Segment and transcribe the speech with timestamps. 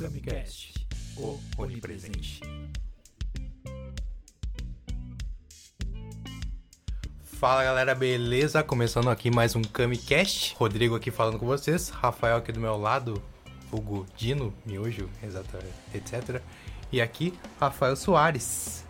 [0.00, 0.72] Camicast,
[1.18, 2.40] o onipresente.
[7.22, 8.62] Fala galera, beleza?
[8.62, 10.54] Começando aqui mais um Camicast.
[10.56, 11.90] Rodrigo aqui falando com vocês.
[11.90, 13.22] Rafael aqui do meu lado.
[13.70, 16.40] Hugo Dino, Miojo, exatamente, etc.
[16.90, 18.84] E aqui, Rafael Soares.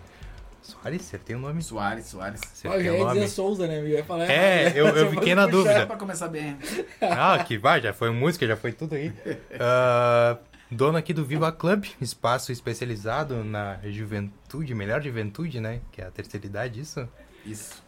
[0.63, 1.61] Soares, acertei o nome?
[1.61, 2.41] Soares, Soares.
[2.63, 3.15] Eu Acertei o ia nome.
[3.15, 3.81] dizer Souza, né?
[3.81, 4.77] Eu ia falar É, errado.
[4.77, 5.87] eu, eu fiquei na dúvida.
[5.87, 6.57] Pra começar bem.
[7.01, 9.13] Ah, que vai, já foi música, já foi tudo aí.
[9.59, 10.39] Ah,
[10.71, 15.81] dono aqui do Viva Club, espaço especializado na juventude, melhor juventude, né?
[15.93, 17.09] Que é a terceira idade, isso.
[17.45, 17.83] Isso.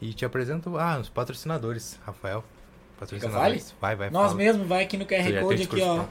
[0.00, 2.44] E te apresento, ah, os patrocinadores, Rafael.
[2.98, 3.74] Patrocinadores.
[3.80, 4.34] Vai, vai, Nós fala.
[4.36, 6.04] mesmo, vai aqui no QR Code aqui, ó.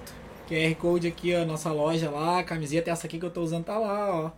[0.47, 3.77] QR Code aqui, ó, nossa loja lá, camiseta essa aqui que eu tô usando tá
[3.77, 4.31] lá, ó.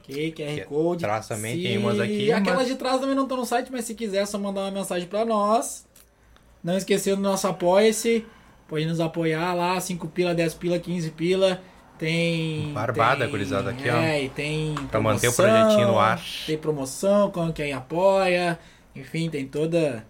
[0.00, 1.04] Ok, QR Que Code.
[1.04, 3.70] atrás também Se- tem umas aqui, Aquelas mas- de trás também não estão no site,
[3.70, 5.86] mas se quiser é só mandar uma mensagem pra nós.
[6.64, 8.24] Não esquecer do nosso apoia-se.
[8.68, 11.60] Pode nos apoiar lá, 5 pila, 10 pila, 15 pila.
[11.98, 12.72] Tem.
[12.72, 13.96] Barbada, tem, gurizada, aqui, ó.
[13.96, 14.74] É, e tem.
[14.90, 16.22] Pra manter o promoção, projetinho no ar.
[16.46, 18.58] Tem promoção com quem apoia.
[18.94, 20.06] Enfim, tem toda.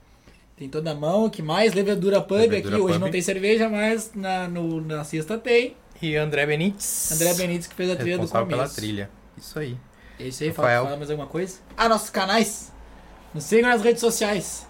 [0.56, 1.27] Tem toda a mão.
[1.27, 1.72] O que mais?
[1.72, 2.84] Levedura Pub Levedura aqui.
[2.84, 3.05] Hoje Pub.
[3.05, 5.77] não tem cerveja, mas na, no, na sexta tem.
[6.02, 7.12] E André Benites.
[7.12, 8.48] André Benites que fez a trilha do começo.
[8.48, 9.08] pela trilha.
[9.36, 9.77] Isso aí.
[10.19, 10.78] É isso aí, Rafael.
[10.78, 11.58] fala, fala mais alguma coisa?
[11.77, 12.72] Ah, nossos canais.
[13.32, 14.66] Nos sigam nas redes sociais.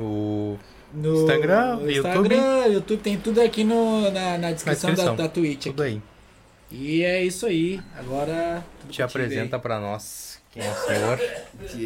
[0.00, 0.56] O
[0.96, 2.34] No Instagram, no YouTube.
[2.34, 5.16] Instagram, YouTube, tem tudo aqui no, na, na descrição, descrição.
[5.16, 5.64] Da, da Twitch.
[5.64, 5.92] tudo Aqui.
[5.92, 6.02] aí.
[6.70, 7.80] E é isso aí.
[7.98, 8.64] Agora.
[8.80, 11.18] tudo Te apresenta pra nós quem é o senhor.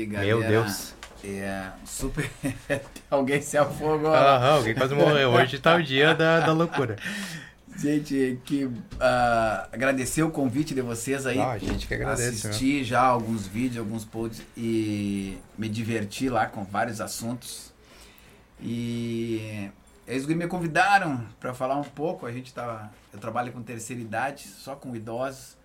[0.08, 0.94] Galera, Meu Deus.
[1.24, 2.30] É super.
[3.10, 4.14] Alguém se afogou.
[4.14, 5.30] Aham, alguém quase morreu.
[5.32, 6.96] Hoje tá o dia da, da loucura.
[7.76, 11.38] Gente, que ah, agradecer o convite de vocês aí.
[11.38, 16.46] Ah, a gente que agradece, Assisti já alguns vídeos, alguns posts e me diverti lá
[16.46, 17.69] com vários assuntos.
[18.62, 19.70] E
[20.06, 22.26] eles me convidaram para falar um pouco.
[22.26, 25.56] A gente tá, eu trabalho com terceira idade, só com idosos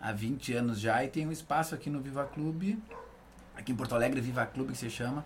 [0.00, 2.82] há 20 anos já e tem um espaço aqui no Viva Clube,
[3.54, 5.24] aqui em Porto Alegre, Viva Clube que se chama,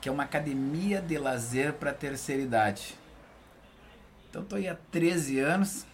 [0.00, 2.94] que é uma academia de lazer para terceira idade.
[4.28, 5.86] Então tô aí há 13 anos.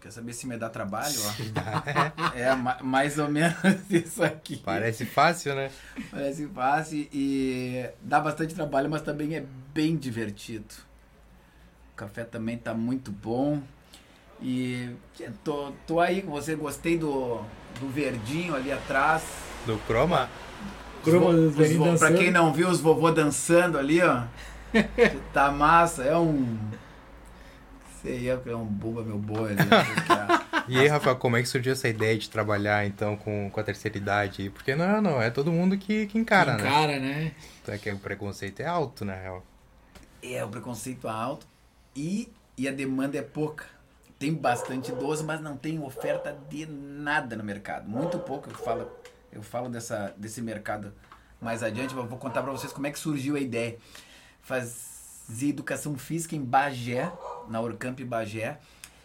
[0.00, 2.32] Quer saber se me dá trabalho, ó?
[2.34, 3.54] É ma- mais ou menos
[3.90, 4.56] isso aqui.
[4.56, 5.70] Parece fácil, né?
[6.10, 9.44] Parece fácil e dá bastante trabalho, mas também é
[9.74, 10.74] bem divertido.
[11.92, 13.60] O café também tá muito bom.
[14.40, 14.90] E
[15.44, 17.42] tô, tô aí com você, gostei do,
[17.78, 19.22] do verdinho ali atrás.
[19.66, 20.30] Do Chroma.
[21.04, 24.22] Croma velhinhos vo- pra quem não viu os vovô dançando ali, ó.
[25.34, 26.58] tá massa, é um.
[28.02, 31.48] Sei eu que é um buba meu boi porque E aí, Rafael, como é que
[31.48, 34.50] surgiu essa ideia de trabalhar então com, com a terceira idade?
[34.50, 36.62] Porque não, não, é todo mundo que, que encara, né?
[36.62, 37.32] Cara, né?
[37.60, 39.44] Então é que o preconceito é alto, na real.
[40.22, 41.46] É, o preconceito é alto
[41.94, 43.66] e, e a demanda é pouca.
[44.18, 47.88] Tem bastante idoso, mas não tem oferta de nada no mercado.
[47.88, 48.90] Muito pouco eu falo,
[49.32, 50.92] eu falo dessa, desse mercado
[51.40, 53.76] mais adiante, mas vou contar para vocês como é que surgiu a ideia.
[55.30, 57.10] Fazia educação física em Bagé,
[57.48, 58.58] na Orcamp Bagé,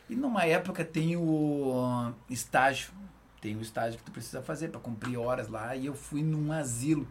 [0.10, 2.92] e numa época tem o estágio,
[3.40, 6.52] tem o estágio que tu precisa fazer para cumprir horas lá, e eu fui num
[6.52, 7.08] asilo,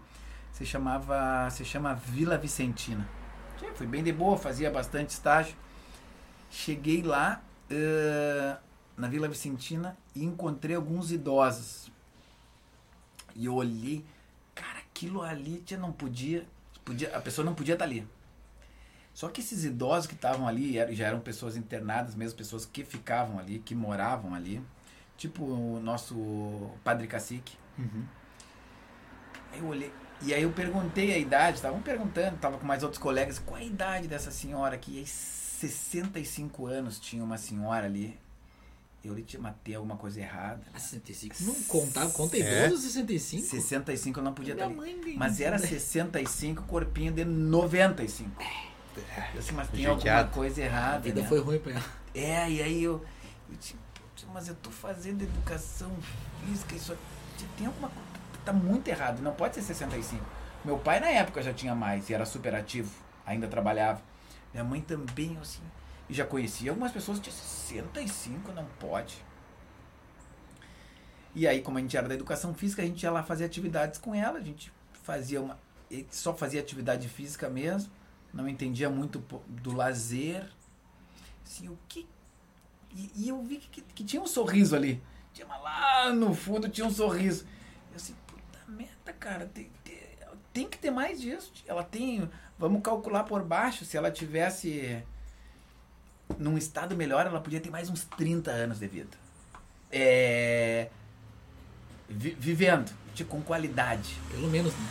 [0.53, 3.09] se chamava, se chama Vila Vicentina.
[3.77, 5.55] Fui bem de boa, fazia bastante estágio.
[6.51, 8.57] Cheguei lá eh,
[8.97, 11.89] na Vila Vicentina e encontrei alguns idosos.
[13.37, 14.05] E eu olhei,
[14.57, 16.45] cara, aquilo ali tia, não podia,
[16.85, 18.05] podia, a pessoa não podia estar ali.
[19.15, 22.85] Só que esses idosos que estavam ali eram- já eram pessoas internadas, mesmo pessoas que
[22.85, 24.61] ficavam ali, que moravam ali.
[25.17, 27.57] Tipo o nosso padre cacique.
[29.53, 29.93] Aí eu olhei.
[30.23, 33.63] E aí eu perguntei a idade, estavam perguntando, tava com mais outros colegas, qual a
[33.65, 34.97] idade dessa senhora aqui?
[34.97, 38.19] E aí 65 anos tinha uma senhora ali.
[39.05, 40.63] Eu lhe tinha matei alguma coisa errada.
[40.73, 42.67] Ah, 65 não contava, conta É.
[42.67, 43.47] idoso 65?
[43.47, 44.95] 65 eu não podia estar Minha ali.
[45.05, 48.31] mãe Mas era 65, corpinho de 95.
[48.41, 48.47] Eu
[49.39, 50.30] assim, mas tem alguma Judiado.
[50.30, 50.98] coisa A errada.
[51.01, 51.28] vida né?
[51.28, 51.84] foi ruim pra ela.
[52.15, 53.04] É, e aí eu,
[53.51, 53.78] eu tinha,
[54.15, 55.91] tinha, mas eu tô fazendo educação
[56.45, 56.97] física, isso
[57.57, 58.09] tem alguma coisa,
[58.45, 60.24] tá muito errado, não pode ser 65.
[60.65, 62.91] Meu pai na época já tinha mais e era super ativo,
[63.27, 64.01] ainda trabalhava.
[64.53, 65.63] Minha mãe também, assim,
[66.09, 69.16] e já conhecia algumas pessoas que tinham 65, não pode.
[71.34, 73.98] E aí, como a gente era da educação física, a gente ia lá fazer atividades
[73.98, 74.72] com ela, a gente
[75.03, 75.59] fazia uma.
[76.10, 77.91] Só fazia atividade física mesmo,
[78.34, 80.47] não entendia muito do lazer.
[81.45, 82.07] Assim, o que.
[82.95, 85.03] E, e eu vi que, que tinha um sorriso ali.
[85.33, 87.47] Tinha lá no fundo tinha um sorriso.
[87.91, 89.98] Eu assim, puta merda, cara, tem, tem,
[90.53, 91.53] tem que ter mais disso.
[91.66, 92.28] Ela tem.
[92.59, 95.03] Vamos calcular por baixo se ela tivesse
[96.39, 99.16] num estado melhor, ela podia ter mais uns 30 anos de vida.
[99.91, 100.89] É,
[102.09, 104.16] vi- vivendo, tipo, com qualidade.
[104.31, 104.89] Pelo menos, né?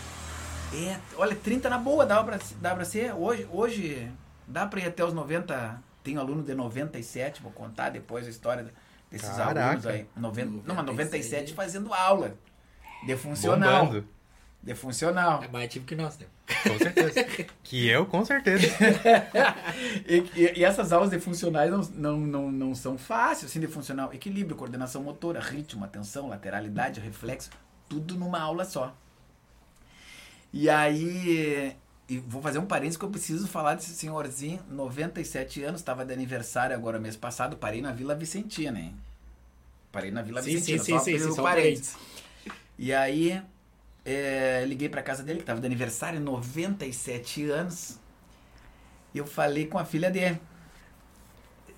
[0.75, 3.13] É, olha, 30 na boa, dá pra, dá pra ser.
[3.13, 4.11] Hoje, hoje
[4.47, 5.81] dá pra ir até os 90.
[6.03, 8.67] Tem aluno de 97, vou contar depois a história
[9.09, 9.63] desses Caraca.
[9.67, 10.05] alunos aí.
[10.17, 12.35] 90, não, mas 97 97 fazendo aula.
[13.05, 13.85] De funcional.
[13.85, 14.07] Bombando.
[14.61, 15.43] De funcional.
[15.43, 16.25] É mais ativo que nós, né?
[16.63, 17.23] Com certeza.
[17.63, 18.67] que eu, com certeza.
[20.07, 23.67] E, e- e essas aulas de funcionais não, não, não, não são fáceis, assim, de
[23.67, 24.13] funcional.
[24.13, 27.49] Equilíbrio, coordenação motora, ritmo, atenção, lateralidade, reflexo,
[27.89, 28.95] tudo numa aula só.
[30.53, 31.75] E aí,
[32.07, 36.13] e vou fazer um parênteses que eu preciso falar desse senhorzinho, 97 anos, estava de
[36.13, 38.95] aniversário agora mês passado, parei na Vila Vicentina, hein?
[39.91, 41.95] Parei na Vila Sim, Vicentina, sim, sim, só sim, sim, um parênteses.
[42.77, 43.41] E aí,
[44.05, 47.99] é, liguei pra casa dele, que tava de aniversário, 97 anos.
[49.13, 50.39] E eu falei com a filha dele.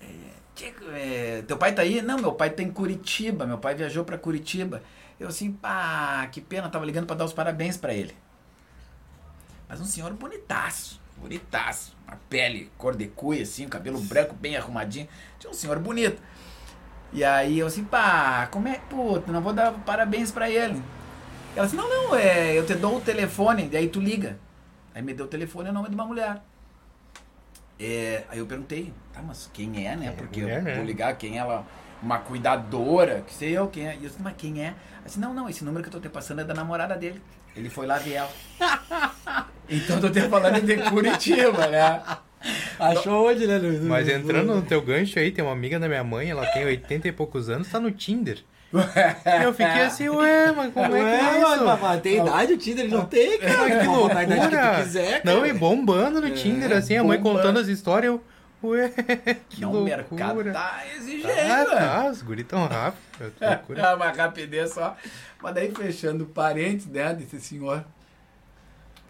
[0.00, 0.06] É,
[0.54, 2.00] "Tico, é, teu pai tá aí?
[2.02, 3.46] Não, meu pai tá em Curitiba.
[3.46, 4.82] Meu pai viajou pra Curitiba.
[5.20, 8.14] Eu assim, pá, que pena, tava ligando pra dar os parabéns pra ele.
[9.68, 11.96] Mas um senhor bonitaço, bonitaço.
[12.06, 15.08] Uma pele cor de cuia, assim, o cabelo branco bem arrumadinho.
[15.38, 16.22] Tinha um senhor bonito.
[17.12, 20.82] E aí eu assim, pá, como é, puta, não vou dar parabéns pra ele.
[21.54, 24.38] Ela assim, não, não, é, eu te dou o telefone, daí tu liga.
[24.94, 26.42] Aí me deu o telefone, é o nome de uma mulher.
[27.78, 30.06] É, aí eu perguntei, tá, mas quem é, né?
[30.08, 31.66] É, Porque eu vou ligar quem é ela,
[32.02, 33.92] uma cuidadora, que sei eu quem é.
[33.94, 34.74] E eu disse, mas quem é?
[35.04, 37.22] Assim, não, não, esse número que eu tô te passando é da namorada dele.
[37.54, 38.30] Ele foi lá ver ela.
[39.68, 42.02] então tô te falando de Curitiba, né?
[42.78, 43.80] Achou onde, né, Luiz?
[43.80, 47.08] Mas entrando no teu gancho aí, tem uma amiga da minha mãe, ela tem 80
[47.08, 48.38] e poucos anos, tá no Tinder.
[48.72, 51.64] E eu fiquei assim, ué, mas como é que é isso?
[51.64, 53.56] Mas, mas tem idade, o Tinder não tem, cara.
[53.58, 54.82] Mas que Tu pode botar a idade que tu loucura!
[54.82, 55.48] quiser, Não, cara.
[55.48, 58.22] e bombando no Tinder, assim, a mãe contando as histórias, eu,
[58.62, 58.92] ué,
[59.48, 60.52] que Não, o mercado loucura.
[60.52, 61.70] tá exigente, Ah, velho.
[61.70, 63.00] tá, os guri tão rápido,
[63.38, 63.82] que loucura.
[63.82, 64.96] É uma rapidez só.
[65.42, 67.84] Mas daí fechando parentes, né, desse senhor.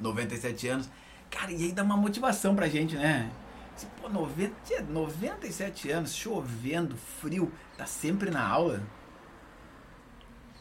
[0.00, 0.88] 97 anos.
[1.30, 3.30] Cara, e aí dá uma motivação pra gente, né?
[4.00, 8.82] Pô, 90, tia, 97 anos, chovendo, frio, tá sempre na aula.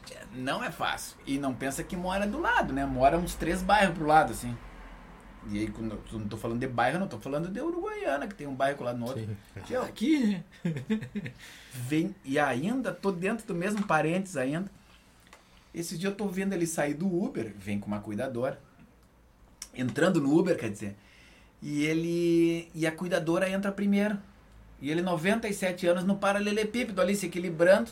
[0.05, 1.15] Tia, Não é fácil.
[1.25, 2.85] E não pensa que mora do lado, né?
[2.85, 4.55] Mora uns três bairros pro lado, assim.
[5.49, 8.33] E aí, quando eu não tô falando de bairro, não tô falando de Uruguaiana, que
[8.33, 9.23] tem um bairro lá no outro.
[9.67, 9.75] Sim.
[9.75, 10.43] Aqui,
[11.71, 14.69] vem e ainda tô dentro do mesmo parênteses ainda.
[15.73, 18.59] Esse dia eu tô vendo ele sair do Uber, vem com uma cuidadora,
[19.75, 20.95] entrando no Uber, quer dizer,
[21.61, 24.17] e ele e a cuidadora entra primeiro.
[24.81, 27.89] E ele 97 anos no paralelepípedo ali se equilibrando.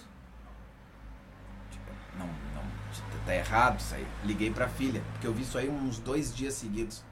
[1.71, 4.05] Tipo, não, não, tá errado isso aí.
[4.23, 7.03] Liguei pra filha, porque eu vi isso aí uns dois dias seguidos.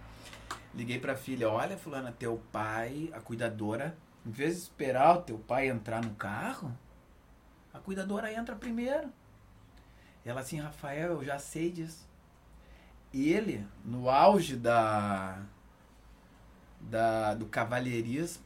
[0.74, 5.38] Liguei pra filha, olha fulana, teu pai, a cuidadora, em vez de esperar o teu
[5.38, 6.71] pai entrar no carro,
[7.74, 9.12] a cuidadora entra primeiro.
[10.24, 12.07] Ela assim, Rafael, eu já sei disso.
[13.13, 15.43] E ele, no auge da,
[16.79, 18.43] da do cavalheirismo,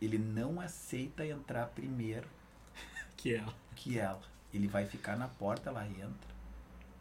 [0.00, 2.26] ele não aceita entrar primeiro
[3.16, 3.44] Que é.
[3.76, 4.22] que ela.
[4.52, 6.32] Ele vai ficar na porta, ela entra.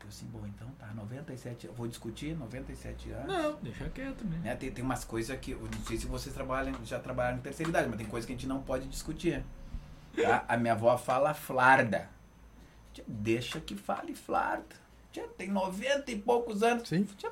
[0.01, 3.27] Eu assim, bom, então tá, 97, eu vou discutir 97 anos.
[3.27, 4.39] Não, deixa quieto, né?
[4.43, 4.55] Né?
[4.55, 7.69] Tem, tem umas coisas que, eu não sei se vocês trabalham, já trabalharam em terceira
[7.69, 9.43] idade, mas tem coisas que a gente não pode discutir.
[10.15, 10.43] Tá?
[10.47, 12.09] A minha avó fala flarda.
[13.07, 14.80] Deixa que fale flarda.
[15.11, 16.87] Tia, tem 90 e poucos anos.
[16.87, 17.03] Sim.
[17.17, 17.29] Tia.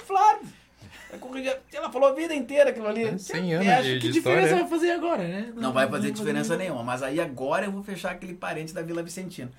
[1.10, 1.60] Vai corrigir.
[1.74, 3.04] Ela falou a vida inteira aquilo ali.
[3.04, 3.84] É, Tia, 100 anos fecha.
[3.84, 4.64] de- Que de diferença história.
[4.64, 5.54] vai fazer agora, né?
[5.56, 8.82] Não vai fazer não diferença nenhuma, mas aí agora eu vou fechar aquele parente da
[8.82, 9.52] Vila Vicentina.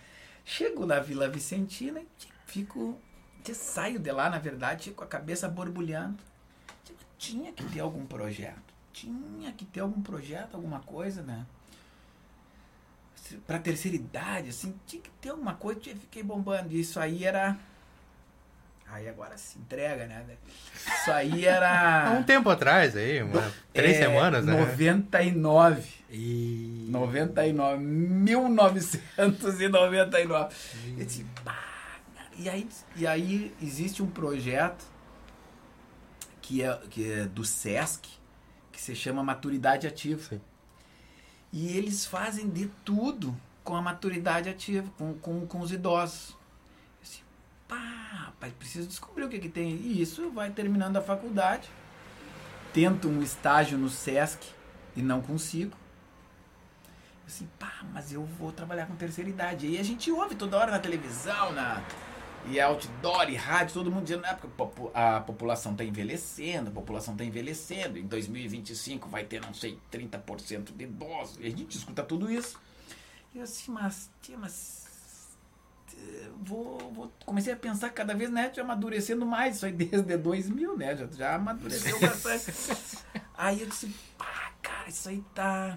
[0.44, 2.06] Chego na Vila Vicentina e
[2.46, 2.98] fico.
[3.42, 6.18] tia, saio de lá, na verdade, com a cabeça borbulhando.
[6.84, 8.70] Tia, Tinha que ter algum projeto.
[8.92, 11.46] Tinha que ter algum projeto, alguma coisa, né?
[13.46, 16.72] Pra terceira idade, assim, tinha que ter alguma coisa, tia, fiquei bombando.
[16.72, 17.56] E isso aí era.
[18.92, 20.24] Aí agora se entrega, né?
[20.74, 22.08] Isso aí era.
[22.10, 24.58] Há um tempo atrás aí, uma, três É, semanas, né?
[24.58, 25.88] 99.
[26.10, 26.88] E...
[26.90, 30.54] 99, 1999.
[30.98, 31.24] Eu disse,
[32.36, 34.84] e aí, e aí existe um projeto
[36.40, 38.08] que é, que é do SESC,
[38.72, 40.22] que se chama Maturidade Ativa.
[40.22, 40.40] Sim.
[41.52, 46.34] E eles fazem de tudo com a maturidade ativa, com, com, com os idosos.
[47.70, 47.76] Pá,
[48.26, 49.70] rapaz, preciso descobrir o que, que tem.
[49.76, 51.70] E isso vai terminando a faculdade.
[52.72, 54.40] Tento um estágio no SESC
[54.96, 55.76] e não consigo.
[57.26, 59.66] assim, pá, mas eu vou trabalhar com terceira idade.
[59.68, 61.86] E a gente ouve toda hora na televisão, na,
[62.46, 66.70] E outdoor e rádio, todo mundo dizendo, ah, porque a popu- a população está envelhecendo,
[66.70, 71.38] a população está envelhecendo, em 2025 vai ter, não sei, 30% de idosos.
[71.40, 72.58] E a gente escuta tudo isso.
[73.34, 74.79] E eu assim, mas, tia, mas
[76.42, 80.76] vou, vou- comecei a pensar cada vez, né, já amadurecendo mais, isso aí desde 2000,
[80.76, 82.98] né, já, já amadureceu bastante.
[83.36, 85.76] aí eu disse, pá, cara, isso aí tá,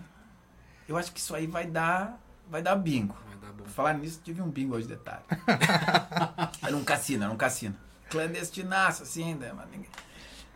[0.87, 3.15] eu acho que isso aí vai dar, vai dar bingo.
[3.27, 3.65] Vai dar bom.
[3.65, 5.23] Falar nisso, tive um bingo hoje de tarde.
[6.61, 7.75] era um cassino, era um cassino.
[8.09, 9.89] Clandestinaço, assim, né, mas ninguém...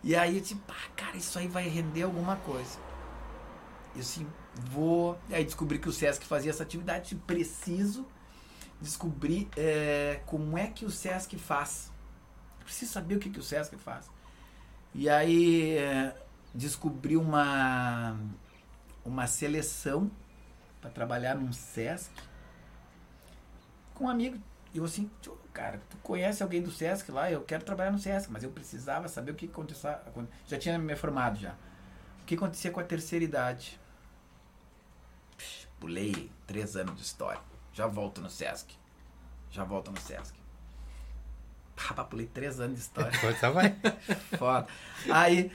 [0.03, 2.77] E aí eu disse, pá, cara, isso aí vai render alguma coisa.
[3.95, 5.17] E assim, vou.
[5.31, 8.05] Aí descobri que o Sesc fazia essa atividade, preciso
[8.81, 11.91] descobrir é, como é que o Sesc faz.
[12.63, 14.09] Preciso saber o que, que o Sesc faz.
[14.93, 16.15] E aí é,
[16.53, 18.17] descobri uma,
[19.03, 20.11] uma seleção
[20.81, 22.11] para trabalhar num Sesc
[23.93, 24.37] com um amigo.
[24.73, 27.31] E eu assim, "Tio, cara, tu conhece alguém do Sesc lá?
[27.31, 30.01] Eu quero trabalhar no Sesc, mas eu precisava saber o que acontecia.
[30.45, 31.55] Já tinha me formado já.
[32.21, 33.79] O que acontecia com a terceira idade?
[35.79, 37.39] Pulei três anos de história.
[37.77, 38.73] Já volto no Sesc.
[39.51, 40.33] Já volto no Sesc.
[41.75, 43.11] Rapaz, pulei três anos de história.
[43.21, 43.75] Força vai.
[44.35, 44.65] Foda.
[45.11, 45.51] Aí,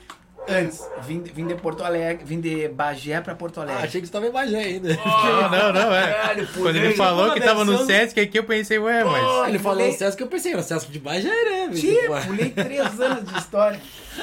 [0.47, 3.83] antes, vim, vim de Porto Alegre, vim de Bagé pra Porto Ah, Alegre.
[3.83, 4.87] achei que você tava em Bagé ainda.
[4.95, 6.13] Não, não, não, é.
[6.13, 9.49] Caralho, Quando ele falou que tava no Sesc aqui, eu pensei, ué, mas.
[9.49, 11.69] Ele falou pulei- o Sesc eu pensei, era o Sesc de Bagé, né?
[11.75, 13.81] Tia, Tipo, pulei três anos de história.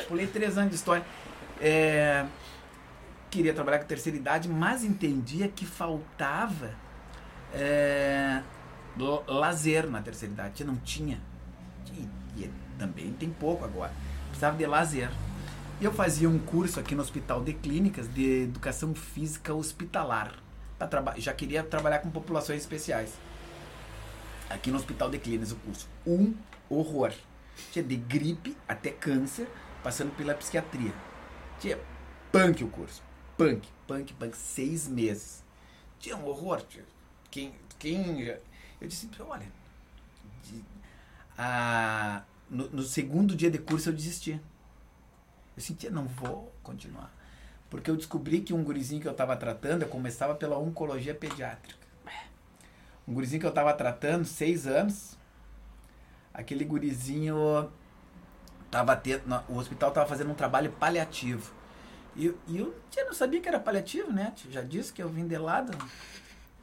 [0.08, 1.04] Pulei três anos de história.
[1.60, 2.24] É,
[3.30, 6.70] queria trabalhar com terceira idade, mas entendia que faltava
[7.52, 8.42] é,
[9.26, 10.54] lazer na terceira idade.
[10.54, 11.20] Tia, Não tinha.
[11.92, 13.92] E, e também tem pouco agora.
[14.28, 15.10] Precisava de lazer.
[15.80, 20.34] Eu fazia um curso aqui no Hospital de Clínicas de Educação Física Hospitalar.
[21.16, 23.14] Já queria trabalhar com populações especiais.
[24.48, 25.88] Aqui no Hospital de Clínicas o curso.
[26.06, 26.34] Um
[26.68, 27.12] horror.
[27.72, 29.48] Tinha de gripe até câncer,
[29.82, 30.92] passando pela psiquiatria.
[31.58, 31.78] Tinha
[32.30, 33.02] punk o curso.
[33.36, 34.36] Punk, punk, punk.
[34.36, 35.42] Seis meses.
[35.98, 36.62] Tinha um horror.
[37.30, 38.22] Quem, quem...
[38.80, 39.46] Eu disse, olha...
[40.44, 40.64] de-
[41.38, 44.40] a- no, no segundo dia de curso eu desisti.
[45.56, 47.12] Eu sentia, não vou continuar.
[47.68, 51.78] Porque eu descobri que um gurizinho que eu estava tratando, eu começava pela oncologia pediátrica.
[53.06, 55.16] Um gurizinho que eu estava tratando, seis anos,
[56.34, 57.70] aquele gurizinho
[58.70, 61.52] tava tendo, o hospital estava fazendo um trabalho paliativo.
[62.16, 64.32] E, eu- e eu tia, não sabia que era paliativo, né?
[64.50, 65.76] Já disse que eu vim de lado.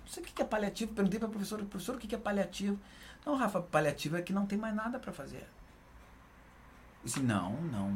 [0.07, 0.93] Não sei o que é paliativo.
[0.93, 2.79] Perguntei para professor, professor, o que é paliativo?
[3.25, 5.45] Não, Rafa, paliativo é que não tem mais nada para fazer.
[7.03, 7.91] Disse, não, não,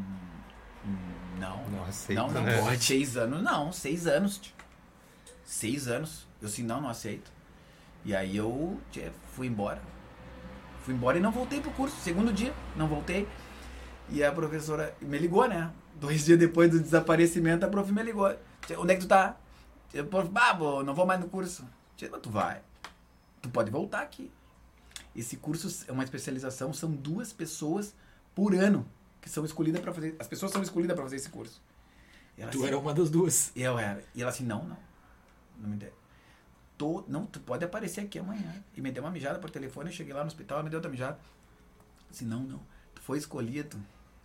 [1.39, 1.69] não.
[1.69, 2.59] Não aceito, Não, não né?
[2.61, 2.83] pode.
[2.83, 3.71] Seis anos, não.
[3.71, 4.53] Seis anos, tio.
[5.45, 6.27] Seis anos.
[6.41, 7.31] Eu assim, não, não aceito.
[8.03, 8.77] E aí eu
[9.33, 9.81] fui embora.
[10.83, 11.95] Fui embora e não voltei pro curso.
[12.01, 13.25] Segundo dia, não voltei.
[14.09, 15.71] E a professora me ligou, né?
[15.95, 18.35] Dois dias depois do desaparecimento, a prof me ligou.
[18.77, 19.37] Onde é que tu tá?
[19.93, 21.65] Eu, prof, ah, vou- não vou mais no curso.
[22.09, 22.61] Mas tu vai.
[23.41, 24.31] Tu pode voltar aqui.
[25.15, 27.93] Esse curso é uma especialização, são duas pessoas
[28.33, 28.87] por ano
[29.19, 30.15] que são escolhidas para fazer.
[30.19, 31.61] As pessoas são escolhidas para fazer esse curso.
[32.37, 33.51] E ela Tu assim, era uma das duas.
[33.55, 34.03] eu era.
[34.15, 34.77] E ela assim, não, não.
[35.59, 35.91] Não me dê.
[36.77, 38.63] Tô, não, tu pode aparecer aqui amanhã.
[38.75, 40.77] E me deu uma mijada por telefone, eu cheguei lá no hospital, ela me deu
[40.77, 41.19] outra mijada.
[42.09, 42.59] Assim, não, não.
[42.95, 43.77] Tu foi escolhido.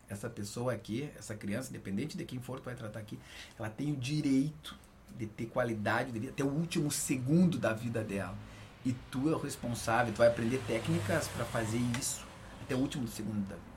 [0.09, 3.19] Essa pessoa aqui, essa criança, independente de quem for, tu vai tratar aqui,
[3.59, 4.79] ela tem o direito
[5.17, 8.37] de ter qualidade de vida até o último segundo da vida dela.
[8.85, 12.25] E tu é o responsável, tu vai aprender técnicas para fazer isso
[12.63, 13.77] até o último segundo da vida.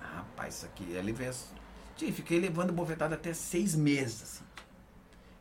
[0.00, 1.00] Ah, rapaz, isso aqui é
[2.12, 4.44] fiquei levando bofetada até seis meses, assim.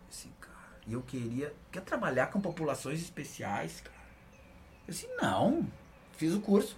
[0.10, 1.54] Assim, cara, e eu queria.
[1.72, 3.96] Quer trabalhar com populações especiais, cara?
[4.88, 5.68] Eu disse, não.
[6.14, 6.76] Fiz o curso.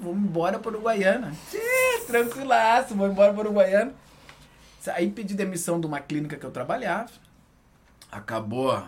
[0.00, 1.32] Vou embora para Uruguaiana.
[1.50, 3.94] Tia, tranquilaço, vou embora para Uruguaiana.
[4.92, 7.10] Aí pedi demissão de uma clínica que eu trabalhava.
[8.10, 8.86] Acabou.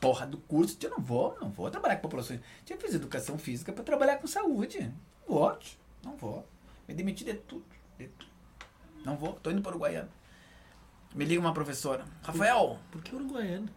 [0.00, 0.76] Porra do curso.
[0.76, 2.40] Tia, não vou, não vou trabalhar com populações.
[2.64, 4.92] Tia, fiz educação física para trabalhar com saúde.
[5.28, 6.46] Não vou, tia, não vou.
[6.88, 7.64] Me demiti de tudo,
[7.98, 8.30] de tudo.
[9.04, 10.08] Não vou, tô indo para Uruguaiana.
[11.14, 12.04] Me liga uma professora.
[12.22, 13.68] Rafael, Por que uruguaiano?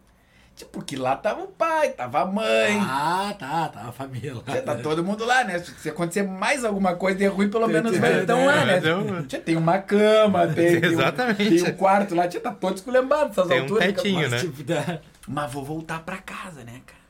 [0.55, 2.77] Tipo, porque lá tava o pai, tava a mãe.
[2.79, 4.41] Ah, tá, tá, a família lá.
[4.47, 5.59] Já tá todo mundo lá, né?
[5.59, 8.75] Se acontecer mais alguma coisa de ruim, pelo menos vai estão lá, né?
[8.75, 11.63] mas eu- Já tem uma cama, tem, tem, um, Exatamente.
[11.63, 13.85] tem um quarto lá, já tá todo esculhambado essas Tem um alturas.
[13.85, 14.31] tetinho, capaz.
[14.31, 14.39] né?
[14.49, 14.99] Tipo, da...
[15.27, 17.01] Mas vou voltar pra casa, né, cara?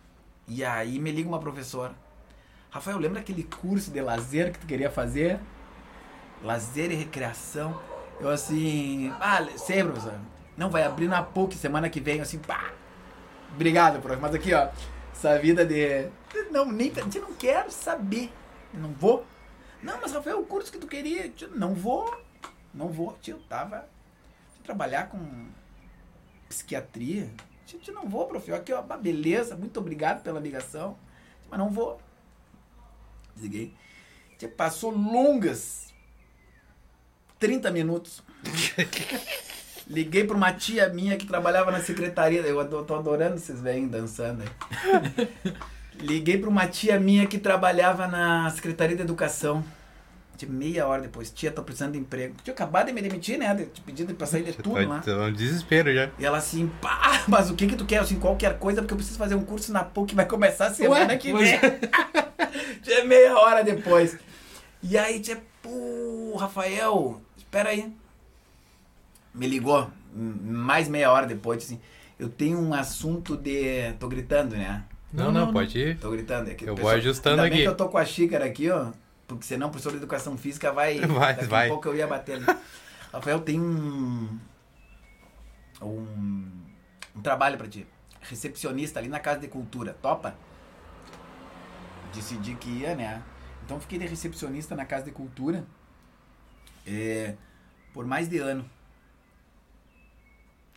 [0.47, 1.91] E aí me liga uma professora.
[2.69, 5.39] Rafael, lembra aquele curso de lazer que tu queria fazer?
[6.43, 7.79] Lazer e recreação.
[8.19, 10.13] Eu assim, ah, sei, professor.
[10.57, 12.71] Não, vai abrir na PUC semana que vem, eu assim, pá.
[13.53, 14.19] Obrigado, prof.
[14.19, 14.69] Mas aqui, ó,
[15.12, 16.10] Essa vida de.
[16.51, 16.91] Não, nem.
[17.15, 18.31] Eu não quero saber.
[18.74, 19.25] Não vou.
[19.81, 21.29] Não, mas Rafael, o curso que tu queria.
[21.29, 22.19] Tio, não vou.
[22.74, 23.17] Não vou.
[23.22, 23.88] Tio, tava.
[24.53, 25.48] Tio, trabalhar com
[26.50, 27.29] psiquiatria.
[27.65, 28.51] Tio, tio, não vou, prof.
[28.51, 29.55] Aqui, ó, beleza.
[29.55, 30.98] Muito obrigado pela ligação.
[31.50, 32.01] Mas não vou.
[33.36, 33.74] Desliguei.
[34.38, 35.93] Tio, passou longas
[37.39, 38.24] 30 minutos.
[39.87, 42.41] Liguei pra uma tia minha que trabalhava na secretaria.
[42.41, 45.27] Eu tô adorando vocês velhinhos dançando aí.
[45.99, 49.63] Liguei pra uma tia minha que trabalhava na Secretaria de Educação.
[50.35, 52.35] De meia hora depois, tia, tô precisando de emprego.
[52.43, 53.53] Tinha acabado de me demitir, né?
[53.53, 54.99] De- Pedindo pra sair de tudo lá.
[54.99, 56.09] Tô, no desespero já.
[56.17, 57.99] E ela assim, pá, mas o que que tu quer?
[57.99, 61.13] Assim, qualquer coisa, porque eu preciso fazer um curso na PUC que vai começar semana
[61.13, 61.59] Ué, que vem.
[62.81, 64.17] Tinha meia hora depois.
[64.81, 67.93] E aí, tinha, pô, Rafael, espera aí.
[69.33, 71.79] Me ligou, mais meia hora depois, assim,
[72.19, 73.93] eu tenho um assunto de...
[73.99, 74.85] Tô gritando, né?
[75.11, 75.97] Não, Não, não, não, pode ir.
[75.99, 76.49] Tô gritando.
[76.49, 77.61] É que Eu o vou ajustando ainda bem aqui.
[77.63, 78.91] que eu tô com a xícara aqui, ó.
[79.27, 80.99] Porque senão o professor de educação física vai.
[81.07, 81.65] Vai, daqui vai.
[81.67, 82.45] a pouco eu ia bater ali.
[83.11, 84.37] Rafael, tem um.
[85.81, 86.47] Um,
[87.15, 87.85] um trabalho pra ti.
[88.21, 89.95] Recepcionista ali na Casa de Cultura.
[90.01, 90.35] Topa?
[92.13, 93.21] Decidi que ia, né?
[93.65, 95.65] Então fiquei de recepcionista na Casa de Cultura.
[96.85, 97.35] é,
[97.93, 98.65] por mais de ano.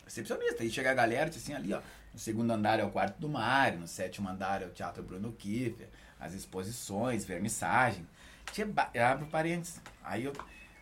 [0.07, 0.63] Recepcionista.
[0.63, 1.81] Aí chega a galera, diz assim, ali, ó.
[2.13, 5.31] No segundo andar é o quarto do Mário, no sétimo andar é o Teatro Bruno
[5.33, 5.87] Kiefer,
[6.19, 8.07] as exposições, vernissagem.
[8.51, 8.67] Tia,
[9.05, 9.79] abro parênteses.
[10.03, 10.33] Aí eu.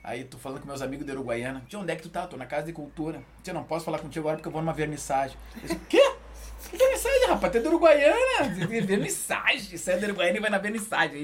[0.04, 1.64] Aí tô falando com meus amigos de Uruguaiana.
[1.68, 2.28] Tia, onde é que tu tá?
[2.28, 3.24] Tô na Casa de Cultura.
[3.44, 5.36] Tia, não posso falar contigo agora porque eu vou numa vernissagem.
[5.56, 6.16] Eu disse, quê?
[6.70, 7.52] Que vernissagem, rapaz?
[7.52, 8.50] Tu é de Uruguaiana?
[8.86, 9.78] Vernissagem.
[9.78, 11.16] Sai de Uruguaiana e vai na vernissagem.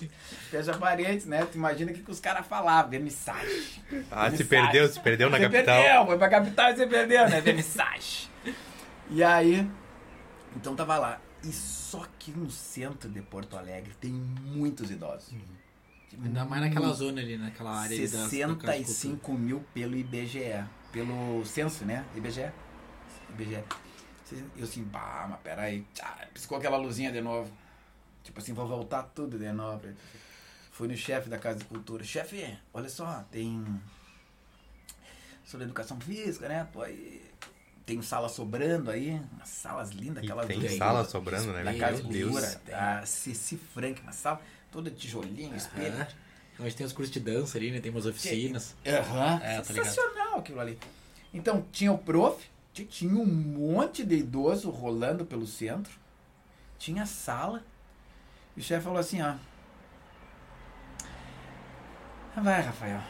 [0.00, 0.08] Aí
[0.50, 1.44] fecha parênteses, né?
[1.46, 2.90] Tu imagina o que, que os caras falavam.
[2.90, 3.62] Vernissagem.
[4.10, 5.82] Ah, se perdeu, se perdeu na Você capital.
[5.82, 7.40] perdeu, foi pra capital e você perdeu, né?
[7.40, 8.28] Vernissage.
[9.10, 9.68] e aí,
[10.56, 11.20] então tava lá.
[11.44, 15.32] E só que no centro de Porto Alegre tem muitos idosos.
[16.24, 18.72] Ainda mais naquela zona ali, naquela área ali das- da Casa de Cultura.
[18.72, 20.64] 65 mil pelo IBGE.
[20.90, 22.04] Pelo censo, né?
[22.16, 22.50] IBGE.
[23.30, 23.62] IBGE.
[24.56, 25.84] Eu assim, pá, mas peraí.
[25.94, 27.50] Tchá, piscou aquela luzinha de novo.
[28.24, 29.82] Tipo assim, vou voltar tudo de novo.
[30.70, 32.04] Fui no chefe da Casa de Cultura.
[32.04, 33.64] Chefe, olha só, tem.
[35.44, 36.68] Sobre educação física, né?
[36.72, 37.26] Pô, aí.
[37.86, 39.18] Tem sala sobrando aí.
[39.32, 41.64] Umas salas lindas, aquelas tem do- sala sobrando, né?
[41.64, 42.22] Da Meu Casa de.
[42.22, 42.60] Cultura.
[42.72, 45.94] A Ceci Frank, uma sala toda tijolinho, espelho.
[45.94, 46.06] Aham.
[46.60, 47.80] Onde tem os cursos de dança ali, né?
[47.80, 48.74] Tem umas oficinas.
[48.86, 49.40] Aham.
[49.42, 49.86] É, tá ligado.
[49.86, 50.78] Sensacional aquilo ali.
[51.32, 52.44] Então, tinha o prof,
[52.84, 55.92] tinha um monte de idoso rolando pelo centro,
[56.78, 57.62] tinha sala,
[58.56, 59.34] e o chefe falou assim, ó.
[62.40, 63.00] Vai, Rafael.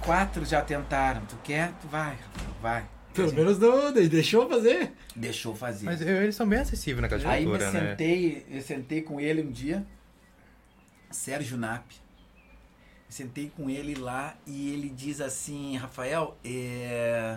[0.00, 1.24] Quatro já tentaram.
[1.26, 1.72] Tu quer?
[1.80, 2.88] Tu vai, Rafael, vai.
[3.12, 4.92] Pelo menos não, deixou fazer.
[5.14, 5.84] Deixou fazer.
[5.84, 7.90] Mas eu- eles são bem acessíveis na Casa de Aí me Cultura, né?
[7.90, 9.84] sentei, eu sentei com ele um dia,
[11.10, 11.84] Sérgio Nap.
[13.08, 17.36] Sentei com ele lá e ele diz assim, Rafael, é...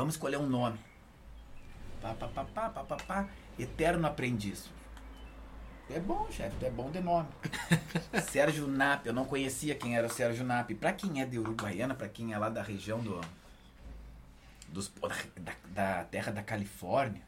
[0.00, 0.78] vamos escolher um nome.
[2.00, 3.28] Pá, pá, pá, pá, pá, pá, pá.
[3.58, 4.70] Eterno Aprendiz.
[5.90, 7.28] É bom, chefe, é bom de nome.
[8.30, 10.70] Sérgio Nap, eu não conhecia quem era o Sérgio Nap.
[10.74, 13.20] Pra quem é de Uruguaiana, pra quem é lá da região do,
[14.68, 14.90] dos,
[15.36, 17.22] da, da terra da Califórnia,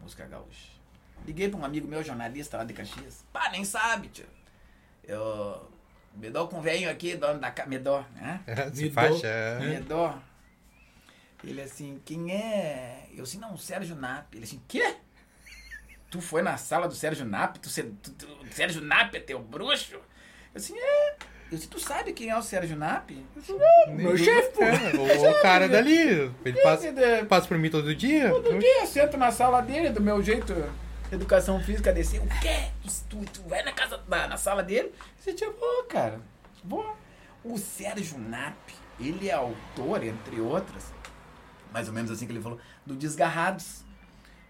[0.00, 0.74] música gaúcha.
[1.26, 3.24] Liguei pra um amigo meu, jornalista lá de Caxias.
[3.32, 4.26] Pá, nem sabe, tio.
[5.02, 5.68] Eu
[6.14, 7.68] me dou com o velho aqui, dono da casa.
[7.68, 8.40] Me dou, né?
[8.72, 9.58] Se Me faixa.
[9.60, 10.14] Me dou.
[11.46, 13.06] Ele assim, quem é?
[13.14, 14.34] Eu assim, não, o Sérgio Nap.
[14.34, 14.96] Ele assim, quê?
[16.10, 17.56] Tu foi na sala do Sérgio Nap?
[17.58, 17.68] Tu,
[18.02, 19.94] tu, tu, Sérgio Nap é teu bruxo?
[19.94, 20.02] Eu
[20.54, 21.16] assim, é.
[21.50, 23.10] Eu assim, tu sabe quem é o Sérgio Nap?
[23.10, 24.62] Eu é, Meu chefe, pô.
[24.62, 26.32] O, o cara dali.
[26.44, 28.30] Ele passa, é, passa por mim todo dia.
[28.30, 30.54] Todo dia eu sento na sala dele, do meu jeito,
[31.12, 32.18] educação física desse.
[32.18, 32.70] O quê?
[33.10, 34.92] Tu, tu vai na casa, na, na sala dele?
[35.18, 36.20] Você tipo, vou, cara.
[36.64, 36.96] Vou.
[37.44, 38.56] O Sérgio Nap,
[38.98, 40.90] ele é autor, entre outras,
[41.74, 43.82] mais ou menos assim que ele falou, do Desgarrados.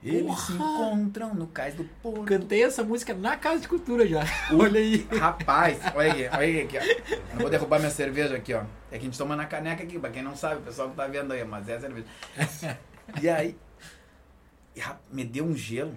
[0.03, 2.27] Eles se encontram no cais do Porto.
[2.27, 4.23] Cantei essa música na Casa de Cultura já.
[4.53, 5.09] Olha aí.
[5.19, 7.33] Rapaz, olha aqui, olha aqui, ó.
[7.33, 8.65] Eu vou derrubar minha cerveja aqui, ó.
[8.91, 10.97] É que a gente toma na caneca aqui, pra quem não sabe, o pessoal que
[10.97, 12.07] tá vendo aí, mas é a cerveja.
[13.21, 13.55] E aí,
[15.11, 15.95] me deu um gelo.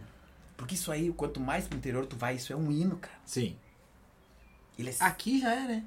[0.56, 3.16] Porque isso aí, quanto mais pro interior tu vai, isso é um hino, cara.
[3.26, 3.58] Sim.
[4.78, 5.84] É Aqui já é, né?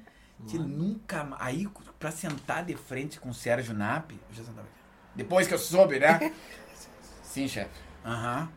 [0.47, 1.67] que nunca Aí,
[1.99, 4.80] pra sentar de frente com o Sérgio Nap, eu já sentava aqui.
[5.15, 6.33] Depois que eu soube, né?
[7.23, 7.69] Sim, chefe.
[8.05, 8.49] Aham.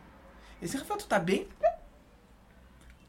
[0.61, 1.47] Ele disse, Rafael, tu tá bem?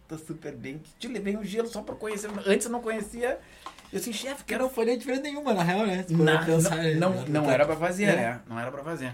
[0.07, 0.81] Tô super bem.
[0.99, 2.29] Te levei um gelo só pra conhecer.
[2.45, 3.39] Antes eu não conhecia.
[3.91, 6.03] Eu assim, chefe, Que não faria diferença nenhuma, na real, né?
[6.03, 7.25] For não, pensar, não, não, né?
[7.29, 8.15] não Tá- era pra fazer, É.
[8.15, 8.41] né?
[8.47, 9.13] Não era pra fazer.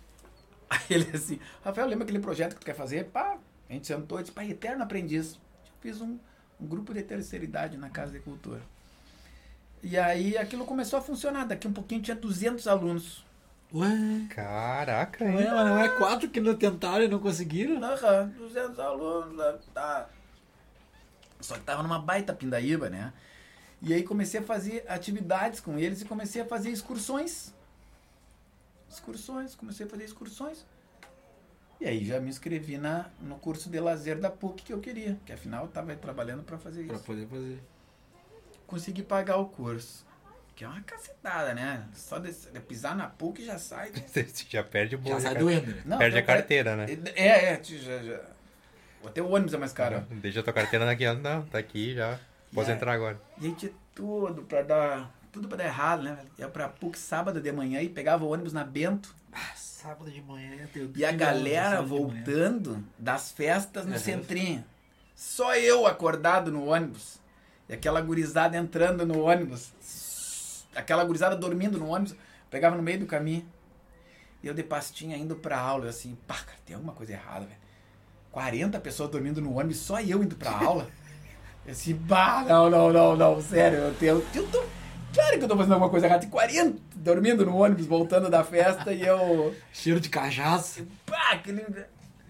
[0.68, 3.04] Aí ele assim, Rafael, lembra aquele projeto que tu quer fazer?
[3.06, 5.38] Pá, a gente sentou e disse, pá, Eterno Aprendiz.
[5.80, 6.18] Fiz um,
[6.60, 8.60] um grupo de terceira idade na Casa de Cultura.
[9.82, 11.44] E aí aquilo começou a funcionar.
[11.46, 13.24] Daqui um pouquinho tinha 200 alunos.
[13.72, 15.36] Ué, Caraca, hein?
[15.36, 17.82] ué, mas não é quatro que não tentaram e não conseguiram?
[17.82, 19.36] Aham, 200 alunos.
[19.36, 20.08] né, Tá.
[21.40, 23.12] Só que tava numa baita pindaíba, né?
[23.80, 27.54] E aí comecei a fazer atividades com eles e comecei a fazer excursões.
[28.90, 30.66] Excursões, comecei a fazer excursões.
[31.80, 35.18] E aí já me inscrevi na, no curso de lazer da PUC que eu queria,
[35.24, 37.04] que afinal eu tava trabalhando para fazer Pra isso.
[37.04, 37.58] poder fazer.
[38.66, 40.04] Consegui pagar o curso.
[40.60, 41.86] Que é uma cacetada, né?
[41.94, 43.90] Só de, de pisar na PUC já sai.
[44.06, 45.14] Você já perde o bolo.
[45.14, 45.82] Já sai doendo, né?
[45.86, 46.84] Não, Perde a carteira, né?
[47.14, 48.20] É, é, tio, já, já.
[49.06, 50.06] Até o ônibus é mais caro.
[50.10, 51.18] Deixa a tua carteira naquela.
[51.18, 52.18] Não, tá aqui já.
[52.52, 53.18] Posso E é- entrar agora.
[53.40, 55.10] E tinha tudo pra dar.
[55.32, 56.18] Tudo pra dar errado, né?
[56.38, 59.14] Ia pra PUC sábado de manhã e pegava o ônibus na Bento.
[59.32, 63.98] Ah, sábado de manhã eu E a galera voltando das festas no Uhum.
[63.98, 64.62] centrinho.
[65.16, 67.18] Só eu acordado no ônibus.
[67.66, 69.72] E aquela gurizada entrando no ônibus.
[70.74, 72.14] Aquela gurizada dormindo no ônibus.
[72.50, 73.46] Pegava no meio do caminho.
[74.42, 75.84] E eu de pastinha indo pra aula.
[75.86, 77.58] Eu assim, pá, cara, tem alguma coisa errada, velho.
[78.32, 80.88] 40 pessoas dormindo no ônibus, só eu indo pra aula.
[81.66, 84.26] Eu assim, bah, não, não, não, não, sério, eu tenho.
[84.34, 84.64] Eu tô,
[85.12, 86.22] claro que eu tô fazendo alguma coisa errada.
[86.22, 89.54] Tem 40 dormindo no ônibus, voltando da festa e eu.
[89.70, 90.86] Cheiro de cachaça.
[91.04, 91.62] Pá, aquele.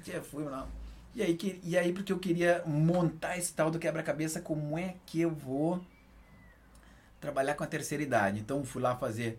[0.05, 0.66] Já fui, não.
[1.14, 4.96] E aí, que- e aí, porque eu queria montar esse tal do quebra-cabeça, como é
[5.07, 5.81] que eu vou
[7.20, 8.40] trabalhar com a terceira idade.
[8.40, 9.38] Então, fui lá fazer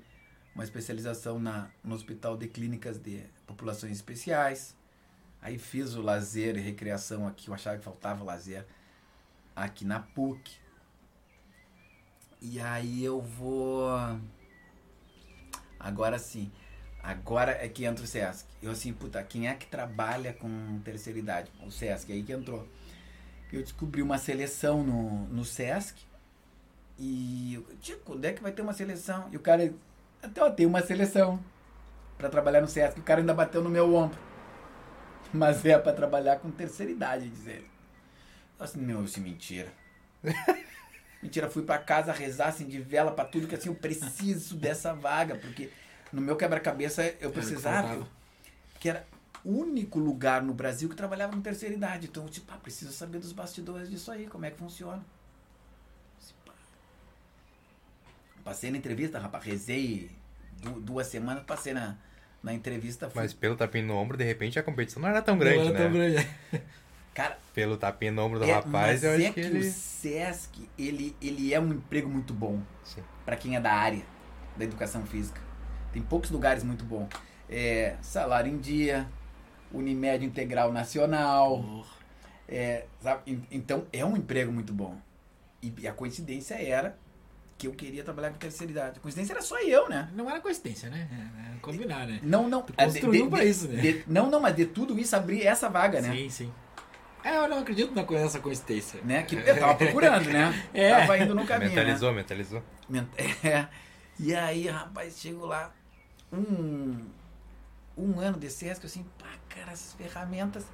[0.54, 4.76] uma especialização na, no Hospital de Clínicas de Populações Especiais.
[5.42, 8.66] Aí fiz o lazer e recreação aqui, eu achava que faltava lazer
[9.56, 10.60] aqui na PUC.
[12.42, 13.88] E aí eu vou.
[15.80, 16.52] Agora sim.
[17.04, 18.48] Agora é que entra o Sesc.
[18.62, 21.52] Eu assim, puta, quem é que trabalha com terceira idade?
[21.66, 22.68] O Sesc, aí que entrou.
[23.52, 26.00] Eu descobri uma seleção no, no Sesc.
[27.04, 29.28] E eu, tio, quando é que vai ter uma seleção?
[29.32, 29.74] E o cara,
[30.22, 31.44] até ó, tem uma seleção
[32.16, 33.00] pra trabalhar no Sesc.
[33.00, 34.20] O cara ainda bateu no meu ombro.
[35.34, 37.68] Mas é pra trabalhar com terceira idade, diz ele.
[38.60, 39.74] Eu assim, meu, isso é mentira.
[41.24, 44.92] Mentira, fui pra casa rezar assim de vela pra tudo que assim eu preciso dessa
[44.92, 45.70] vaga, porque
[46.12, 48.08] no meu quebra-cabeça eu que precisava,
[48.80, 49.06] que era
[49.44, 52.08] o único lugar no Brasil que trabalhava com terceira idade.
[52.08, 55.04] Então, eu, tipo, ah, preciso saber dos bastidores disso aí, como é que funciona.
[56.20, 56.54] Assim, pá.
[58.44, 60.12] Passei na entrevista, rapaz, rezei
[60.62, 61.96] du- duas semanas, passei na,
[62.42, 63.10] na entrevista.
[63.10, 65.66] Fui, Mas pelo tapinha no ombro, de repente a competição não era tão grande, Não
[65.68, 65.80] era né?
[65.80, 66.28] tão grande.
[67.14, 69.60] Cara, Pelo tapinha no ombro do é, rapaz, mas eu acho é que que, ele.
[69.60, 72.62] o Sesc, ele, ele é um emprego muito bom.
[72.86, 73.04] Sim.
[73.26, 74.02] para quem é da área
[74.56, 75.42] da educação física.
[75.92, 77.10] Tem poucos lugares muito bons.
[77.50, 79.08] É, salário em dia,
[79.74, 81.86] Unimed Integral Nacional.
[82.48, 82.86] É,
[83.52, 84.98] Então é um emprego muito bom.
[85.62, 86.98] E, e a coincidência era
[87.62, 88.98] que eu queria trabalhar com terceira idade.
[88.98, 90.10] A coincidência era só eu, né?
[90.16, 91.08] Não era coincidência, né?
[91.12, 92.20] É, é combinar, né?
[92.24, 92.64] Não, não.
[92.64, 93.80] Tu é, construiu pra isso, né?
[93.80, 96.12] de- não, não, mas de tudo isso abrir essa vaga, né?
[96.12, 96.54] Sim, sim.
[97.24, 99.00] É, eu não acredito na- nessa coincidência.
[99.04, 99.22] né?
[99.22, 100.52] Que eu tava procurando, né?
[100.74, 100.90] É.
[101.02, 101.70] Tava indo no caminho.
[101.70, 101.76] né?
[101.78, 102.64] mentalizou, mentalizou.
[102.90, 103.10] Ment-
[103.46, 103.68] É.
[104.20, 105.72] E aí, rapaz, chego lá,
[106.34, 107.06] um,
[107.96, 110.66] um ano de Sesc, eu assim, pá, cara, essas ferramentas,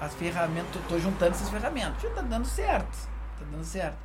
[0.00, 2.96] as ferramentas, eu tô juntando essas ferramentas, já tá dando certo,
[3.38, 3.96] tá dando certo.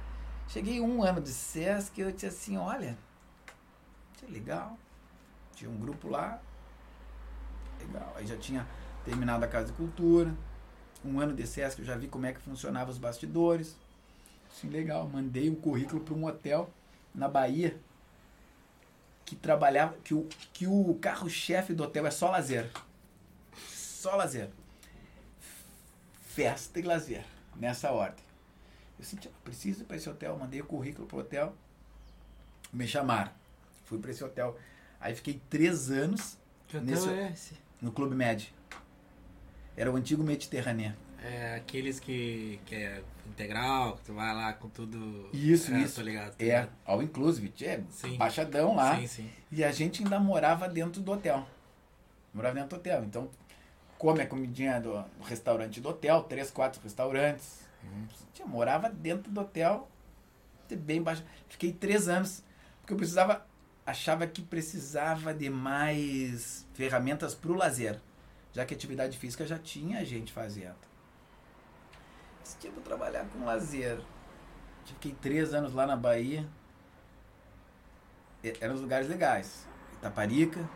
[0.49, 2.97] Cheguei um ano de Sesc, eu disse assim, olha,
[4.27, 4.79] é legal,
[5.53, 6.41] tinha um grupo lá,
[7.79, 8.67] legal, aí já tinha
[9.05, 10.35] terminado a Casa de Cultura,
[11.05, 13.77] um ano de Sesc, eu já vi como é que funcionava os bastidores,
[14.51, 16.67] assim, legal, mandei um currículo para um hotel
[17.13, 17.79] na Bahia
[19.25, 22.67] que trabalhava que o, que o carro-chefe do hotel é só lazer.
[23.67, 24.49] Só lazer.
[26.21, 27.23] Festa e lazer,
[27.55, 28.28] nessa ordem.
[28.99, 31.55] Eu senti, eu preciso ir para esse hotel, mandei o currículo pro hotel.
[32.71, 33.31] Me chamaram.
[33.85, 34.57] Fui para esse hotel.
[34.99, 37.53] Aí fiquei três anos Que Nesse- é esse?
[37.81, 38.53] no Clube Med.
[39.75, 40.93] Era o antigo Mediterrâneo.
[41.23, 45.29] É aqueles que, que é integral, que tu vai lá com tudo.
[45.33, 46.01] Isso, é, isso.
[46.01, 46.35] Ligado.
[46.39, 47.51] É, all inclusive.
[47.65, 48.17] É, Sim.
[48.17, 48.97] baixadão lá.
[48.99, 49.29] Sim, sim.
[49.51, 51.45] E a gente ainda morava dentro do hotel.
[52.33, 53.03] Morava dentro do hotel.
[53.03, 53.29] Então,
[53.97, 57.67] come a comidinha do, do restaurante do hotel, três, quatro restaurantes.
[58.33, 59.89] Tinha, morava dentro do hotel,
[60.75, 61.23] bem baixo.
[61.47, 62.43] Fiquei três anos,
[62.81, 63.45] porque eu precisava,
[63.85, 67.99] achava que precisava de mais ferramentas para o lazer.
[68.51, 70.77] Já que atividade física já tinha gente fazendo.
[72.43, 73.99] Esse vou trabalhar com lazer.
[74.85, 76.47] Fiquei três anos lá na Bahia.
[78.59, 79.67] Eram os lugares legais.
[79.93, 80.67] Itaparica,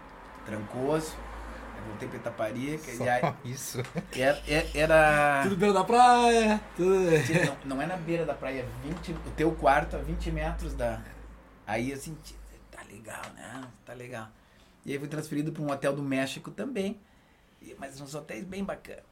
[0.45, 1.15] Trancoso,
[1.83, 2.91] voltei pra Itaparica.
[2.95, 3.79] Só E aí, isso.
[4.15, 4.41] era.
[4.73, 6.61] era- Tudo beira da praia.
[6.75, 6.95] Tudo...
[7.65, 10.73] Não, não é na beira da praia, é 20, o teu quarto a 20 metros
[10.73, 11.01] da.
[11.65, 12.35] Aí assim, tia,
[12.71, 13.63] tá legal, né?
[13.85, 14.27] Tá legal.
[14.85, 16.99] E aí fui transferido para um hotel do México também.
[17.61, 19.03] E- Mas uns hotéis bem bacana.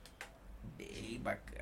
[0.78, 1.62] Bem bacana.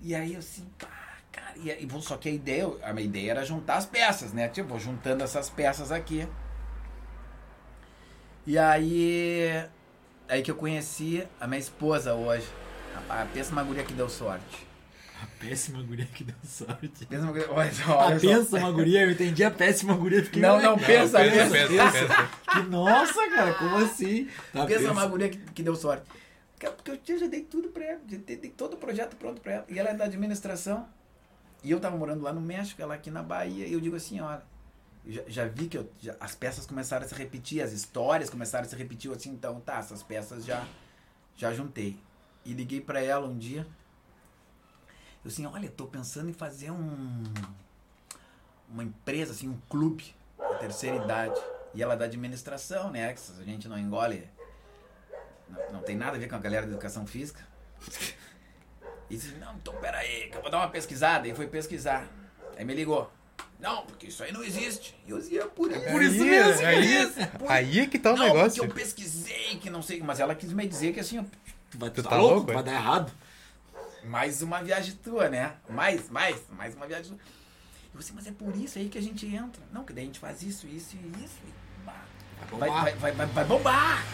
[0.00, 0.88] E aí eu assim, pá,
[1.32, 4.32] cara, e, aí, vou- só que a ideia, a minha ideia era juntar as peças,
[4.32, 4.48] né?
[4.48, 6.26] Tipo, vou juntando essas peças aqui.
[8.46, 9.66] E aí.
[10.28, 12.46] Aí que eu conheci a minha esposa hoje.
[13.08, 14.66] A, a péssima guria que deu sorte.
[15.22, 17.06] A péssima guria que deu sorte.
[17.06, 17.50] Péssima guria.
[17.50, 18.26] Olha só, A olha só.
[18.28, 20.22] péssima guria, eu entendi a péssima guria.
[20.24, 21.68] Fiquei, Não, não, pensa, pensa, pensa.
[21.68, 22.30] pensa, pensa.
[22.52, 24.28] Que nossa, cara, como assim?
[24.52, 26.04] Tá, Pensa uma guria que, que deu sorte.
[26.84, 29.64] Porque eu já- dei tudo pra ela, já dei, todo o projeto pronto pra ela.
[29.68, 30.86] E ela é da administração.
[31.64, 33.66] E eu tava morando lá no México, ela aqui na Bahia.
[33.66, 34.42] E eu digo assim, olha,
[35.08, 38.66] já, já vi que eu- já- as peças começaram a se repetir, as histórias começaram
[38.66, 39.10] a se repetir.
[39.10, 40.66] Assim, então tá, essas peças já,
[41.36, 41.98] já juntei.
[42.44, 43.66] E liguei pra ela um dia.
[45.24, 47.24] Eu assim, olha, tô pensando em fazer um
[48.68, 51.40] uma empresa, assim, um clube da terceira idade.
[51.74, 53.12] E ela é da administração, né?
[53.14, 54.28] Que a gente não engole.
[55.48, 57.46] Não, não tem nada a ver com a galera da educação física.
[59.10, 61.26] E disse, não, então peraí, que eu vou dar uma pesquisada.
[61.26, 62.06] E foi pesquisar.
[62.56, 63.10] Aí me ligou.
[63.60, 64.94] Não, porque isso aí não existe.
[65.06, 67.26] E eu dizia, por, por isso Aí, mesmo, aí, beleza.
[67.38, 68.62] Por- aí é que tá o não, negócio.
[68.64, 70.00] porque eu pesquisei, que não sei.
[70.00, 71.22] Mas ela quis me dizer que assim,
[71.70, 72.34] Tu vai Tu tá, tá louco?
[72.36, 72.54] louco, é?
[72.54, 73.12] Vai dar errado.
[74.04, 75.54] mais uma viagem tua, né?
[75.68, 77.18] Mais, mais, mais uma viagem tua.
[77.92, 79.60] Eu assim, mas é por isso aí que a gente entra.
[79.72, 81.38] Não, que daí a gente faz isso, isso e isso.
[81.44, 82.96] E, Vai vai, bombar.
[82.98, 84.04] vai, vai, vai, bombar!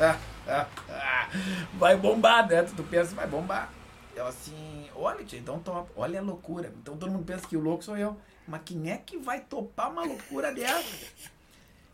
[0.00, 1.28] Ah, ah, ah.
[1.74, 2.62] Vai bombar, né?
[2.62, 3.70] Tu pensa, vai bombar.
[4.16, 5.90] Ela assim, olha, tia, então top.
[5.94, 6.72] Olha a loucura.
[6.80, 8.16] Então todo mundo pensa que o louco sou eu.
[8.46, 11.06] Mas quem é que vai topar uma loucura dessa?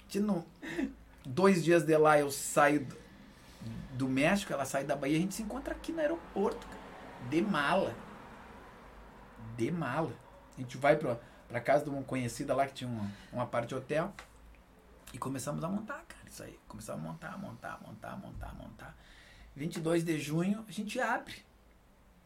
[0.08, 0.44] Tia, não...
[1.24, 2.96] Dois dias de lá eu saio do,
[3.92, 6.80] do México, ela sai da Bahia, a gente se encontra aqui no aeroporto, cara.
[7.28, 7.94] De mala.
[9.56, 10.12] De mala.
[10.56, 13.68] A gente vai pra, pra casa de uma conhecida lá que tinha uma, uma parte
[13.68, 14.12] de hotel.
[15.12, 16.58] E começamos a montar, cara, isso aí.
[16.66, 18.96] Começamos a montar, montar, montar, montar, montar.
[19.54, 21.34] 22 de junho, a gente abre.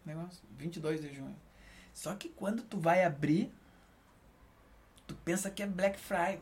[0.04, 1.36] Negócio, 22 de junho.
[1.92, 3.52] Só que quando tu vai abrir,
[5.06, 6.40] tu pensa que é Black Friday.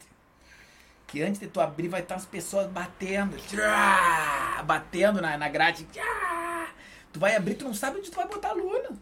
[1.06, 3.36] Que antes de tu abrir vai estar as pessoas batendo.
[3.36, 5.84] tchá, batendo na, na grade.
[5.92, 6.68] tchá.
[7.12, 8.98] Tu vai abrir, tu não sabe onde tu vai botar aluno.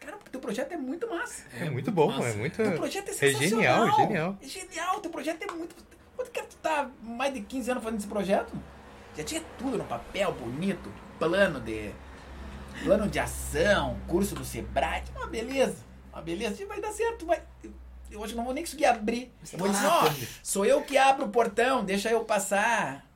[0.00, 1.44] Cara, porque teu projeto é muito massa.
[1.58, 2.28] É muito bom, massa.
[2.28, 2.56] é muito.
[2.56, 3.50] Teu projeto é É sensacional.
[3.50, 4.38] genial, é genial.
[4.42, 5.76] É genial, teu projeto é muito.
[6.16, 8.52] Quanto que tu tá mais de 15 anos fazendo esse projeto?
[9.16, 11.90] Já tinha tudo no papel, bonito, plano de.
[12.84, 15.76] Plano de ação, curso do Sebrae, uma beleza.
[16.12, 17.26] Uma beleza, vai dar certo.
[17.26, 17.42] Vai,
[18.14, 19.32] hoje não vou nem conseguir abrir.
[19.52, 20.02] Eu vou dizer, ó,
[20.42, 23.06] sou eu que abro o portão, deixa eu passar.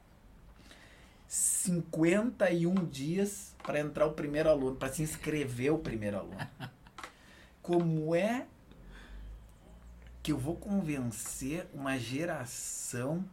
[1.26, 6.48] 51 dias para entrar o primeiro aluno, para se inscrever o primeiro aluno.
[7.62, 8.46] Como é
[10.22, 13.24] que eu vou convencer uma geração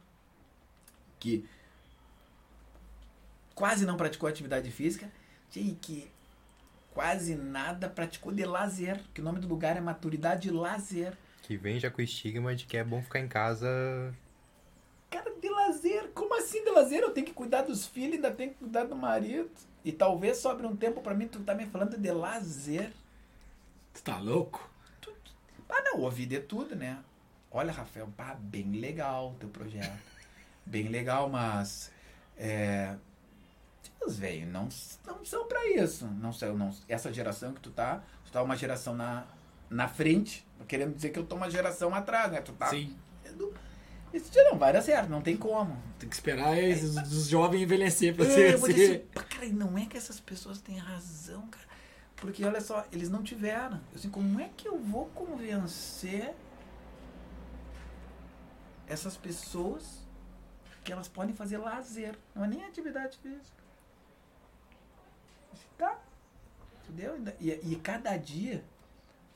[1.20, 1.48] que
[3.54, 5.10] quase não praticou atividade física
[5.56, 6.12] e que
[6.94, 11.18] quase nada praticou de lazer, que o nome do lugar é maturidade lazer.
[11.52, 13.68] Que vem já com o estigma de que é bom ficar em casa.
[15.10, 16.10] Cara, de lazer?
[16.14, 17.02] Como assim de lazer?
[17.02, 19.52] Eu tenho que cuidar dos filhos, ainda tenho que cuidar do marido.
[19.84, 22.94] E talvez sobre um tempo pra mim, tu tá me falando de lazer.
[23.94, 24.72] Tu tá louco?
[25.68, 27.04] Ah, não, ouvi de tudo, né?
[27.52, 30.00] Olha, Rafael, pá, bem legal o teu projeto.
[30.66, 31.92] bem legal, mas.
[32.38, 32.96] É.
[34.06, 34.70] Os velhos não,
[35.06, 36.06] não são pra isso.
[36.06, 36.74] Não são, não.
[36.88, 39.28] Essa geração que tu tá, tu tá uma geração na,
[39.72, 42.42] na frente, querendo dizer que eu tô uma geração atrás, né?
[42.42, 42.68] Tu tá.
[42.68, 42.96] Sim.
[44.14, 45.82] Isso já não vai dar certo, não tem como.
[45.98, 49.06] Tem que esperar esses, os jovens envelhecer pra É, ser dizer assim.
[49.14, 51.66] "Pá, cara, não é que essas pessoas têm razão, cara.
[52.18, 53.78] Porque olha só, eles não tiveram.
[53.92, 56.36] Eu assim, como é que eu vou convencer
[58.86, 60.06] essas pessoas
[60.84, 62.18] que elas podem fazer lazer?
[62.36, 63.62] Não é nem atividade física.
[65.78, 65.98] Tá.
[66.84, 67.18] Entendeu?
[67.40, 68.64] E, e cada dia,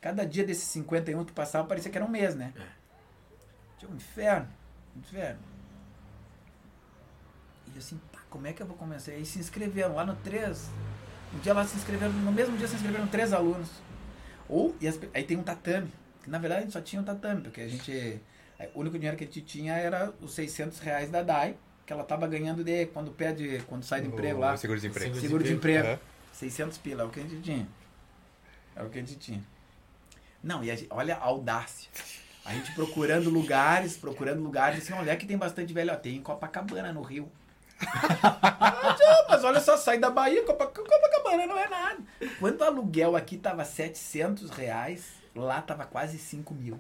[0.06, 2.54] cada dia desses 51 que passava parecia que era um mês, né?
[3.80, 4.48] Tinha um inferno.
[4.96, 5.40] Um inferno.
[7.74, 9.14] E assim, pá, como é que eu vou começar?
[9.14, 10.70] Aí se inscreveram lá no 3.
[11.34, 13.68] Um dia lá se inscreveram, no mesmo dia se inscreveram três alunos.
[14.48, 15.92] Ou, e as aí tem um tatame.
[16.22, 18.22] Que na verdade a gente só tinha um tatame, porque a gente.
[18.76, 22.04] O único dinheiro que a gente tinha era os 600 reais da DAI, que ela
[22.04, 24.54] tava ganhando de quando pede, quando sai do emprego lá.
[24.54, 25.16] O seguro-desemprego.
[25.16, 25.88] Seguro de emprego.
[25.88, 26.00] Aham.
[26.32, 27.68] 600 pila, é o que a gente tinha.
[28.76, 29.55] É o que a gente tinha.
[30.46, 31.90] Não, e a gente, olha a audácia.
[32.46, 36.22] A gente procurando lugares, procurando lugares, assim, olha que tem bastante velho, ó, tem em
[36.22, 37.28] Copacabana, no Rio.
[38.24, 41.98] Ah, mas olha só, sai da Bahia, Copa- Copacabana não é nada.
[42.40, 46.80] Quando o aluguel aqui tava 700 reais, lá tava quase 5 mil.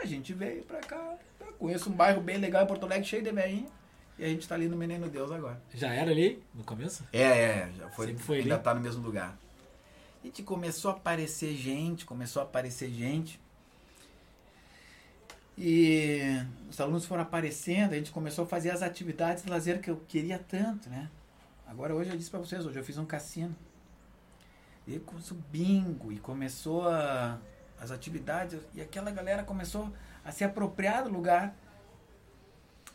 [0.00, 1.14] A gente veio pra cá.
[1.40, 3.68] Eu conheço um bairro bem legal em Porto Alegre, cheio de velhinho.
[4.18, 5.60] E a gente tá ali no Menino Deus agora.
[5.74, 7.04] Já era ali, no começo?
[7.12, 8.62] É, é, já foi, Sempre foi ainda ali?
[8.64, 9.36] tá no mesmo lugar.
[10.28, 13.40] Gente começou a aparecer gente, começou a aparecer gente.
[15.56, 16.20] E
[16.68, 19.96] os alunos foram aparecendo, a gente começou a fazer as atividades de lazer que eu
[20.06, 21.08] queria tanto, né?
[21.66, 23.56] Agora hoje eu disse pra vocês, hoje eu fiz um cassino.
[24.86, 27.38] E começou bingo, e começou a-
[27.80, 29.90] as atividades, e aquela galera começou
[30.22, 31.56] a se apropriar do lugar.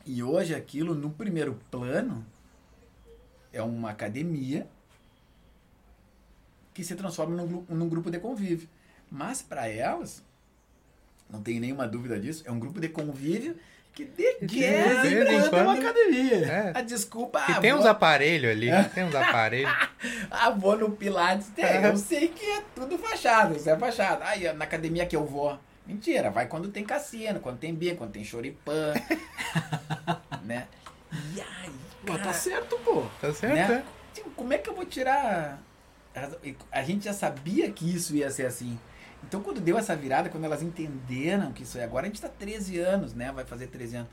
[0.06, 2.24] E hoje aquilo, no primeiro plano,
[3.52, 4.68] é uma academia
[6.74, 8.68] que se transforma num, num grupo de convívio.
[9.12, 10.24] Mas para elas,
[11.30, 13.56] não tem nenhuma dúvida disso, é um grupo de convívio
[13.94, 14.24] que de
[15.38, 16.46] quando quando- é uma academia.
[16.48, 16.72] É.
[16.74, 19.72] A desculpa, E ah, tem uns aparelhos ali, tem uns aparelhos.
[20.32, 21.48] ah, vou no Pilates.
[21.50, 24.26] Tem, eu sei que é tudo fachada, isso é fachada.
[24.26, 28.14] Aí na academia que eu vou, mentira, vai quando tem cassino, quando tem bingo, quando
[28.14, 28.94] tem choripã,
[30.44, 30.68] né?
[31.36, 31.70] E aí,
[32.04, 33.04] cara, tá certo, pô.
[33.22, 33.84] Tá certo, né?
[33.88, 34.16] é?
[34.16, 35.62] Tipo, como é que eu vou tirar.
[36.72, 38.78] A, gente já sabia que isso ia ser assim.
[39.24, 41.84] Então, quando deu essa virada, quando elas entenderam que isso é.
[41.84, 43.32] Agora a gente tá 13 anos, né?
[43.32, 44.10] Vai fazer 13 anos.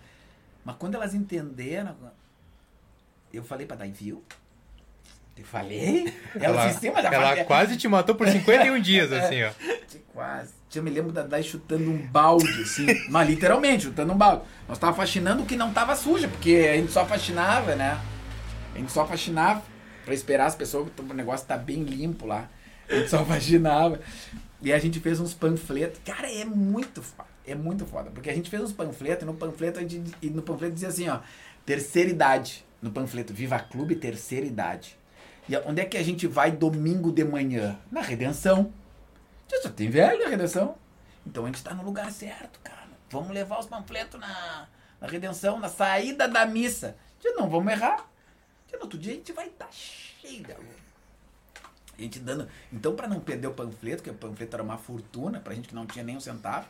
[0.65, 1.97] Mas quando elas entenderam,
[3.33, 4.23] eu falei pra Dai, viu?
[5.37, 6.13] Eu falei?
[6.39, 9.51] Ela, disse, sim, mas já ela quase te matou por 51 dias, assim, ó.
[10.13, 10.53] Quase.
[10.75, 12.87] Eu me lembro da Dai chutando um balde, assim.
[13.09, 14.45] mas literalmente, chutando um balde.
[14.69, 17.99] Nós tava faxinando o que não tava suja, porque a gente só faxinava, né?
[18.75, 19.63] A gente só faxinava
[20.11, 22.51] pra esperar as pessoas, o negócio tá bem limpo lá.
[22.89, 24.01] A gente só faxinava.
[24.61, 26.01] E a gente fez uns panfletos.
[26.05, 27.29] Cara, é muito foda.
[27.47, 28.11] É muito foda.
[28.11, 30.89] Porque a gente fez uns panfletos, e no panfleto, a gente, e no panfleto dizia
[30.89, 31.21] assim, ó.
[31.65, 32.67] Terceira idade.
[32.83, 34.99] No panfleto, Viva Clube Terceira Idade.
[35.49, 37.79] E onde é que a gente vai domingo de manhã?
[37.91, 38.73] Na Redenção.
[39.63, 40.75] Já tem velho na Redenção.
[41.25, 42.89] Então a gente tá no lugar certo, cara.
[43.11, 44.67] Vamos levar os panfletos na,
[45.01, 46.97] na Redenção, na saída da missa.
[47.23, 48.11] Já não vamos errar.
[48.71, 50.69] Já no outro dia a gente vai estar cheio de aluno.
[51.99, 52.49] A gente dando.
[52.73, 55.75] Então, para não perder o panfleto, que o panfleto era uma fortuna, pra gente que
[55.75, 56.67] não tinha nem um centavo,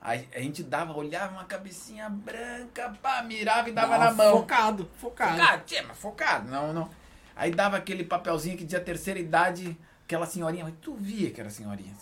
[0.00, 4.38] a, a gente dava, olhava uma cabecinha branca, pá, mirava e dava na mão.
[4.38, 5.38] Focado, focado.
[5.38, 6.90] Focado, tia, mas focado, não, não.
[7.36, 11.50] Aí dava aquele papelzinho que dizia terceira idade, aquela senhorinha, mas tu via que era
[11.50, 11.92] senhorinha.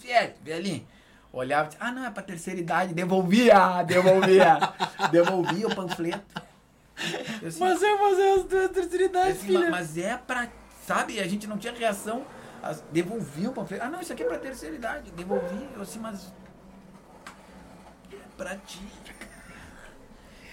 [0.00, 0.86] Velho, velhinho.
[1.32, 4.58] Olhava, ah, não, é pra terceira idade, devolvia, devolvia,
[5.10, 6.45] devolvia o panfleto.
[7.46, 8.70] Assim, Mas eu fazer as duas
[9.02, 9.70] idade, assim, filha.
[9.70, 10.48] mas é pra,
[10.86, 12.24] sabe, a gente não tinha reação,
[12.62, 13.84] as- devolvia o panfleto.
[13.84, 15.68] Ah, não, isso aqui é pra terceira idade, devolvia.
[15.74, 16.32] Eu assim, mas
[18.12, 18.80] é pra ti.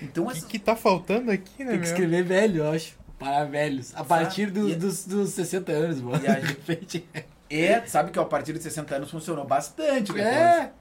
[0.01, 1.93] Então, O que, que tá faltando aqui, né, Tem que meu?
[1.93, 2.97] escrever velho, eu acho.
[3.17, 3.95] Para velhos.
[3.95, 6.21] A partir dos, E- dos, dos 60 anos, mano.
[6.21, 7.07] E a gente-
[7.49, 10.25] É, sabe que ó, a partir de 60 anos funcionou bastante depois.
[10.25, 10.73] É.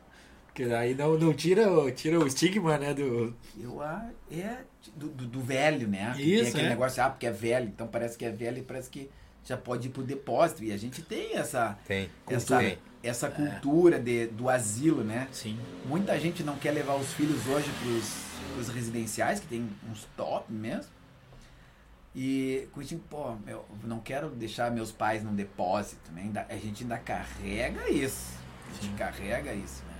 [0.54, 2.92] Porque aí não, não tira, o- tira o estigma, né?
[2.92, 3.34] Do...
[3.58, 4.58] Eu, ah, é
[4.94, 6.12] do, do, do velho, né?
[6.14, 6.70] Que Isso, tem aquele é.
[6.70, 9.08] negócio, ah, porque é velho, então parece que é velho e parece que
[9.44, 10.62] já pode ir pro depósito.
[10.62, 12.78] E a gente tem essa, Tem, essa, tem.
[13.02, 15.26] essa cultura de, do asilo, né?
[15.32, 15.58] Sim.
[15.86, 18.12] Muita gente não quer levar os filhos hoje pros,
[18.54, 20.90] pros residenciais, que tem uns top mesmo.
[22.14, 26.22] E com isso, pô, eu não quero deixar meus pais num depósito, né?
[26.24, 28.34] Ainda- a gente ainda carrega isso.
[28.70, 29.94] A gente carrega isso, né?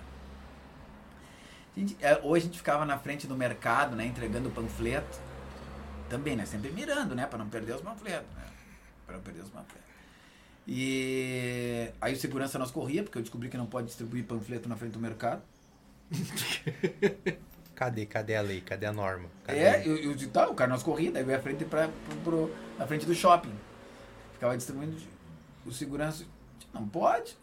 [1.76, 4.04] A gente- é, hoje a gente ficava na frente do mercado, né?
[4.06, 5.18] Entregando panfleto.
[6.08, 6.44] Também, né?
[6.44, 7.26] Sempre mirando, né?
[7.26, 8.44] Pra não perder os panfletos, né?
[9.06, 9.82] Pra não perder os panfletos.
[10.66, 14.76] E aí o segurança nós corria, porque eu descobri que não pode distribuir panfleto na
[14.76, 15.42] frente do mercado.
[17.74, 18.60] Cadê, cadê a lei?
[18.60, 19.28] Cadê a norma?
[19.44, 19.58] Cadê?
[19.58, 22.16] É, eu, eu, tá, o cara nós corria, daí eu ia à frente pra, pro,
[22.18, 23.52] pro- na frente do shopping.
[24.34, 24.96] Ficava distribuindo.
[25.66, 26.24] O segurança.
[26.72, 27.36] Não pode.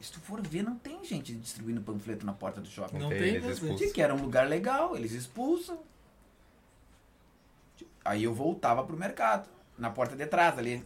[0.00, 2.98] Se tu for ver, não tem gente distribuindo panfleto na porta do shopping.
[2.98, 3.76] Não tem, tem expulsam.
[3.76, 5.78] Tinha que era um lugar legal, eles expulsam.
[8.04, 10.84] Aí eu voltava pro mercado, na porta de trás ali.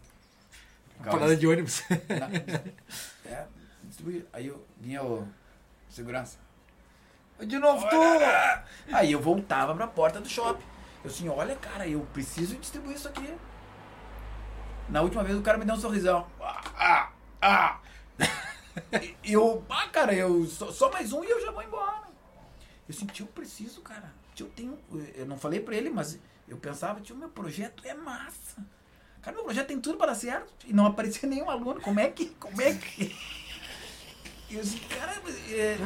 [0.96, 1.83] Ficava Parada de ônibus.
[1.90, 3.47] na- é,
[3.84, 4.26] distribuía.
[4.32, 5.28] Aí eu vinha o
[5.91, 6.39] segurança.
[7.41, 7.97] De novo, tu!
[8.93, 10.64] Aí eu voltava pra porta do shopping.
[11.05, 13.34] Eu assim, olha, cara, eu preciso distribuir isso aqui.
[14.89, 16.26] Na última vez o cara me deu um sorrisão.
[16.41, 17.11] Ah, ah,
[17.43, 17.80] ah.
[19.23, 22.09] E eu, ah, cara, eu só, só mais um e eu já vou embora.
[22.89, 24.12] Eu senti, eu preciso, cara.
[24.35, 24.79] Tio, eu tenho.
[25.14, 26.18] Eu não falei pra ele, mas
[26.49, 28.64] eu pensava, tio, meu projeto é massa.
[29.20, 30.66] Cara, meu projeto tem tudo para dar certo.
[30.66, 31.81] E não aparecia nenhum aluno.
[31.81, 32.31] Como é que.
[32.31, 33.14] Como é que.
[34.51, 35.12] E eu disse, cara,
[35.51, 35.79] é...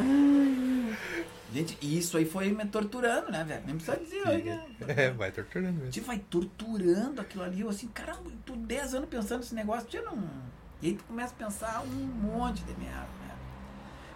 [1.53, 3.63] Gente, isso aí foi me torturando, né, velho?
[3.65, 4.67] Nem precisa dizer, né?
[4.89, 5.91] É, vai torturando mesmo.
[5.91, 7.61] Te vai torturando aquilo ali.
[7.61, 10.19] Eu assim, caramba, tu 10 anos pensando nesse negócio, tia, não.
[10.83, 13.35] E aí tu começa a pensar um monte de merda, né?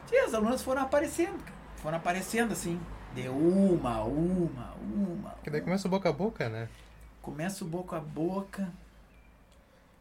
[0.06, 1.58] Tia, as alunas foram aparecendo, cara.
[1.76, 2.80] Foram aparecendo assim.
[3.14, 5.34] De uma, uma, uma.
[5.42, 6.68] Que daí começa o boca a boca, né?
[7.22, 8.68] Começa o boca a boca.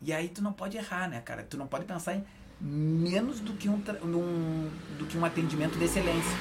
[0.02, 1.44] E aí tu não pode errar, né, cara?
[1.44, 2.24] Tu não pode pensar em
[2.62, 6.38] menos do que um, num- do que um atendimento de excelência.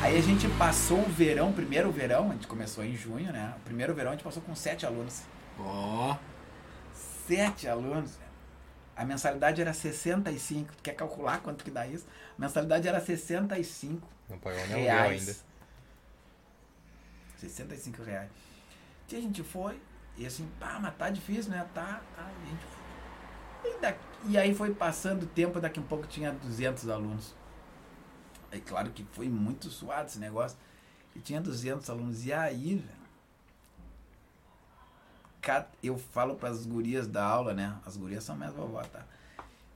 [0.00, 3.52] Aí a gente passou o verão, primeiro verão, a gente começou em junho, né?
[3.56, 5.22] O primeiro verão a gente passou com sete alunos.
[5.58, 6.16] Ó.
[7.26, 8.16] Sete alunos.
[8.98, 10.74] A mensalidade era 65.
[10.76, 12.04] Tu quer calcular quanto que dá isso?
[12.36, 15.20] A mensalidade era 65 Não pagou nem reais.
[15.28, 15.38] ainda.
[17.38, 18.28] 65 reais.
[19.10, 19.80] E a gente foi,
[20.16, 21.66] e assim, pá, mas tá difícil, né?
[21.72, 22.30] Tá, tá.
[22.42, 23.70] E, a gente foi.
[23.70, 27.34] E, daqui- e aí foi passando o tempo, daqui a pouco tinha 200 alunos.
[28.50, 30.58] É claro que foi muito suado esse negócio.
[31.14, 32.24] E tinha 200 alunos.
[32.26, 32.97] E aí, velho,
[35.82, 37.74] eu falo para as gurias da aula, né?
[37.86, 39.00] As gurias são minhas vovó, tá?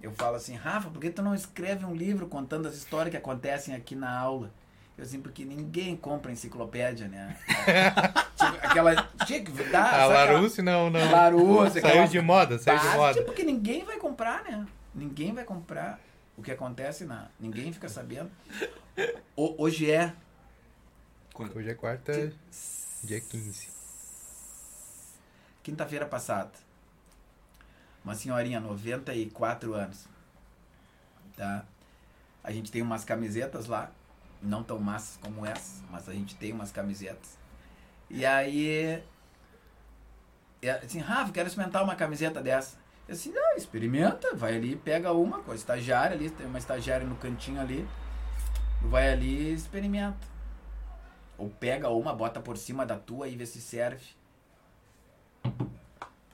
[0.03, 3.17] Eu falo assim, Rafa, por que tu não escreve um livro contando as histórias que
[3.17, 4.51] acontecem aqui na aula?
[4.99, 7.37] Eu assim, porque ninguém compra enciclopédia, né?
[8.37, 9.09] tipo, aquela.
[9.25, 9.85] Tinha que dar.
[9.85, 11.11] A aquela- Larousse não, não.
[11.11, 13.15] Larousse, Saiu aquela de moda, saiu de moda.
[13.15, 14.67] tipo, porque ninguém vai comprar, né?
[14.95, 15.99] Ninguém vai comprar
[16.37, 17.29] o que acontece na.
[17.41, 18.31] Ninguém fica sabendo.
[19.35, 20.13] O- hoje é
[21.55, 22.13] Hoje é quarta,
[23.03, 23.69] dia 15.
[25.63, 26.51] Quinta-feira passada.
[28.05, 30.07] Uma senhorinha, 94 anos.
[31.37, 31.65] Tá?
[32.43, 33.91] A gente tem umas camisetas lá,
[34.43, 37.39] não tão massas como essa, mas a gente tem umas camisetas.
[38.11, 39.03] E aí.
[40.61, 42.77] é assim, Rafa, quero experimentar uma camiseta dessa.
[43.09, 47.07] Eu assim, ah, experimenta, vai ali, pega uma com a estagiária ali, tem uma estagiária
[47.07, 47.89] no cantinho ali.
[48.83, 50.27] Vai ali e experimenta.
[51.39, 54.05] Ou pega uma, bota por cima da tua e vê se serve.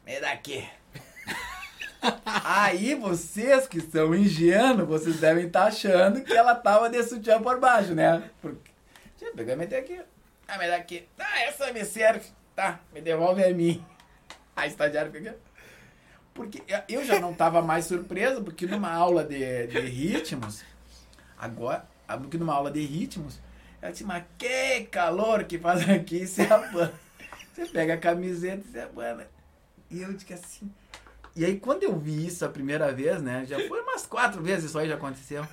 [0.07, 0.69] Me daqui.
[2.45, 7.59] Aí vocês que são ingênuos, vocês devem estar achando que ela tava de sutiã por
[7.59, 8.31] baixo, né?
[8.41, 8.71] Porque.
[9.21, 10.01] Eu pegar e meter aqui.
[10.47, 11.07] Ah, me dá aqui.
[11.19, 12.27] Ah, essa me serve.
[12.55, 13.85] Tá, me devolve a mim.
[14.57, 15.37] A estagiária fica.
[16.33, 20.63] Porque eu já não tava mais surpreso, porque numa aula de, de ritmos,
[21.37, 23.41] agora, porque numa aula de ritmos,
[23.83, 26.93] ela disse, mas que calor que faz aqui, se abana.
[27.67, 29.27] Você pega a camiseta e se abana.
[29.91, 30.73] E eu disse assim.
[31.37, 33.45] E aí quando eu vi isso a primeira vez, né?
[33.47, 35.47] Já foi umas quatro vezes isso aí já aconteceu.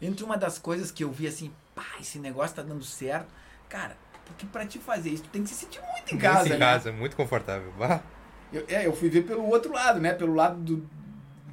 [0.00, 3.28] Entre uma das coisas que eu vi assim, pá, esse negócio tá dando certo.
[3.68, 6.50] Cara, porque pra te fazer isso, tu tem que se sentir muito em casa, Muito
[6.50, 6.56] né?
[6.56, 7.70] em casa, muito confortável.
[7.78, 8.02] Bah,
[8.52, 10.14] Eu, é, eu fui ver pelo outro lado, né?
[10.14, 10.88] Pelo lado do,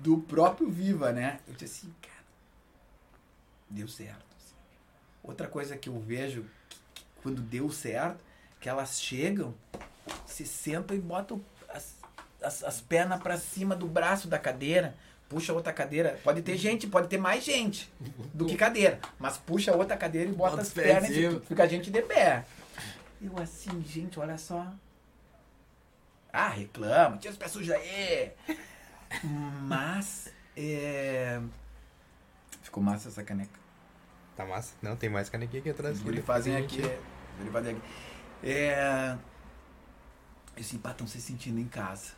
[0.01, 1.39] do próprio Viva, né?
[1.47, 2.23] Eu disse assim, cara,
[3.69, 4.25] deu certo.
[4.37, 4.55] assim.
[5.21, 8.23] Outra coisa que eu vejo que- que quando deu certo,
[8.59, 9.53] que elas chegam,
[10.25, 11.95] se sentam e botam as,
[12.41, 14.95] as, as pernas pra cima do braço da cadeira,
[15.29, 16.19] puxa outra cadeira.
[16.23, 17.91] Pode ter gente, pode ter mais gente
[18.33, 21.67] do que cadeira, mas puxa outra cadeira e bota, Bota as pernas e fica a
[21.67, 22.45] gente de pé.
[23.21, 24.65] Eu assim, gente, olha só.
[26.31, 28.31] Ah, reclama, tira os pés sujos aí.
[29.63, 31.41] Mas, é...
[32.61, 33.59] Ficou massa essa caneca.
[34.35, 34.75] tá massa.
[34.81, 35.99] Não, tem mais canequinha aqui atrás.
[35.99, 36.81] Depois fazem aqui.
[37.39, 37.81] guri fazem aqui.
[38.43, 39.15] É...
[40.55, 42.13] Esse pá, estão se sentindo em casa.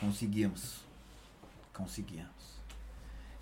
[0.00, 0.84] Conseguimos.
[1.72, 2.28] Conseguimos.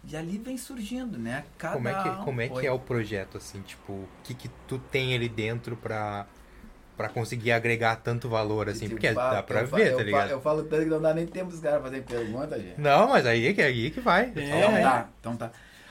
[0.05, 1.45] E ali vem surgindo, né?
[1.57, 3.61] Cada Como é que, como é, que é o projeto, assim?
[3.63, 6.27] Tipo, o que que tu tem ali dentro pra,
[6.97, 8.87] pra conseguir agregar tanto valor, assim?
[8.87, 10.31] Eu Porque dá pra ver, tá ligado?
[10.31, 12.81] Eu falo tanto que não dá nem tempo dos caras fazerem pergunta, gente.
[12.81, 14.33] Não, mas aí é que, aí que vai.
[14.35, 14.59] É.
[14.59, 15.51] Então tá, então tá.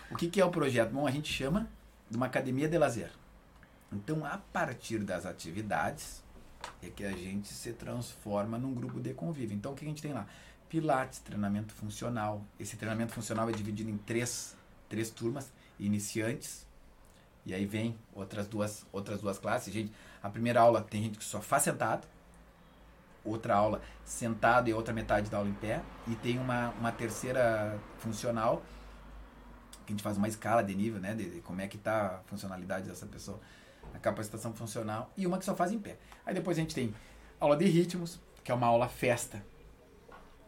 [0.09, 0.91] O que, que é o projeto?
[0.91, 1.67] Bom, a gente chama
[2.09, 3.11] de uma academia de lazer.
[3.91, 6.23] Então, a partir das atividades,
[6.81, 9.55] é que a gente se transforma num grupo de convívio.
[9.55, 10.25] Então, o que a gente tem lá?
[10.69, 12.43] Pilates, treinamento funcional.
[12.59, 14.55] Esse treinamento funcional é dividido em três,
[14.89, 16.65] três turmas, iniciantes.
[17.45, 19.73] E aí vem outras duas, outras duas classes.
[19.73, 22.05] Gente, a primeira aula tem gente que só faz sentado.
[23.23, 25.81] Outra aula sentado e outra metade da aula em pé.
[26.07, 28.61] E tem uma, uma terceira funcional
[29.85, 31.15] que a gente faz uma escala de nível, né?
[31.15, 33.39] De, de como é que tá a funcionalidade dessa pessoa,
[33.93, 35.97] a capacitação funcional, e uma que só faz em pé.
[36.25, 36.93] Aí depois a gente tem
[37.39, 39.43] aula de ritmos, que é uma aula festa.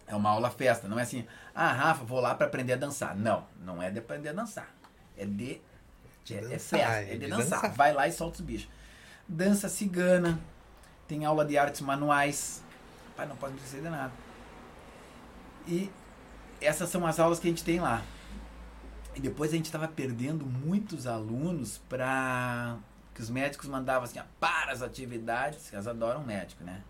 [0.08, 3.16] É uma aula festa, não é assim, ah, Rafa, vou lá para aprender a dançar.
[3.16, 4.74] Não, não é de aprender a dançar.
[5.16, 5.62] É de,
[6.26, 7.62] De é, é dançar, festa, é é de, de dançar.
[7.62, 7.72] dançar.
[7.74, 8.70] Vai lá e solta os bichos.
[9.28, 10.40] Dança cigana,
[11.08, 12.64] tem aula de artes manuais.
[13.16, 14.12] Pai, não pode me dizer de nada.
[15.68, 15.92] E
[16.60, 18.02] essas são as aulas que a gente tem lá.
[19.16, 22.78] E depois a gente tava perdendo muitos alunos pra.
[23.20, 26.82] Que os médicos mandavam assim, ó, para as atividades, elas adoram médico, né?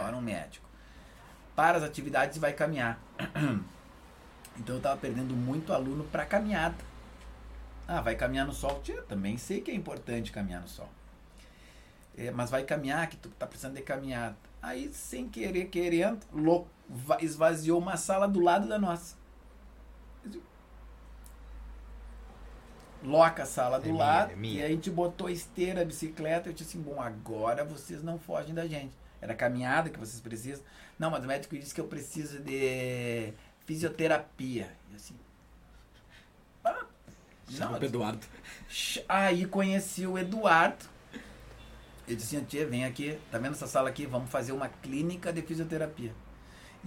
[0.00, 0.68] Adoram médico.
[1.54, 2.98] Para as atividades e vai caminhar.
[4.58, 6.74] Então eu tava perdendo muito aluno pra caminhada.
[7.88, 8.80] Ah, vai caminhar no sol.
[8.82, 10.90] Tia, também sei que é importante caminhar no sol.
[12.18, 14.36] É, mas vai caminhar, que tu tá precisando de caminhada.
[14.60, 19.16] Aí, sem querer, querendo, lou- va- esvaziou uma sala do lado da nossa.
[23.02, 24.32] Loca a sala do É minha, lado.
[24.32, 24.60] é minha.
[24.62, 26.48] E a gente botou esteira, bicicleta.
[26.48, 28.92] Eu disse assim: bom, agora vocês não fogem da gente.
[29.20, 30.64] Era caminhada que vocês precisam.
[30.98, 33.32] Não, mas o médico disse que eu preciso de
[33.66, 34.70] fisioterapia.
[34.92, 35.14] E assim.
[36.64, 36.84] ah,
[37.48, 38.26] Chama pro Eduardo.
[39.08, 40.84] Aí conheci o Eduardo.
[42.06, 44.06] Ele disse assim, tia, vem aqui, tá vendo essa sala aqui?
[44.06, 46.12] Vamos fazer uma clínica de fisioterapia.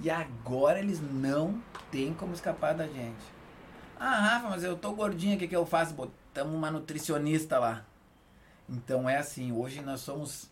[0.01, 3.15] E agora eles não têm como escapar da gente.
[3.99, 5.93] Ah, Rafa, mas eu tô gordinha, o que, que eu faço?
[5.93, 7.85] Botamos uma nutricionista lá.
[8.67, 10.49] Então é assim, hoje nós somos.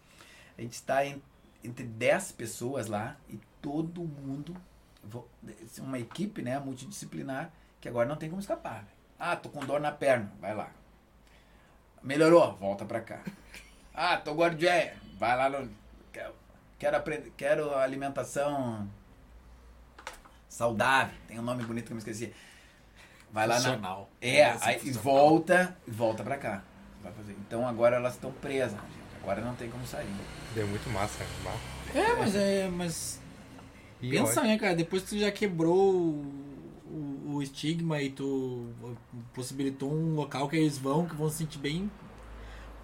[0.58, 4.56] A gente está entre 10 pessoas lá e todo mundo.
[5.80, 8.84] Uma equipe, né, multidisciplinar, que agora não tem como escapar.
[8.84, 8.88] velho.
[9.20, 10.72] Ah, tô com dor na perna, vai lá.
[12.02, 13.22] Melhorou, volta pra cá.
[13.94, 15.70] Ah, tô gordinha, vai lá no.
[16.80, 18.90] Quero, aprender, quero alimentação
[20.50, 22.34] saudável, tem um nome bonito que eu me esqueci.
[23.34, 23.62] Vai lá na.
[23.62, 24.10] Funcional.
[24.22, 25.04] É, Assim, aí e funcional.
[25.04, 26.64] volta e volta pra cá.
[27.02, 27.36] Vai fazer.
[27.46, 29.04] Então agora elas estão presas, gente.
[29.22, 30.08] Agora não tem como sair.
[30.54, 31.26] Deu muito massa.
[31.44, 31.98] massa.
[31.98, 32.70] É, mas é.
[32.70, 33.20] Mas.
[34.02, 34.76] E Pensa, olha, né, cara?
[34.76, 36.34] Depois que tu já quebrou o,
[36.86, 38.70] o, o estigma e tu
[39.34, 41.90] possibilitou um local que eles vão, que vão se sentir bem.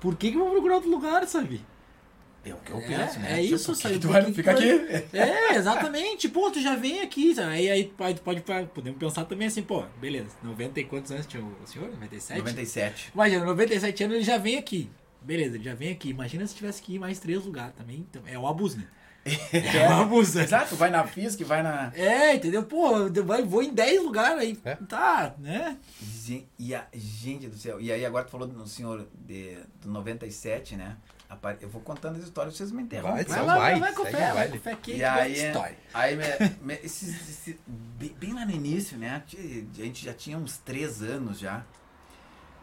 [0.01, 1.61] Por que, que vão procurar outro lugar, sabe?
[2.45, 3.33] É o que eu É, penso, né?
[3.39, 3.95] é isso, que sabe?
[3.95, 5.17] que tu vai, que que fica vai- aqui.
[5.17, 6.29] É, exatamente.
[6.29, 7.35] Pô, tu já vem aqui.
[7.35, 7.49] sabe?
[7.53, 8.41] Aí, aí pode, pode,
[8.73, 10.29] podemos pensar também assim, pô, beleza.
[10.41, 11.89] 90 e quantos anos tinha o senhor?
[11.91, 12.39] 97?
[12.39, 13.11] 97.
[13.13, 14.89] Imagina, 97 anos ele já vem aqui.
[15.21, 16.09] Beleza, ele já vem aqui.
[16.09, 17.97] Imagina se tivesse que ir mais três lugares também.
[18.09, 18.87] Então, é um abuso, né?
[19.51, 20.39] É um abuso.
[20.39, 21.91] Exato, vai na FISC, vai na.
[21.93, 22.63] É, entendeu?
[22.63, 24.57] Pô, eu vou- em 10 lugares aí.
[24.63, 24.75] É.
[24.75, 25.77] Tá, né?
[26.01, 27.81] Gen- E a gente do céu.
[27.81, 30.95] E aí agora tu falou no senhor de, do 97, né?
[31.61, 33.23] Eu vou contando as histórias, vocês me interrompem.
[33.23, 35.77] Vai, Só vai, vai com fé, vai com fé que E gosta aí, história.
[35.93, 36.23] aí me,
[36.61, 39.23] me- esses- esse- bem, bem lá no início, né?
[39.27, 41.63] A gente já tinha uns três anos já.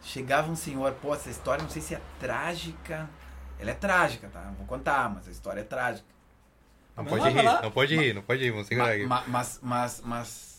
[0.03, 3.09] Chegava um senhor, pô, essa história não sei se é trágica.
[3.57, 4.41] Ela é trágica, tá?
[4.43, 6.05] Não vou contar, mas a história é trágica.
[6.95, 7.61] Não Vai pode lá, vai rir, lá.
[7.61, 9.05] não pode rir, não pode rir, vamos segurar aqui.
[9.05, 10.57] ma- mas, mas, mas.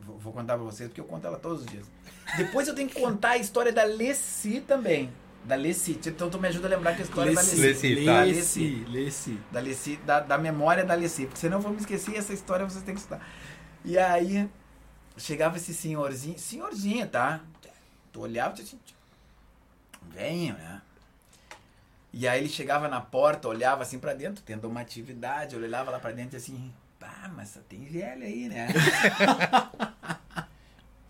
[0.00, 1.86] Vou vou contar pra vocês porque eu conto ela todos os dias.
[2.36, 5.12] Depois eu tenho que contar a história da Leci também.
[5.46, 5.98] Da Leci.
[6.04, 7.56] Então tu me ajuda a lembrar que a história da Leci.
[7.56, 8.22] Leci, tá.
[8.22, 9.40] Leci, Leci.
[9.52, 11.26] Da Leci, da, da memória da Leci.
[11.26, 13.24] Porque senão eu vou me esquecer e essa história vocês têm que estudar.
[13.84, 14.48] E aí,
[15.16, 17.40] chegava esse senhorzinho, senhorzinho, tá?
[18.12, 18.78] Tu olhava e assim,
[20.10, 20.82] venho, né?
[22.12, 26.00] E aí ele chegava na porta, olhava assim pra dentro, tendo uma atividade, olhava lá
[26.00, 28.68] pra dentro e assim, pá, mas só tem velho aí, né?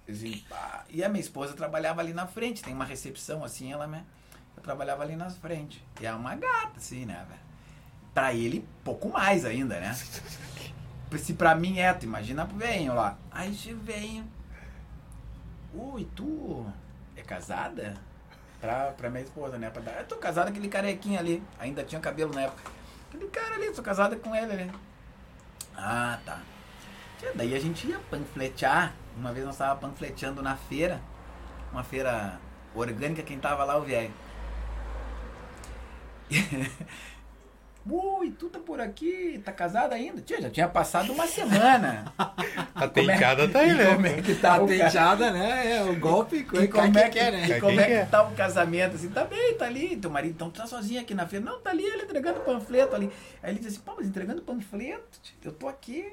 [0.08, 0.84] Assim, pá.
[0.88, 4.04] E a minha esposa trabalhava ali na frente, tem uma recepção assim, ela, né?
[4.66, 5.80] Trabalhava ali na frente.
[6.00, 7.40] E é uma gata, assim, né, velho?
[8.12, 9.94] Pra ele, pouco mais ainda, né?
[11.16, 13.16] Se pra mim é, tu imagina pro venho lá.
[13.30, 14.26] Aí venho.
[15.72, 16.66] Ui, tu
[17.14, 17.94] é casada?
[18.60, 19.70] Pra, pra minha esposa, né?
[19.70, 20.00] Pra dar.
[20.00, 21.40] Eu tô casada com aquele carequinho ali.
[21.60, 22.72] Ainda tinha cabelo na época.
[23.08, 24.72] Aquele cara ali, tô casada com ele ali.
[25.76, 26.40] Ah, tá.
[27.36, 28.92] Daí a gente ia panfletear.
[29.16, 31.00] Uma vez nós tava panfleteando na feira.
[31.70, 32.40] Uma feira
[32.74, 34.12] orgânica, quem tava lá, o velho.
[37.88, 40.20] Ui, tu tá por aqui, tá casada ainda?
[40.20, 42.12] Tia, já tinha passado uma semana.
[42.74, 44.18] A tenteada tá aí, E como né?
[44.18, 45.76] é que tá A tenteada, né?
[45.76, 46.38] É o golpe.
[46.38, 47.46] e que como é que, quer, né?
[47.56, 48.10] e como é Quem que quer?
[48.10, 48.96] tá o casamento?
[48.96, 49.96] Assim, tá bem, tá ali.
[49.96, 51.44] Teu marido, então tu tá sozinho aqui na feira.
[51.44, 53.08] Não, tá ali ele entregando panfleto ali.
[53.40, 55.20] Aí ele diz assim, pô, mas entregando panfleto?
[55.22, 56.12] tia, Eu tô aqui.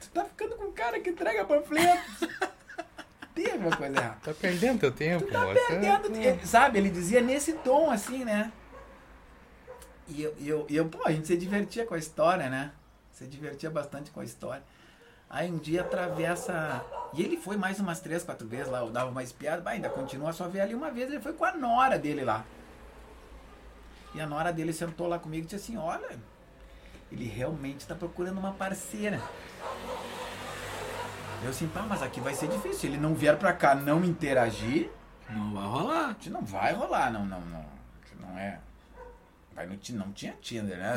[0.00, 2.02] Tu tá ficando com um cara que entrega panfleto.
[3.34, 4.16] Teve uma coisa errada.
[4.24, 5.60] Tá perdendo teu tempo, Tu tá moça.
[5.68, 6.78] perdendo, ele- sabe?
[6.78, 8.50] Ele dizia nesse tom, assim, né?
[10.08, 12.72] E eu, e eu, e eu, pô, a gente se divertia com a história, né?
[13.12, 14.62] Se divertia bastante com a história.
[15.30, 16.84] Aí um dia atravessa.
[17.14, 19.88] E ele foi mais umas três, quatro vezes lá, eu dava uma espiada, bah, ainda
[19.88, 22.44] continua só ver ali uma vez, ele foi com a nora dele lá.
[24.14, 26.18] E a nora dele sentou lá comigo e disse assim, olha,
[27.10, 29.20] ele realmente está procurando uma parceira.
[31.42, 32.78] Eu assim, pá, mas aqui vai ser difícil.
[32.78, 34.90] Se ele não vier pra cá não interagir,
[35.28, 36.16] Não vai rolar.
[36.26, 37.64] não vai rolar, não, não, não.
[38.20, 38.60] Não é.
[39.56, 40.94] No, Ti- não tinha Tinder, né?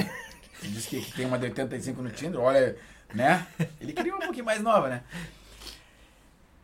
[0.60, 2.78] Você disse que, que tem uma de 85 no Tinder, olha,
[3.14, 3.46] né?
[3.80, 5.04] Ele queria uma um pouquinho mais nova, né?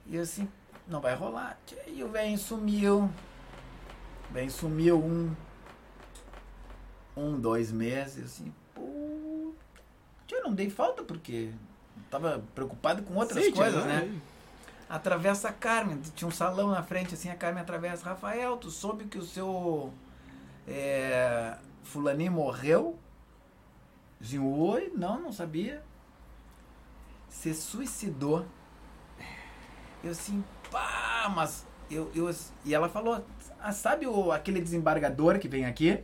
[0.08, 0.48] E eu assim,
[0.88, 1.58] não vai rolar.
[1.88, 3.10] E o velho sumiu.
[4.30, 5.36] O velho sumiu um,
[7.16, 9.54] um, dois meses, assim, pô.
[10.32, 11.52] Eu não dei falta porque
[12.10, 14.20] tava preocupado com outras Sim, coisas, né?
[14.90, 18.06] Atravessa a Carmen, tinha um salão na frente, assim, a Carmen atravessa.
[18.06, 19.94] Rafael, tu soube que o seu
[20.68, 23.00] é, fulaninho morreu?
[24.20, 24.92] Dizia, oi?
[24.96, 25.84] Não, não sabia.
[27.28, 28.46] Se suicidou.
[30.04, 32.30] Eu assim, pá, mas eu, eu
[32.66, 33.26] e ela falou,
[33.60, 35.90] ah, sabe o, aquele desembargador que vem aqui?
[35.90, 36.04] Eu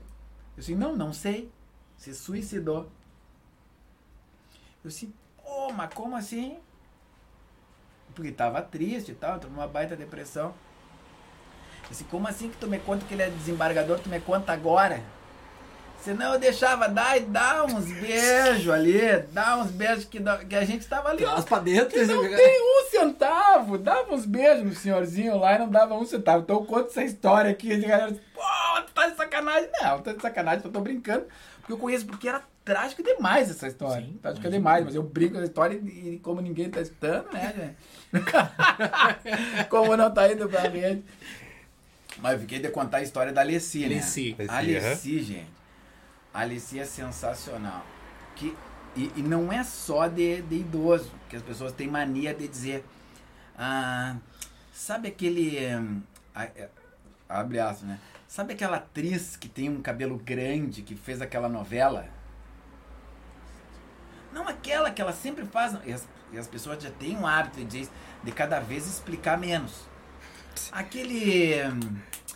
[0.60, 1.52] assim, não, não sei.
[1.98, 2.90] Se suicidou.
[4.84, 6.58] Eu assim, pô, mas como assim?
[8.16, 10.54] Porque tava triste e tal, tava numa baita depressão.
[11.84, 14.52] Eu assim, como assim que tu me conta que ele é desembargador, tu me conta
[14.54, 15.04] agora?
[16.04, 20.64] Senão eu deixava dar e dar uns beijos ali, dar uns beijos que, que a
[20.64, 21.24] gente tava ali.
[21.24, 21.90] Traz pra dentro.
[21.90, 23.78] Que não tem um centavo.
[23.78, 26.44] Dava uns beijos no senhorzinho lá e não dava um centavo.
[26.44, 27.74] Então eu conto essa história aqui.
[27.74, 28.42] A galera diz, pô,
[28.88, 29.70] tu tá de sacanagem.
[29.82, 31.26] Não, tá de sacanagem, eu tô brincando.
[31.60, 34.06] Porque eu conheço, porque era trágico demais essa história.
[34.06, 34.52] Sim, trágico imagina.
[34.52, 37.76] demais, mas eu brinco com a história e, e como ninguém tá escutando, né, gente?
[39.70, 41.04] como não tá indo pra rede.
[42.18, 43.96] Mas eu fiquei de contar a história da Alessi, né?
[43.96, 44.36] Alessi.
[44.48, 45.59] Alessi, gente.
[46.34, 47.86] A Alessi é sensacional.
[48.36, 48.56] Que,
[48.96, 52.86] e, e não é só de, de idoso, que as pessoas têm mania de dizer.
[53.58, 54.16] Ah,
[54.74, 55.58] sabe aquele.
[56.34, 56.70] a- é,
[57.28, 58.00] abre aspas, né?
[58.28, 62.08] Sabe aquela atriz que tem um cabelo grande, que fez aquela novela?
[64.32, 65.76] Não aquela que ela sempre faz.
[65.86, 67.90] E as, e as pessoas já têm um hábito de
[68.24, 69.88] de cada vez explicar menos.
[70.72, 71.54] Aquele.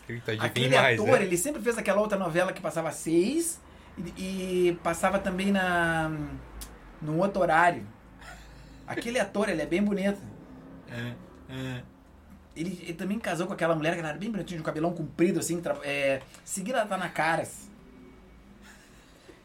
[0.08, 1.26] Ele tá Aquele mais, ator, né?
[1.26, 3.60] ele sempre fez aquela outra novela que passava seis
[3.98, 6.12] e, e passava também na
[7.02, 7.86] num outro horário.
[8.88, 10.22] Aquele ator, ele é bem bonito.
[10.90, 11.14] É,
[11.50, 11.84] é.
[12.56, 15.40] Ele, ele também casou com aquela mulher que era bem bonitinha, de um cabelão comprido,
[15.40, 17.70] assim, tra- é, seguida tá na caras.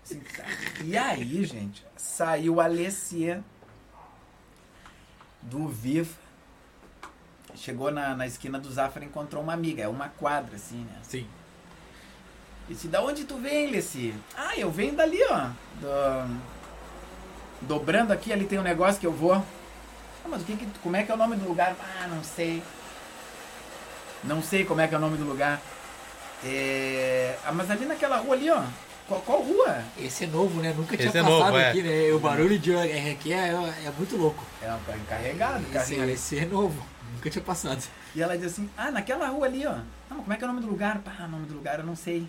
[0.05, 0.45] Assim, tá.
[0.85, 3.43] e aí, gente, saiu a Alessia
[5.43, 6.17] do Viva.
[7.55, 9.83] Chegou na, na esquina do Zafra e encontrou uma amiga.
[9.83, 10.99] É uma quadra, assim, né?
[11.03, 11.27] Sim.
[12.69, 14.15] E disse, da onde tu vem, Leci?
[14.37, 15.49] Ah, eu venho dali, ó.
[15.81, 16.37] Do...
[17.63, 19.33] Dobrando aqui, ali tem um negócio que eu vou.
[19.35, 21.75] Ah, mas o que que, tu- como é que é o nome do lugar?
[21.81, 22.63] Ah, não sei.
[24.23, 25.61] Não sei como é que é o nome do lugar.
[26.45, 27.37] É...
[27.45, 28.63] Ah, mas ali naquela rua ali, ó.
[29.09, 29.83] Qual, qual rua?
[29.99, 30.75] Esse é novo, né?
[30.77, 31.71] Nunca tinha Esse é passado novo, é.
[31.71, 32.13] aqui, né?
[32.13, 34.45] O barulho de é, aqui é, é muito louco.
[34.63, 36.13] É um carro encarregado, Esse, carrinho ali.
[36.13, 36.85] esse é novo.
[37.15, 37.83] Nunca tinha passado.
[38.15, 39.71] E ela diz assim, ah, naquela rua ali, ó.
[39.73, 40.99] Ah, mas como é que é o nome do lugar?
[40.99, 42.29] Pá, o nome do lugar eu não sei.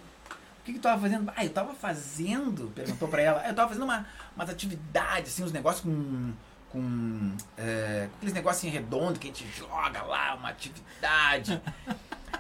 [0.69, 1.31] Que que tu tava fazendo?
[1.35, 3.47] Ah, eu tava fazendo, perguntou pra ela.
[3.47, 4.05] Eu tava fazendo uma,
[4.35, 6.31] umas atividades, assim, uns negócios com...
[6.69, 11.59] Com, é, com aqueles negocinhos redondos que a gente joga lá, uma atividade.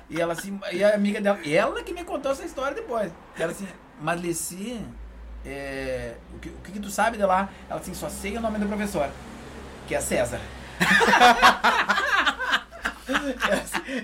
[0.07, 3.11] E ela assim, e a amiga dela, ela que me contou essa história depois.
[3.35, 3.67] Ela assim,
[3.99, 4.85] mas Leci,
[5.43, 7.49] é, o, que, o que que tu sabe de lá?
[7.67, 9.09] Ela assim, só sei o nome do professor,
[9.87, 10.39] que é César.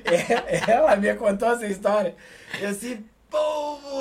[0.04, 2.16] É, ela me contou essa história.
[2.60, 3.06] Eu assim,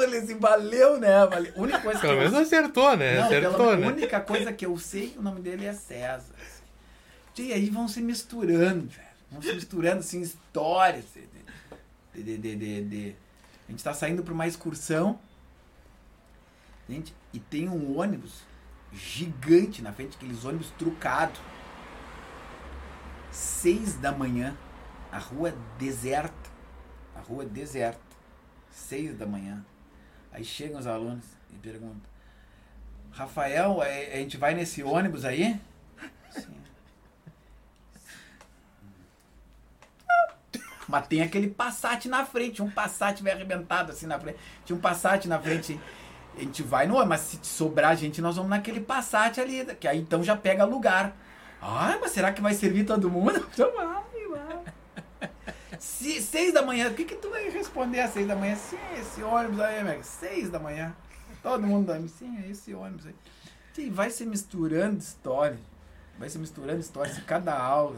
[0.03, 1.27] ele assim, valeu, né?
[1.27, 1.53] Valeu.
[1.57, 3.17] A única coisa que Pelo eu- menos acertou, né?
[3.19, 3.87] não, acertou, pela né?
[3.87, 6.35] única coisa que eu sei o nome dele é César.
[7.39, 9.09] E aí vão se misturando, velho.
[9.31, 11.05] Vão se misturando, assim, histórias.
[12.15, 13.17] De, de, de- de-
[13.69, 15.19] A gente tá saindo pra uma excursão.
[16.89, 18.43] Gente, e tem um ônibus
[18.93, 21.41] gigante na frente, aqueles ônibus trucados.
[23.33, 24.57] Seis da manhã,
[25.11, 26.33] a rua deserta.
[27.17, 28.04] A rua deserta.
[28.75, 29.65] Seis da manhã.
[30.33, 32.03] Aí chegam os alunos e perguntam:
[33.13, 35.59] Rafael, é- a gente vai nesse ônibus aí?
[36.31, 36.57] Sim.
[40.89, 44.39] Mas tem aquele Passat na frente, um Passat vai arrebentado assim na frente.
[44.65, 45.81] Tinha um Passat na frente.
[46.37, 49.99] A gente vai no mas se sobrar gente, nós vamos naquele Passat ali, que aí
[49.99, 51.17] então já pega lugar.
[51.63, 53.47] Ai, mas será que vai servir todo mundo?
[53.55, 53.87] Então vai,
[54.29, 54.74] vai.
[55.85, 58.57] Se, seis da manhã, o que, que tu vai responder às seis da manhã?
[58.57, 60.03] Sim, esse ônibus aí, Meg.
[60.03, 60.95] Seis da manhã.
[61.43, 62.09] Todo mundo dorme.
[62.09, 63.15] Sim, é esse ônibus aí.
[63.75, 65.59] Sim, vai se misturando história.
[66.19, 67.97] Vai se misturando histórias em cada aula.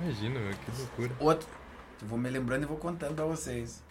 [0.00, 1.16] Imagina, meu, que loucura.
[1.20, 1.48] Outro.
[2.00, 3.82] Eu vou me lembrando e vou contando pra vocês.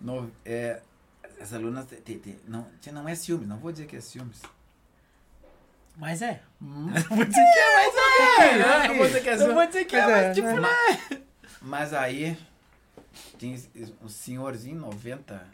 [0.00, 0.80] No, é,
[1.40, 1.86] as alunas.
[1.86, 4.40] te- te- te- não, tia, não é ciúmes, não vou dizer que é ciúmes.
[5.96, 6.40] Mas é.
[6.60, 8.58] Não vou dizer que é, mas é.
[8.58, 8.88] né?
[8.88, 9.54] Não vou dizer que é Não ciúmes.
[9.54, 10.60] vou dizer que é, Mas é, mas tipo, né?
[10.60, 11.22] né?
[11.62, 12.38] Mas aí,
[13.38, 13.58] tinha
[14.02, 15.46] um senhorzinho, 90.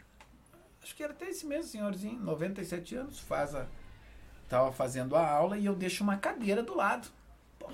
[0.81, 3.65] Acho que era até esse mesmo senhorzinho, 97 anos, faz a.
[4.47, 7.09] Tava fazendo a aula e eu deixo uma cadeira do lado.
[7.59, 7.73] Porra,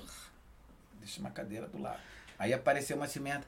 [0.98, 2.00] deixo uma cadeira do lado.
[2.36, 3.46] Aí apareceu uma cimenta.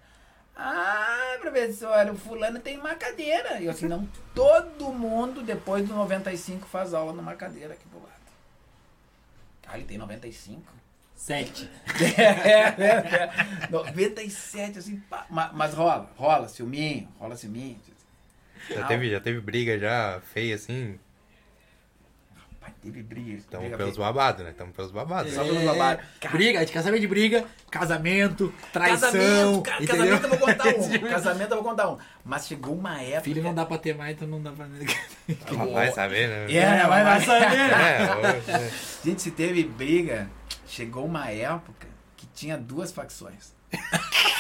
[0.55, 3.61] Ah, professor, o fulano tem uma cadeira.
[3.61, 7.99] E eu assim, não, todo mundo depois do 95 faz aula numa cadeira aqui do
[7.99, 8.16] lado.
[9.69, 10.63] Ah, ele tem 95?
[11.15, 11.69] Sete.
[12.19, 13.69] é, é, é.
[13.71, 15.27] 97, assim, pá.
[15.31, 17.79] Ma- Mas, rola, rola, ciúminho, rola ciúminho.
[18.69, 20.99] Já teve, já teve briga já feia assim?
[22.83, 23.33] Teve briga.
[23.39, 24.51] Estamos pelos babados, né?
[24.51, 25.33] Estamos pelos babados.
[25.33, 26.05] Só pelos babados.
[26.21, 26.37] Cara, É.
[26.37, 29.11] Briga, a gente quer saber de briga, casamento, traição.
[29.11, 29.97] Casamento, ca- entendeu?
[30.19, 30.99] casamento eu vou contar um.
[31.11, 31.99] Casamento eu vou contar um.
[32.25, 33.21] Mas chegou uma época.
[33.23, 34.67] Filho não dá pra ter mais, então não dá pra.
[35.73, 36.53] Vai saber, né?
[36.55, 37.57] É, vai, vai saber.
[37.57, 38.71] É, é.
[39.05, 40.29] Gente, se teve briga,
[40.67, 41.87] chegou uma época
[42.17, 43.55] que tinha duas facções.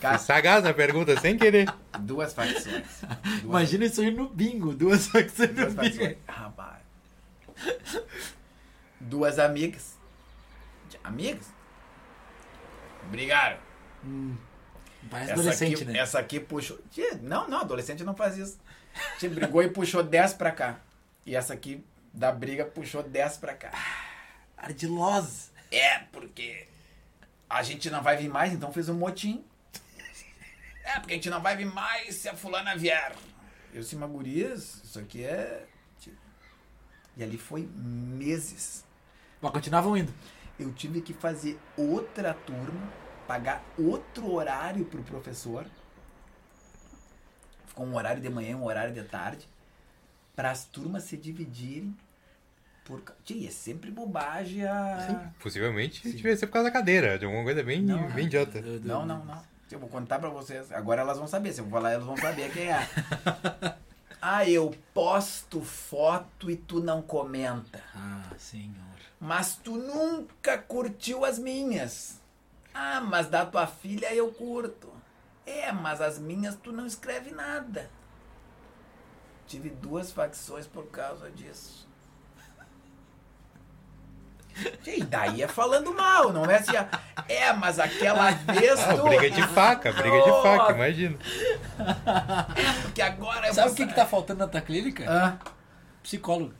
[0.00, 1.72] Cara, Sagaz na pergunta, sem querer.
[2.00, 2.84] duas facções.
[3.24, 5.96] Duas, Imagina isso aí no bingo, duas facções duas no bingo.
[5.96, 6.16] facções.
[6.26, 6.78] Rapaz.
[9.00, 9.96] Duas amigas.
[11.04, 11.46] Amigas?
[13.10, 13.58] Brigaram.
[15.10, 15.98] Parece Essa adolescente, aqui, né?
[15.98, 16.78] essa aqui puxou.
[17.22, 18.58] Não, não, adolescente não faz isso.
[19.18, 20.80] Tia, brigou e puxou 10 pra cá.
[21.24, 21.82] E essa aqui
[22.12, 23.70] da briga puxou 10 pra cá.
[24.56, 25.50] Ardilosa.
[25.70, 26.66] É, porque
[27.48, 29.44] a gente não vai vir mais, então fez um motim.
[30.88, 33.14] É, porque a gente não vai vir mais se a fulana vier.
[33.74, 35.66] Eu disse, mas gurias, isso aqui é...
[37.14, 38.86] E ali foi meses.
[39.42, 40.14] Mas continuavam indo.
[40.58, 42.90] Eu tive que fazer outra turma,
[43.26, 45.66] pagar outro horário pro professor.
[47.66, 49.46] Ficou um horário de manhã e um horário de tarde.
[50.34, 51.94] Para as turmas se dividirem.
[52.84, 53.02] Por...
[53.24, 55.32] Tia, é sempre bobagem a...
[55.40, 58.62] Possivelmente devia ser por causa da cadeira, de alguma coisa bem, Não, bem idiota.
[58.62, 59.57] Não, não, não.
[59.70, 60.72] Eu vou contar pra vocês.
[60.72, 61.52] Agora elas vão saber.
[61.52, 62.88] Se eu falar, elas vão saber quem é.
[64.20, 67.82] ah, eu posto foto e tu não comenta.
[67.94, 68.74] Ah, senhor.
[69.20, 72.20] Mas tu nunca curtiu as minhas.
[72.72, 74.92] Ah, mas da tua filha eu curto.
[75.44, 77.90] É, mas as minhas tu não escreve nada.
[79.46, 81.87] Tive duas facções por causa disso.
[84.86, 86.72] E daí é falando mal, não é assim,
[87.28, 89.02] é, mas aquela vez Ah, tu...
[89.04, 91.16] briga de faca, briga de faca, imagina.
[92.82, 95.04] Porque agora Sabe o que, que tá faltando na tua clínica?
[95.08, 95.34] Ah,
[96.02, 96.52] Psicólogo.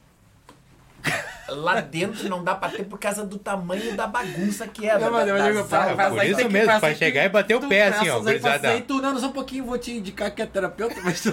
[1.49, 4.95] lá dentro não dá pra ter por causa do tamanho da bagunça que é.
[4.95, 7.55] Não, da- mas eu digo, pra- pra por sair isso mesmo, pra chegar e bater
[7.55, 8.69] o pé, assim, ó, gurizada.
[8.69, 11.33] aí, tu, não, só um pouquinho, vou te indicar que é terapeuta, mas tu...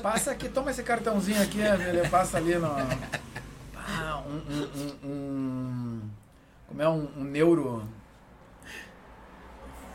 [0.00, 2.68] Passa aqui, toma esse cartãozinho aqui, ele passa ali no.
[4.32, 5.06] Um.
[5.06, 6.10] um, um,
[6.66, 7.86] como é um, um neuro.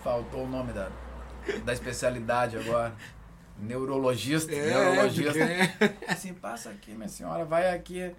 [0.04, 0.90] Faltou o nome da,
[1.66, 2.96] da especialidade agora.
[3.60, 4.52] Neurologista.
[4.52, 5.40] neurologista.
[6.08, 8.14] Assim, passa aqui, minha senhora, vai aqui.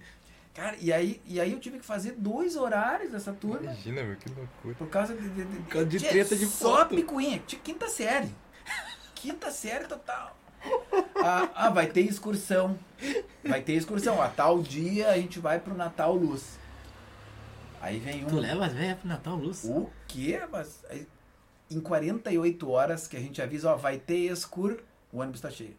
[0.53, 3.63] Cara, e aí, e aí eu tive que fazer dois horários dessa turma.
[3.63, 4.75] Imagina, meu, que loucura.
[4.75, 5.29] Por causa de.
[5.29, 6.97] De, de, causa de treta de Só foto.
[6.97, 7.39] picuinha.
[7.47, 8.35] Tia, Quinta série.
[9.15, 10.37] Quinta série total.
[11.17, 12.79] Ah, ah, vai ter excursão.
[13.45, 14.21] Vai ter excursão.
[14.23, 16.59] A tal dia a gente vai pro Natal Luz.
[17.81, 18.41] Aí vem Tu um.
[18.41, 19.65] leva as velhas pro Natal, Luz?
[19.65, 20.41] O quê?
[20.51, 20.85] Mas
[21.71, 24.79] em 48 horas que a gente avisa, ó, vai ter excur,
[25.13, 25.77] o ônibus tá cheio.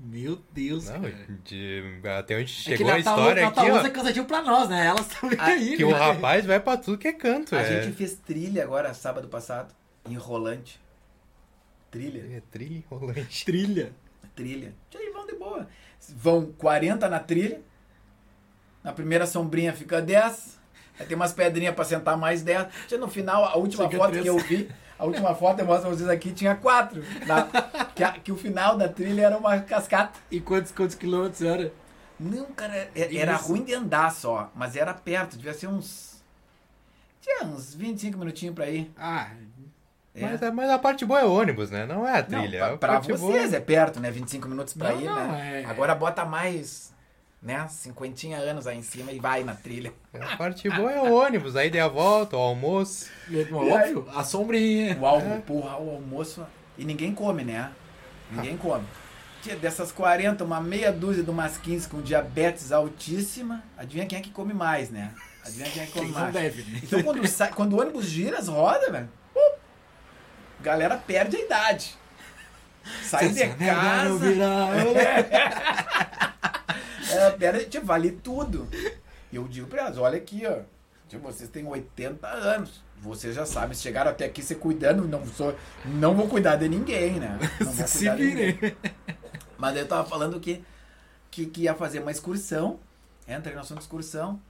[0.00, 1.14] Meu Deus, Não, cara.
[1.44, 1.82] de,
[2.18, 3.86] até onde É que chegou a Natal, história Natal aqui, Luz ó.
[3.86, 4.86] é cansativo pra nós, né?
[4.86, 5.92] Elas também Ah, aí, Que né?
[5.92, 7.82] o rapaz vai pra tudo que é canto, A é.
[7.82, 9.74] gente fez trilha agora, sábado passado,
[10.08, 10.80] em Rolante.
[11.90, 12.36] Trilha.
[12.36, 13.44] É trilha enrolante.
[13.44, 13.92] Trilha.
[14.42, 14.72] Trilha.
[14.94, 15.66] Aí vão de boa.
[16.16, 17.60] Vão 40 na trilha.
[18.84, 20.58] Na primeira sombrinha fica 10.
[20.98, 22.68] Aí tem umas pedrinhas pra sentar mais 10.
[22.86, 24.22] Tinha no final, a última Chega foto três.
[24.22, 24.68] que eu vi,
[24.98, 27.02] a última foto eu mostro pra vocês aqui, tinha 4.
[27.94, 30.18] que, que o final da trilha era uma cascata.
[30.30, 31.72] E quantos, quantos quilômetros era?
[32.18, 33.48] Não, cara, é- era Isso.
[33.48, 36.22] ruim de andar só, mas era perto, devia ser uns.
[37.20, 38.90] Tinha uns 25 minutinhos pra ir.
[38.96, 39.47] Ah, É.
[40.20, 41.86] Mas, a- mas a parte boa é o ônibus, né?
[41.86, 42.58] Não é a Não, trilha.
[42.58, 43.56] pra, a pra parte vocês boa...
[43.56, 44.10] é perto, né?
[44.10, 45.62] 25 minutos pra Não, ir, não, né?
[45.62, 46.92] é- Agora bota mais,
[47.42, 47.66] né?
[47.68, 49.92] 50 anos aí em cima e vai na trilha.
[50.20, 53.06] A parte boa é o ônibus, aí dê a volta, o almoço.
[53.52, 54.96] óbvio, a sombrinha.
[55.00, 56.46] O almo, porra, o almoço.
[56.76, 57.70] E ninguém come, né?
[58.30, 58.84] Ninguém come.
[59.42, 63.62] Tia, dessas 40, uma meia dúzia de umas 15 com diabetes altíssima.
[63.76, 65.12] Adivinha quem é que come mais, né?
[65.44, 66.32] Adivinha quem é que come Quem não mais.
[66.34, 66.80] deve, né?
[66.82, 69.08] Então quando, sai, quando o ônibus gira as rodas, velho,
[70.60, 71.96] galera perde a idade.
[73.02, 74.18] Sai de casa.
[77.10, 78.68] É, pera, tipo, vale tudo.
[79.32, 80.58] Eu digo pra elas, olha aqui, ó.
[81.08, 82.82] Tipo, vocês têm 80 anos.
[83.00, 85.56] Vocês já sabem, se chegaram até aqui se cuidando, não, sou,
[85.86, 87.38] não vou cuidar de ninguém, né?
[87.60, 88.76] Não vou Se cuidar de ninguém.
[89.56, 90.62] Mas eu tava falando que,
[91.30, 92.78] que, que ia fazer uma excursão.
[93.26, 94.40] Entra em assunto de excursão.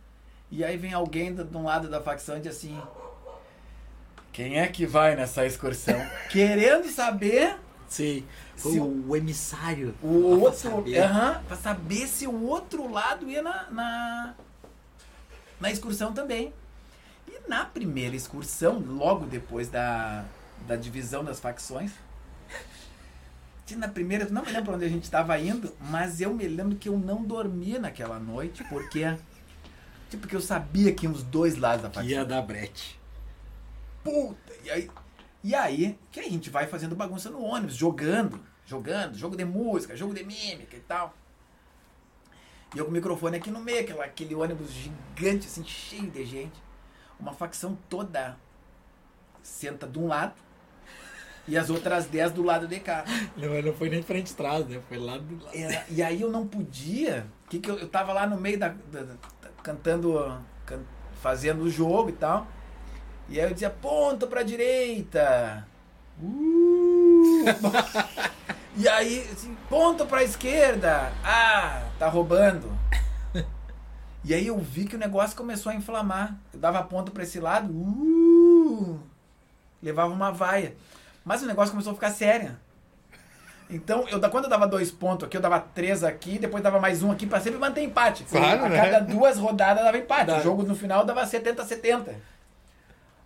[0.50, 2.80] E aí vem alguém de um lado da facção e diz assim:
[4.38, 6.00] Quem é que vai nessa excursão?
[6.30, 7.56] Querendo saber
[7.88, 8.24] Sim.
[8.54, 9.96] Se o, o emissário.
[10.00, 10.60] o pra outro.
[10.60, 10.98] saber.
[10.98, 14.34] Aham, pra saber se o outro lado ia na, na,
[15.58, 16.52] na excursão também.
[17.26, 20.24] E na primeira excursão, logo depois da,
[20.68, 21.90] da divisão das facções,
[23.76, 26.76] na primeira, não me lembro pra onde a gente estava indo, mas eu me lembro
[26.76, 29.16] que eu não dormi naquela noite, porque.
[30.08, 32.08] Tipo, porque eu sabia que os dois lados da facção.
[32.08, 32.97] ia dar brete.
[34.08, 34.52] Puta!
[34.64, 34.90] E aí,
[35.44, 39.96] e aí que a gente vai fazendo bagunça no ônibus, jogando, jogando, jogo de música,
[39.96, 41.14] jogo de mímica e tal.
[42.74, 46.24] E eu com o microfone aqui no meio, aquela, aquele ônibus gigante, assim, cheio de
[46.24, 46.60] gente.
[47.18, 48.36] Uma facção toda
[49.42, 50.34] senta de um lado
[51.46, 53.04] e as outras 10 do lado de cá.
[53.36, 54.80] Não, não foi nem frente trás, né?
[54.88, 55.56] Foi lá do lado.
[55.56, 57.26] Era- e aí eu não podia.
[57.48, 58.68] Que que eu, eu tava lá no meio da.
[58.68, 59.16] da- da-
[59.62, 60.14] cantando.
[60.66, 60.84] can-
[61.22, 62.46] fazendo o jogo e tal.
[63.28, 65.66] E aí eu dizia, ponta pra direita.
[66.22, 67.44] Uh!
[68.76, 71.12] e aí, assim, ponta pra esquerda.
[71.24, 72.76] Ah, tá roubando.
[74.24, 76.36] E aí eu vi que o negócio começou a inflamar.
[76.52, 77.72] Eu dava ponto pra esse lado.
[77.72, 78.98] Uh!
[79.82, 80.74] levava uma vaia.
[81.24, 82.56] Mas o negócio começou a ficar sério.
[83.70, 86.80] Então, eu, da- quando eu dava dois pontos aqui, eu dava três aqui, depois dava
[86.80, 88.24] mais um aqui pra sempre manter empate.
[88.24, 88.76] Claro, a né?
[88.76, 90.26] cada duas rodadas dava empate.
[90.26, 90.38] Dá.
[90.38, 92.14] O jogo no final dava 70 a 70.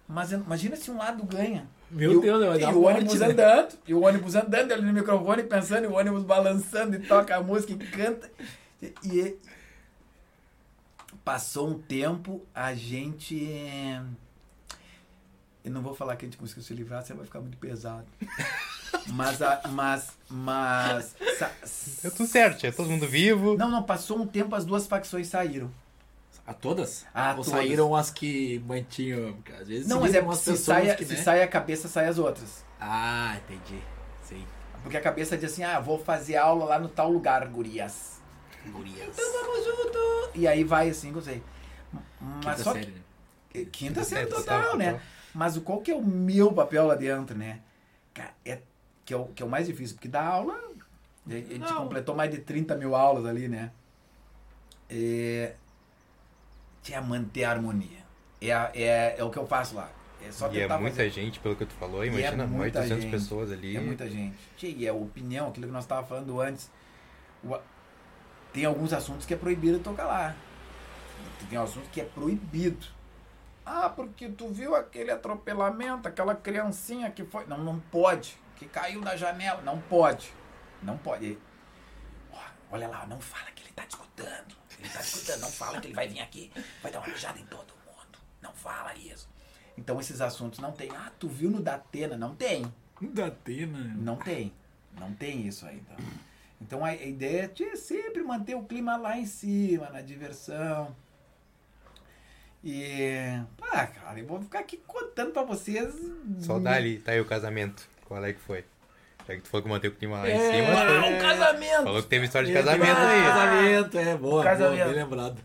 [0.09, 1.67] Mas eu- imagina se um lado ganha.
[1.91, 3.27] Meu E o- Deus, vai e dar o morte, ônibus né?
[3.27, 7.37] andando, e o ônibus andando, ele no microfone pensando, e o ônibus balançando, e toca
[7.37, 8.31] a música e canta.
[8.83, 9.37] E, e-
[11.25, 13.37] passou um tempo, a gente.
[15.65, 18.07] Eu não vou falar que a gente conseguiu se livrar, senão vai ficar muito pesado.
[19.09, 21.17] Mas, a, mas, mas.
[21.39, 21.51] sa-
[22.03, 23.57] Deu tudo certo, é todo mundo vivo.
[23.57, 25.71] Não, não, passou um tempo, as duas facções saíram.
[26.47, 27.07] A todas?
[27.15, 27.51] Ah, Ou todas.
[27.51, 29.37] saíram as que mantinham.
[29.61, 31.23] Às vezes Não, mas é umas se sai, a- que, se né?
[31.23, 32.65] sai a cabeça, sai as outras.
[32.81, 33.81] Ah, entendi.
[34.25, 34.45] Sim.
[34.83, 38.21] Porque a cabeça diz assim, ah, vou fazer aula lá no tal lugar, gurias.
[38.67, 39.09] Gurias.
[39.17, 39.99] Então vamos junto.
[40.35, 41.43] E aí vai assim, eu sei.
[42.21, 43.01] Mas Quinta só série, né?
[43.51, 44.93] que, quinta série total, série né?
[44.93, 45.07] total.
[45.35, 47.61] Mas qual que é o meu papel lá dentro, né?
[48.13, 48.59] Cara, é
[49.05, 50.59] que é o, que é o mais difícil, porque dar aula,
[51.27, 51.77] a gente Não.
[51.85, 53.71] completou mais de 30 mil aulas ali, né?
[54.91, 55.55] É,
[56.91, 58.03] é manter a harmonia.
[58.41, 59.91] É, a- é, é o que eu faço lá.
[60.27, 61.11] É só E é muita fazer.
[61.11, 62.03] gente, pelo que tu falou.
[62.03, 63.11] É Imagina, mais de 200 gente.
[63.11, 63.77] pessoas ali.
[63.77, 64.37] É muita gente.
[64.63, 66.71] E é opinião, aquilo que nós estávamos falando antes.
[68.53, 70.35] Tem alguns assuntos que é proibido tocar lá.
[71.49, 72.87] Tem um assunto que é proibido.
[73.67, 77.47] Ah, porque tu viu aquele atropelamento, aquela criancinha que foi.
[77.47, 78.37] Não, não pode.
[78.57, 79.61] Que caiu da janela.
[79.63, 80.33] Não pode.
[80.83, 81.39] Não pode.
[82.71, 84.57] Olha lá, não fala que ele tá discutindo.
[84.83, 86.51] Ele tá discutindo, não fala que ele vai vir aqui,
[86.83, 88.19] vai dar uma mijada em todo mundo.
[88.41, 89.29] Não fala isso.
[89.79, 90.91] Então esses assuntos não tem.
[90.91, 92.17] Ah, tu viu no Datena?
[92.17, 92.65] Não tem.
[93.01, 93.95] Da Atena.
[93.97, 94.53] Não tem.
[94.99, 95.77] Não tem isso aí.
[95.77, 95.97] Então,
[96.61, 100.95] então a, a ideia é sempre manter o clima lá em cima, na diversão.
[102.65, 103.41] E.
[103.61, 105.95] Ah, cara, eu vou ficar aqui contando pra vocês.
[106.41, 107.89] Só dá ali, tá aí o casamento.
[108.05, 108.65] Qual é que foi?
[109.27, 110.73] Já que tu falou que manteve o clima lá em É, cima.
[110.83, 111.83] Ah, foi- um casamento!
[111.85, 113.23] Falou que teve história de É, casamento ah, aí.
[113.23, 114.75] Casamento, é, boa, Casamento.
[114.83, 115.37] boa, bem lembrado.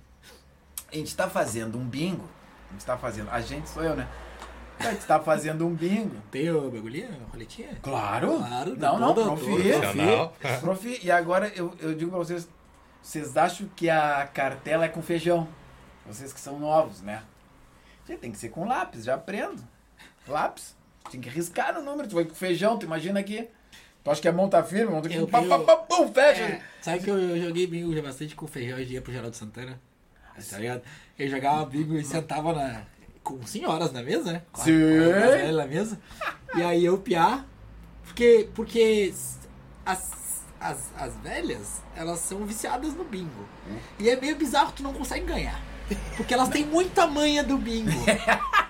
[0.92, 2.28] A gente tá fazendo um bingo.
[2.70, 3.30] A gente tá fazendo.
[3.30, 4.08] A gente sou eu, né?
[4.80, 6.16] A gente tá fazendo um bingo.
[6.32, 7.78] Tem o bagulhinho, roletinha?
[7.82, 8.38] Claro!
[8.38, 9.74] Claro, não, não, toda- profi.
[10.62, 12.48] Profi, e agora eu, eu digo pra vocês,
[13.02, 15.48] vocês acham que a cartela é com feijão?
[16.06, 17.22] Vocês que são novos, né?
[18.08, 19.62] Gente, tem que ser com lápis, já aprendo.
[20.28, 20.76] Lápis,
[21.12, 23.48] tem que riscar no número, tu vai com feijão, tu imagina aqui.
[24.08, 26.42] Tu acha que a mão tá firme, mão tá aqui, pá, pá, pá, pum, fecha.
[26.42, 29.36] É, sabe que eu, eu joguei bingo já bastante com feijão e ia pro Geraldo
[29.36, 29.78] Santana?
[30.50, 30.82] Tá ligado?
[31.20, 32.84] Eu jogava bingo e sentava na,
[33.22, 34.44] com senhoras na mesa, né?
[34.54, 34.72] Com Sim.
[35.54, 36.00] na mesa.
[36.56, 37.46] E aí eu piar.
[38.06, 39.14] Porque, porque
[39.86, 43.46] as, as, as velhas, elas são viciadas no bingo.
[44.00, 45.62] E é meio bizarro, tu não consegue ganhar.
[46.16, 47.92] Porque elas têm muita manha do bingo.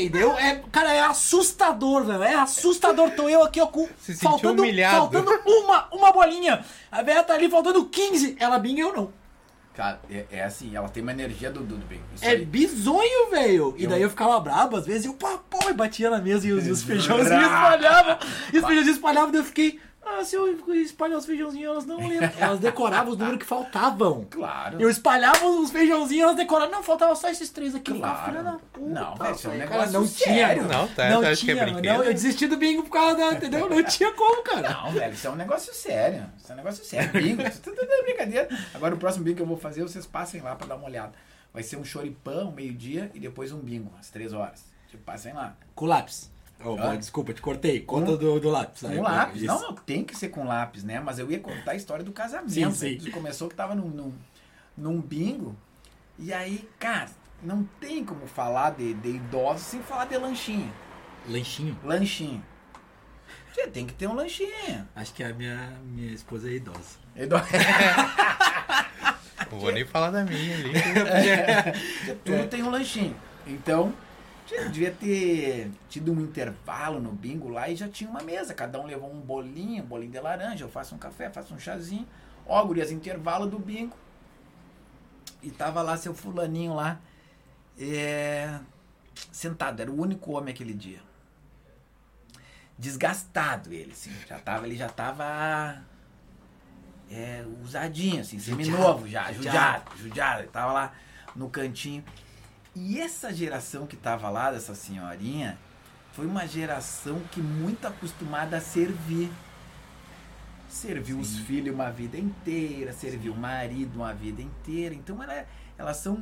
[0.00, 0.32] Entendeu?
[0.38, 2.22] É, cara, é assustador, velho.
[2.22, 3.10] É assustador.
[3.10, 4.96] Tô eu aqui, ó, com, Se faltando, humilhado.
[4.96, 6.64] faltando uma, uma bolinha.
[6.90, 8.36] A velha tá ali faltando 15.
[8.38, 9.12] Ela binga eu não.
[9.74, 12.02] Cara, é, é assim, ela tem uma energia do, bingo.
[12.14, 12.44] Isso É aí.
[12.46, 13.74] bizonho, velho.
[13.76, 16.18] E Eu- daí eu ficava brabo, às vezes, e eu pá, pá, e batia na
[16.18, 18.18] mesa e os, os feijãozinhos espalhavam.
[18.52, 19.78] E os feijãozinhos espalhavam, daí eu fiquei.
[20.08, 22.30] Ah, se eu espalhar os feijãozinhos, elas não lembram.
[22.38, 24.24] Elas decoravam os números que faltavam.
[24.36, 24.80] Claro.
[24.80, 26.70] Eu espalhava os feijãozinhos, elas decoravam.
[26.76, 27.92] Não, faltava só esses três aqui.
[27.98, 28.24] Claro.
[28.26, 28.86] Filha da puta.
[28.86, 30.62] Não, velho, isso é um negócio não sério.
[30.64, 30.78] tinha.
[30.78, 31.92] Não, tá, não acha que é tinha, brinquedo?
[31.92, 33.68] não, eu desisti do bingo por causa da, entendeu?
[33.68, 34.70] Não tinha como, cara.
[34.70, 36.26] Não, velho, isso é um negócio sério.
[36.38, 37.12] Isso é um negócio sério.
[37.12, 38.48] Bingo, isso tudo é brincadeira.
[38.74, 41.12] Agora o próximo bingo que eu vou fazer, vocês passem lá pra dar uma olhada.
[41.52, 44.64] Vai ser um choripão, meio-dia, e depois um bingo, às três horas.
[44.88, 45.56] Tipo, passem lá.
[45.74, 46.30] Com lápis.
[46.64, 46.96] Oh, Ah.
[46.96, 47.80] Desculpa, te cortei.
[47.80, 48.82] Conta do, do lápis.
[48.82, 49.36] Com Aí, lápis.
[49.42, 49.46] isso.
[49.46, 51.00] Não, não, tem que ser com lápis, né?
[51.00, 52.50] Mas eu ia contar a história do casamento.
[52.52, 52.98] Sim, sim.
[53.02, 53.10] né?
[53.10, 54.12] Começou que tava num, num,
[54.76, 55.56] num bingo.
[56.18, 57.10] E aí, cara,
[57.42, 60.72] não tem como falar de, de idosos sem falar de lanchinho.
[61.28, 61.78] Lanchinho.
[61.84, 62.42] Lanchinho.
[63.52, 64.86] Você tem que ter um lanchinho.
[64.94, 66.98] Acho que a minha, minha esposa é idosa.
[67.16, 67.36] Ido-
[69.50, 70.72] Não vou nem falar da minha ali.
[72.24, 73.16] Tudo tem um lanchinho.
[73.46, 73.92] Então,
[74.46, 78.54] tinha- devia ter tido um intervalo no bingo lá e já tinha uma mesa.
[78.54, 80.64] Cada um levou um bolinho, um bolinho de laranja.
[80.64, 82.06] Eu faço um café, faço um chazinho.
[82.46, 83.96] Ó, gurias, intervalo do bingo.
[85.42, 86.98] E tava lá seu fulaninho lá,
[87.78, 88.58] é,
[89.30, 89.80] sentado.
[89.80, 91.00] Era o único homem aquele dia.
[92.78, 94.12] Desgastado ele, assim.
[94.28, 95.82] Já tava, ele já tava
[97.10, 99.34] é, usadinho, assim, seminovo já, Judiado.
[99.34, 100.40] judiado, judiado.
[100.42, 100.92] Ele tava lá
[101.34, 102.04] no cantinho.
[102.78, 105.58] E essa geração que tava lá, dessa senhorinha,
[106.12, 109.32] foi uma geração que muito acostumada a servir.
[110.68, 114.94] Serviu os filhos uma vida inteira, serviu o marido uma vida inteira.
[114.94, 115.46] Então ela-
[115.78, 116.16] elas são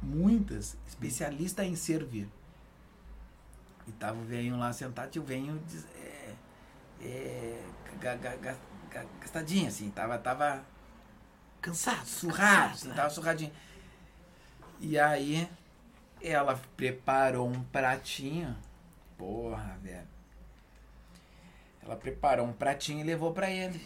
[0.00, 2.28] muitas especialistas em servir.
[3.88, 5.22] E tava o velhinho lá sentado e o
[5.66, 6.34] diz- é,
[7.02, 7.64] é,
[8.00, 8.56] ga- ga- ga-
[8.92, 10.62] ga- gastadinho, assim, tava, tava
[11.60, 12.06] Cansado.
[12.06, 12.36] surrado,
[12.68, 12.94] cansado, assim, né?
[12.94, 13.52] tava surradinho.
[14.80, 15.48] E aí
[16.22, 18.56] ela preparou um pratinho.
[19.16, 20.08] Porra, velho.
[21.82, 23.80] Ela preparou um pratinho e levou pra ele.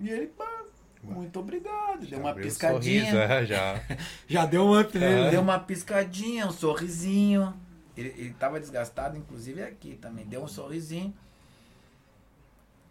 [0.00, 0.64] E ele, pá,
[1.02, 2.06] muito obrigado.
[2.06, 3.04] Deu uma Abriu um piscadinha.
[3.04, 3.82] sorriso, é, já.
[4.28, 5.30] Já deu um up nele.
[5.30, 7.54] Deu uma piscadinha, um sorrisinho.
[7.96, 10.24] Ele, ele tava desgastado, inclusive aqui também.
[10.26, 11.14] Deu um sorrisinho.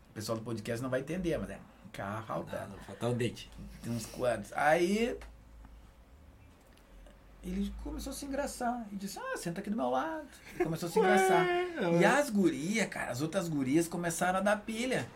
[0.09, 1.59] O pessoal do podcast não vai entender, mas é
[1.93, 3.51] carro Não, não, falta um dente.
[3.81, 4.51] Tem uns quantos.
[4.53, 5.17] Aí
[7.43, 8.85] ele começou a se engraçar.
[8.91, 10.27] E disse, ah, senta aqui do meu lado.
[10.59, 11.45] E começou a se engraçar.
[11.99, 15.07] E as gurias, cara, as outras gurias começaram a dar pilha.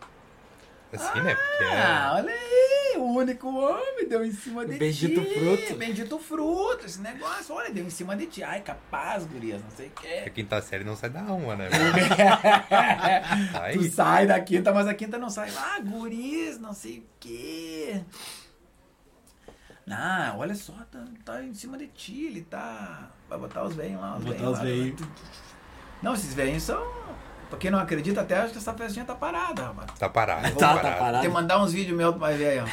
[0.94, 1.34] Assim, né?
[1.36, 2.16] Porque Ah, é...
[2.20, 5.40] olha aí, o único homem deu em cima de Bendito ti.
[5.40, 5.76] fruto.
[5.78, 7.56] Bendito fruto, esse negócio.
[7.56, 8.44] Olha, deu em cima de ti.
[8.44, 10.30] Ai, capaz, gurias, não sei o a quê.
[10.32, 11.70] quinta série não sai da uma, né?
[13.62, 15.50] Aí, tu sai da quinta, mas a quinta não sai.
[15.58, 18.02] Ah, guris, não sei o quê.
[19.92, 23.10] Não, olha só, tá, tá em cima de ti, ele tá.
[23.30, 24.64] Vai botar os velhos lá, os Botar os lá.
[24.64, 25.02] velhos.
[26.02, 26.82] Não, esses velhos são.
[27.50, 29.92] Pra quem não acredita, até acho que essa festinha tá parada, rapaz.
[30.00, 30.48] tá parado.
[30.50, 30.88] Vou Tá, parado.
[30.88, 31.22] tá parado.
[31.22, 32.64] Tem que mandar uns vídeos meus pro mais velho.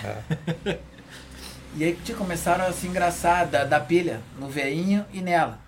[1.75, 5.59] E aí tia, começaram a se engraçar da, da pilha no veinho e nela.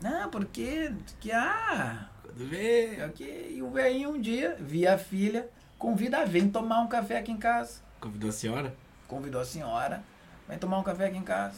[0.00, 0.92] Não, porque.
[1.20, 2.96] Que, ah, Quando vê.
[3.00, 5.48] é que, e o veinho um dia via a filha,
[5.78, 7.80] convida, vem tomar um café aqui em casa.
[8.00, 8.74] Convidou a senhora?
[9.08, 10.02] Convidou a senhora,
[10.48, 11.54] vem tomar um café aqui em casa.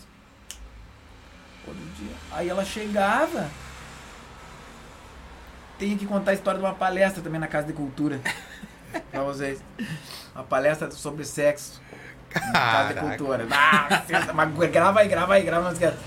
[1.64, 2.14] Todo dia.
[2.32, 3.48] Aí ela chegava.
[5.78, 8.20] Tenho que contar a história de uma palestra também na Casa de Cultura.
[9.10, 9.62] pra vocês.
[10.34, 11.80] Uma palestra sobre sexo.
[12.34, 13.08] Na Casa de Caraca.
[13.08, 13.46] Cultura.
[14.06, 15.98] Senta, mas grava aí, grava aí, grava, não esquece.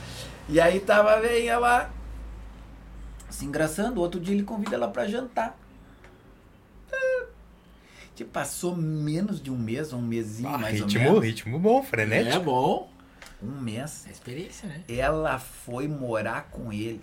[0.49, 1.89] E aí tava bem ela
[3.29, 4.01] se engraçando.
[4.01, 5.55] Outro dia ele convida ela pra jantar.
[8.25, 11.25] Passou menos de um mês, um mesinho Ah, mais ritmo, ou menos.
[11.25, 12.35] ritmo bom, frenético.
[12.35, 12.89] É bom.
[13.41, 14.05] Um mês.
[14.07, 14.81] É experiência, né?
[14.87, 17.01] Ela foi morar com ele.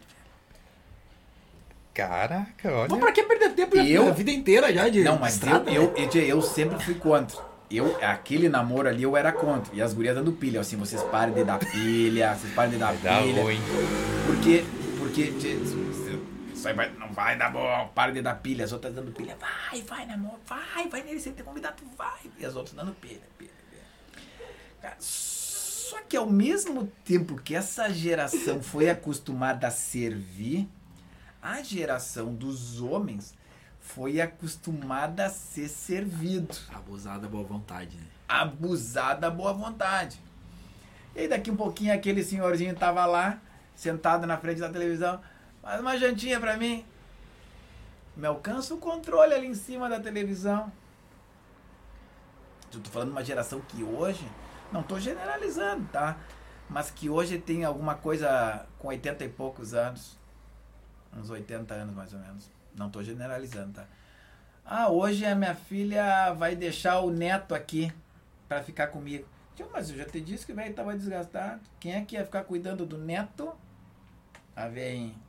[1.95, 2.89] Caraca, olha.
[2.91, 5.71] Mas pra que perder tempo Eu- a vida inteira já de Não, mas eu, estrada?
[5.71, 7.37] eu, eu, eu sempre fui contra.
[7.71, 9.75] Eu, aquele namoro ali eu era contra.
[9.75, 12.93] E as gurias dando pilha, assim, vocês parem de dar pilha, vocês parem de dar
[12.95, 13.43] Vai dar pilha.
[13.43, 13.59] ruim.
[14.27, 14.65] Porque,
[14.99, 15.33] porque
[16.67, 18.65] aí vai, não vai dar bom, para de dar pilha.
[18.65, 22.21] As outras dando pilha, vai, vai, namoro, vai, vai nele, sem ter convidado, vai.
[22.39, 23.83] E as outras dando pilha, pilha, pilha.
[24.81, 30.69] Cara, só que ao mesmo tempo que essa geração foi acostumada a servir,
[31.41, 33.35] a geração dos homens
[33.79, 38.05] foi acostumada a ser servido Abusada boa vontade, né?
[38.29, 40.21] abusar da boa vontade.
[41.17, 43.41] E aí daqui um pouquinho aquele senhorzinho tava lá,
[43.75, 45.21] sentado na frente da televisão,
[45.69, 46.83] faz uma jantinha pra mim.
[48.17, 50.73] Me alcança o controle ali em cima da televisão.
[52.73, 54.27] Eu tô falando de uma geração que hoje,
[54.73, 56.17] não tô generalizando, tá?
[56.71, 60.19] Mas que hoje tem alguma coisa com 80 e poucos anos.
[61.15, 62.51] Uns 80 anos mais ou menos.
[62.75, 63.87] Não tô generalizando, tá?
[64.65, 67.93] Ah, hoje a minha filha vai deixar o neto aqui
[68.49, 69.27] pra ficar comigo.
[69.71, 71.61] Mas eu já te disse que o velho tava desgastado.
[71.79, 73.53] Quem é que ia ficar cuidando do neto?
[74.57, 75.28] A veinha.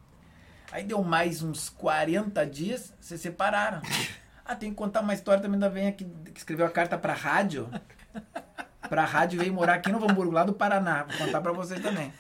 [0.72, 3.82] Aí deu mais uns 40 dias, se separaram.
[4.52, 7.14] Ah, tem que contar uma história também da venha que, que escreveu a carta pra
[7.14, 7.70] rádio.
[8.90, 11.04] Pra rádio veio morar aqui no Hamburgo, lá do Paraná.
[11.04, 12.12] Vou contar pra vocês também.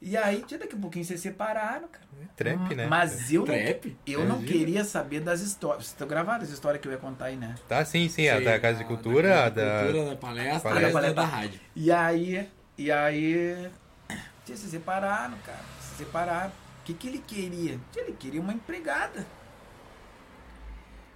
[0.00, 2.04] E aí, tia, daqui a pouquinho vocês separaram, cara.
[2.34, 2.86] Trap, né?
[2.88, 3.96] Mas eu não, Trap?
[4.04, 4.52] eu não Imagina.
[4.52, 5.84] queria saber das histórias.
[5.84, 7.54] Vocês estão gravadas as histórias que eu ia contar aí, né?
[7.68, 8.26] Tá, sim, sim.
[8.28, 11.02] A Sei, da Casa de a Cultura, a da cultura, da palestra, Palestra.
[11.02, 11.60] da, da rádio.
[11.76, 13.70] E aí, e aí,
[14.44, 15.60] se separaram, cara.
[15.80, 16.50] Se separaram.
[16.82, 17.80] O que, que ele queria?
[17.96, 19.24] Ele queria uma empregada.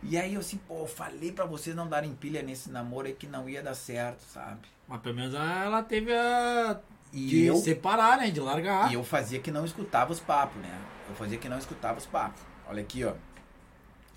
[0.03, 3.27] E aí eu assim, pô, falei pra vocês não darem pilha nesse namoro aí que
[3.27, 4.61] não ia dar certo, sabe?
[4.87, 6.81] Mas pelo menos ela teve a.
[7.13, 8.31] E de eu, separar, né?
[8.31, 8.91] De largar.
[8.91, 10.81] e eu fazia que não escutava os papos, né?
[11.09, 12.41] Eu fazia que não escutava os papos.
[12.69, 13.15] Olha aqui, ó.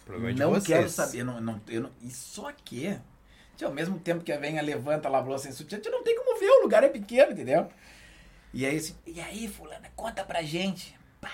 [0.05, 0.67] Problema de não vocês.
[0.67, 2.99] quero saber, não, não, eu não, e só que,
[3.55, 6.03] tia, ao mesmo tempo que a venha levanta lá a blusa sem sutiã, tia, não
[6.03, 7.69] tem como ver, o lugar é pequeno, entendeu?
[8.51, 10.97] E aí, assim, e aí, fulana, conta pra gente.
[11.21, 11.29] Pá,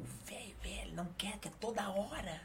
[0.00, 2.40] o velho, velho, não quer, quer toda hora.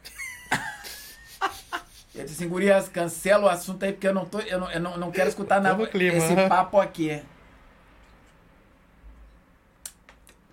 [2.14, 4.80] Eu disse assim, gurias, cancela o assunto aí, porque eu não, tô, eu não, eu
[4.80, 6.16] não, não quero escutar nada, no clima.
[6.16, 7.24] esse papo aqui.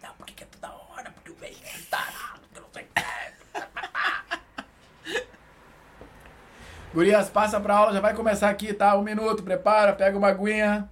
[0.03, 2.87] Não, porque quer toda hora, porque o velho é tarado, porque não sei o
[5.13, 5.27] que.
[6.95, 8.97] Gurias, passa pra aula, já vai começar aqui, tá?
[8.97, 10.89] Um minuto, prepara, pega uma aguinha.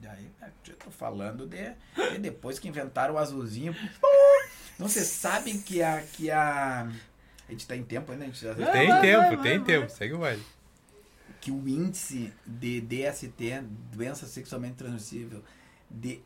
[0.00, 1.72] E aí, né, eu tô falando de,
[2.10, 3.76] de depois que inventaram o azulzinho.
[4.82, 6.90] Não, vocês sabem que a, que a...
[7.48, 8.54] A gente tá em tempo ainda, a gente já...
[8.54, 9.90] Tem Vai, tempo, vai, tem vai, tempo.
[9.90, 10.42] Segue o baile.
[11.40, 13.62] que o índice de DST,
[13.92, 15.42] doença sexualmente transmissível,
[15.90, 16.22] de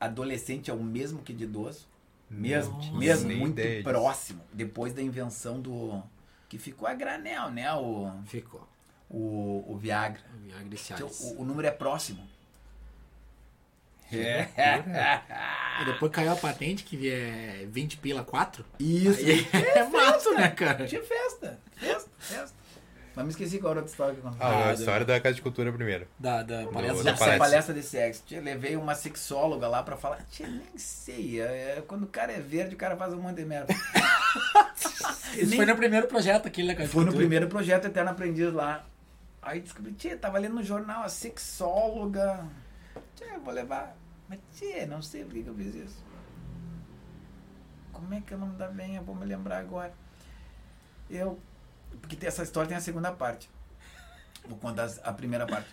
[0.00, 1.88] adolescente é o mesmo que de idoso.
[2.30, 4.42] Mesmo, Nossa, mesmo, muito ideia próximo.
[4.52, 6.02] Depois da invenção do.
[6.48, 7.72] Que ficou a granel, né?
[7.72, 8.68] O, Ficou.
[9.08, 10.20] o, o Viagra.
[10.44, 12.22] Viagra e o, o número é próximo.
[14.12, 14.48] É.
[15.80, 18.64] E depois caiu a patente que é 20 pila 4.
[18.80, 19.20] Isso.
[19.24, 20.84] Aí é mato, né, cara?
[20.86, 21.56] Tinha festa.
[21.76, 22.56] Festa, festa.
[23.14, 24.38] Mas me esqueci qual era a história que eu contei.
[24.44, 26.08] Ah, a história da Casa de Cultura primeiro.
[26.18, 27.38] Da, da palestra da Essa palestra.
[27.38, 28.22] palestra de sexo.
[28.26, 30.18] Tia, levei uma sexóloga lá pra falar.
[30.30, 31.40] Tia, nem sei.
[31.40, 31.44] É,
[31.78, 33.72] é, quando o cara é verde, o cara faz um monte de merda.
[35.34, 36.88] Isso Nem- foi no primeiro projeto aqui, né, cara?
[36.88, 38.84] Foi no primeiro projeto Eterno Aprendiz lá.
[39.40, 42.44] Aí descobri, tia, tava lendo no jornal a sexóloga.
[43.20, 43.96] Eu vou levar.
[44.28, 46.04] Mas tia, não sei por que eu fiz isso.
[47.92, 49.02] Como é que é o nome da venha?
[49.02, 49.92] Vou me lembrar agora.
[51.10, 51.38] Eu.
[52.00, 53.50] Porque essa história tem a segunda parte.
[54.46, 55.68] Vou contar a primeira parte.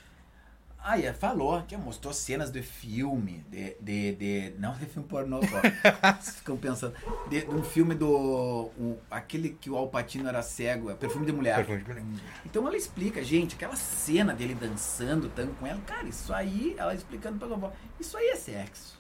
[0.88, 5.41] Ah, e falou, tia, mostrou cenas de filme, de, de, de não de filme pornô
[5.41, 5.59] só.
[6.21, 6.93] Vocês ficam pensando.
[7.27, 8.07] De, de um filme do.
[8.07, 11.55] o- aquele que o Alpatino era cego, é Perfume de Mulher.
[11.65, 12.23] Perfume de mulher.
[12.45, 16.93] Então ela explica, gente, aquela cena dele dançando, tango com ela, cara, isso aí, ela
[16.93, 18.99] explicando pra avó, isso aí é sexo.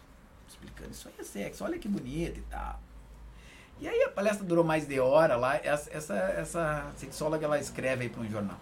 [0.49, 2.81] Explicando, isso aí é sexo, olha que bonito e tal.
[3.79, 8.05] E aí a palestra durou mais de hora lá, essa, essa, essa sexóloga ela escreve
[8.05, 8.57] aí pra um jornal.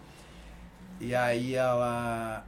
[0.99, 2.45] E aí ela.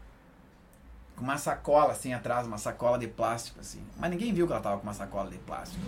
[1.15, 3.81] Com uma sacola assim atrás, uma sacola de plástico assim.
[3.97, 5.81] Mas ninguém viu que ela tava com uma sacola de plástico.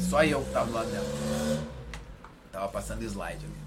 [0.00, 1.06] Só eu que tava do lado dela.
[2.50, 3.62] Tava passando slide ali.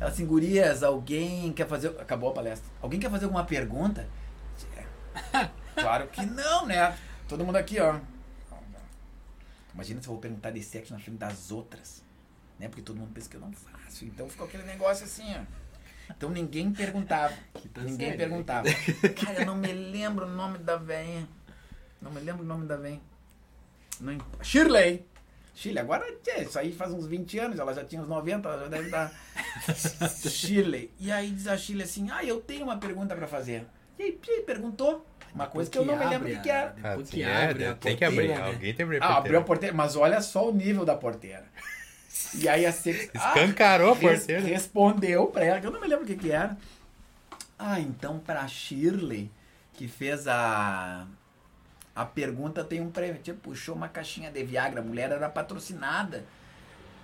[0.00, 1.88] Ela assim, gurias, alguém quer fazer.
[2.00, 2.68] Acabou a palestra.
[2.82, 4.08] Alguém quer fazer alguma pergunta?
[4.56, 6.96] Tchê, Claro que não, né?
[7.28, 7.98] Todo mundo aqui, ó.
[9.72, 12.02] Imagina se eu vou perguntar de sexo na frente das outras.
[12.58, 12.68] Né?
[12.68, 14.04] Porque todo mundo pensa que eu não faço.
[14.04, 15.63] Então ficou aquele negócio assim, ó.
[16.10, 17.34] Então ninguém perguntava.
[17.54, 18.18] Quinta ninguém série.
[18.18, 18.66] perguntava.
[19.24, 21.28] Cara, eu não me lembro o nome da venha.
[22.00, 23.00] Não me lembro o nome da venha.
[24.00, 25.06] Não Shirley.
[25.54, 28.58] Shirley, agora tchê, isso aí faz uns 20 anos, ela já tinha uns 90, ela
[28.64, 29.12] já deve estar.
[30.28, 30.90] Shirley.
[30.98, 33.64] E aí diz a Shirley assim: Ah, eu tenho uma pergunta pra fazer.
[33.98, 35.06] E aí, tchê, perguntou.
[35.32, 36.74] Uma coisa que eu não me lembro o que, que era.
[36.82, 38.16] Ah, que é, abre tem que abrir.
[38.28, 38.46] porteira, né?
[38.46, 39.44] Alguém tem que abrir a Ah, abriu a porteira.
[39.44, 41.44] porteira, mas olha só o nível da porteira.
[42.34, 43.10] E aí a sex...
[43.14, 44.42] Escancarou a res- porteira.
[44.42, 46.56] Respondeu pra ela, que eu não me lembro o que que era.
[47.58, 49.30] Ah, então pra Shirley,
[49.72, 51.06] que fez a
[51.96, 53.20] a pergunta, tem um prêmio.
[53.22, 54.80] Tipo, puxou uma caixinha de Viagra.
[54.80, 56.24] A mulher era patrocinada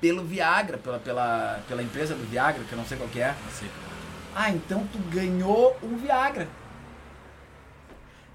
[0.00, 3.28] pelo Viagra, pela, pela, pela empresa do Viagra, que eu não sei qual que é.
[3.44, 3.70] Não sei.
[4.34, 6.48] Ah, então tu ganhou um Viagra.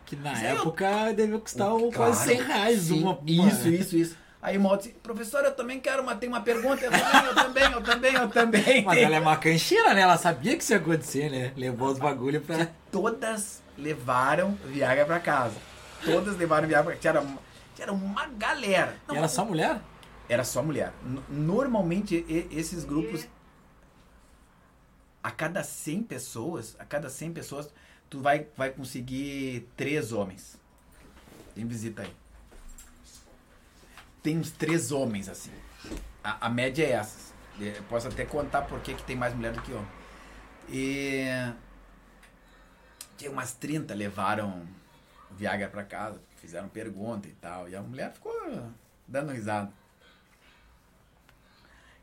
[0.05, 2.37] Que na Mas eu- época devia custar O- quase claro.
[2.39, 4.17] 100 reais Sim, uma, uma- Isso, isso, isso.
[4.45, 6.85] Aí uma outra disse, professor, eu também quero, mas tem uma pergunta.
[6.85, 8.83] Eu também, eu também, eu também, eu também.
[8.83, 10.01] Mas ela é uma cancheira, né?
[10.01, 11.51] Ela sabia que isso ia acontecer, né?
[11.57, 12.67] Levou os bagulho pra.
[12.91, 15.55] Todas levaram Viagra pra casa.
[16.03, 17.01] Todas levaram Viagra pra casa.
[17.01, 17.39] Tinha uma,
[17.73, 18.95] tinha uma galera.
[19.11, 19.81] E era só mulher?
[20.29, 20.93] Era só mulher.
[21.27, 23.27] Normalmente, esses grupos...
[25.23, 27.73] A cada 100 pessoas, a cada 100 pessoas,
[28.11, 30.55] tu vai, vai conseguir três homens.
[31.55, 32.24] Tem visita aí.
[34.25, 35.51] Tem uns três homens, assim.
[36.23, 37.31] A, a média é essa.
[37.59, 39.87] Eu posso até contar por que tem mais mulher do que homem.
[40.67, 41.27] E...
[43.15, 44.67] Tinha umas 30 levaram
[45.29, 47.69] Viagra pra casa, fizeram pergunta e tal.
[47.69, 48.33] E a mulher ficou
[49.07, 49.71] dando risada.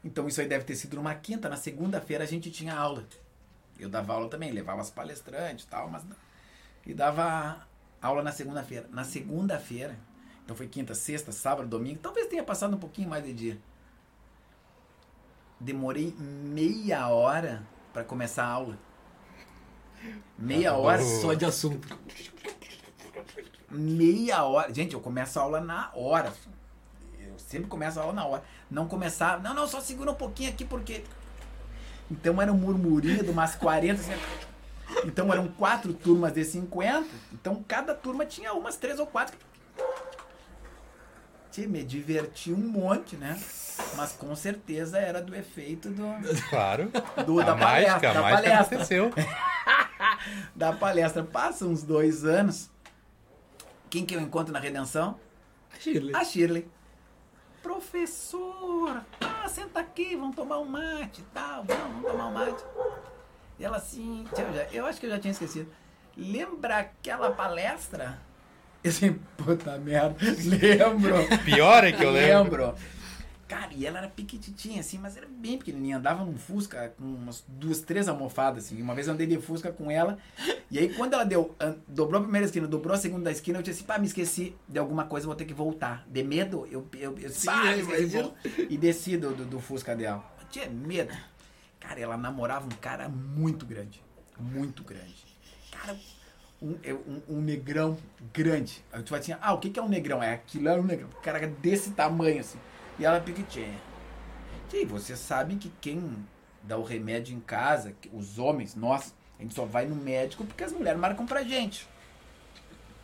[0.05, 1.49] Então isso aí deve ter sido numa quinta.
[1.49, 3.05] Na segunda-feira a gente tinha aula.
[3.81, 6.05] Eu dava aula também, levava as palestrantes e tal, mas.
[6.87, 7.67] E dava
[8.01, 8.87] aula na segunda-feira.
[8.93, 9.99] Na segunda-feira,
[10.45, 13.59] então foi quinta, sexta, sábado, domingo, talvez tenha passado um pouquinho mais de dia.
[15.59, 17.63] Demorei meia hora
[17.93, 18.79] para começar a aula.
[20.37, 21.87] Meia hora Só de assunto.
[23.71, 24.75] meia hora.
[24.75, 26.33] Gente, eu começo a aula na hora.
[27.21, 28.43] Eu sempre começo a aula na hora.
[28.69, 29.41] Não começar.
[29.41, 31.05] Não, não, só segura um pouquinho aqui porque.
[32.11, 34.01] Então era um murmurinho de umas 40.
[34.01, 34.13] assim.
[35.05, 37.09] Então eram quatro turmas de 50.
[37.33, 39.37] Então cada turma tinha umas três ou quatro.
[41.61, 43.39] Me diverti um monte, né?
[43.97, 46.05] Mas com certeza era do efeito do,
[46.51, 46.91] Claro.
[47.27, 48.11] do a da mágica, palestra.
[48.11, 49.11] a Da palestra aconteceu.
[50.57, 51.23] da palestra.
[51.23, 52.71] Passa uns dois anos.
[53.91, 55.19] Quem que eu encontro na redenção?
[55.79, 56.15] Shirley.
[56.15, 56.67] A Shirley.
[57.63, 62.65] Professor, ah, senta aqui, vamos tomar um mate e tal, vamos, vamos tomar um mate.
[63.59, 65.73] E ela assim, eu, já- eu acho que eu já tinha esquecido.
[66.17, 68.19] Lembra aquela palestra?
[68.83, 71.15] Eu assim, puta merda, lembro.
[71.45, 72.67] Pior é que eu lembro.
[72.67, 72.75] Lembro.
[73.53, 75.99] Cara, e ela era piquititinha, assim, mas era bem pequenininha.
[75.99, 78.81] Andava num Fusca com umas duas, três almofadas, assim.
[78.81, 80.17] Uma vez eu andei de Fusca com ela.
[80.71, 81.55] E aí, quando ela deu,
[81.87, 84.79] dobrou a primeira esquina, dobrou a segunda esquina, eu disse assim, pá, me esqueci de
[84.79, 86.03] alguma coisa, vou ter que voltar.
[86.09, 87.75] De medo, eu, eu, eu Sim, pá,
[88.71, 90.25] e desci do, do, do Fusca dela.
[90.41, 91.15] Eu tinha medo.
[91.79, 94.03] Cara, ela namorava um cara muito grande.
[94.41, 95.27] Muito grande.
[95.71, 95.95] Cara,
[96.63, 97.99] um, é um, um negrão
[98.33, 98.85] grande.
[98.93, 100.23] Aí tu vai assim, ah, o que, que é um negrão?
[100.23, 101.09] É aquilo era um negrão.
[101.23, 102.59] Cara desse tamanho, assim.
[102.99, 103.79] E ela piquitinha.
[104.73, 106.25] E você sabe que quem
[106.63, 110.65] dá o remédio em casa, os homens, nós, a gente só vai no médico porque
[110.65, 111.87] as mulheres marcam pra gente.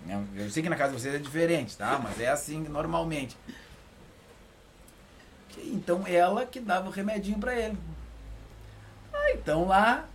[0.06, 0.24] Né?
[0.36, 1.98] Eu sei que na casa de vocês é diferente, tá?
[1.98, 3.36] Mas é assim normalmente.
[5.58, 7.76] Então ela que dava o remedinho pra ele.
[9.12, 10.06] Ah, então lá,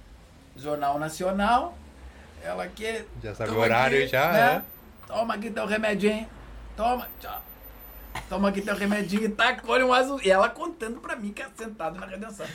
[0.56, 1.78] Jornal Nacional,
[2.44, 3.06] ela que.
[3.24, 4.40] Já sabe o horário aqui, já, né?
[4.40, 4.64] né?
[5.08, 6.28] Toma aqui teu remedinho.
[6.76, 7.42] Toma, tchau.
[8.30, 10.20] Toma aqui teu remedinho e tacou-lhe um azul.
[10.24, 12.46] E ela contando pra mim que é sentado na redenção.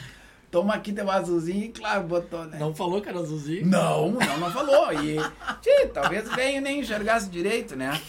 [0.51, 2.59] Toma aqui teu azulzinho e claro, botou, né?
[2.59, 3.67] Não falou que era azulzinho?
[3.67, 4.93] Não, não, não falou.
[4.93, 5.17] E,
[5.61, 8.01] tchê, talvez venha nem enxergasse direito, né?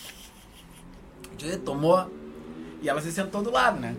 [1.38, 2.10] Tchê, tomou.
[2.82, 3.96] E ela se sentou do lado, né?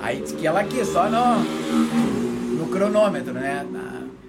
[0.00, 1.38] Aí disse que ela aqui, só no,
[2.58, 3.66] no cronômetro, né?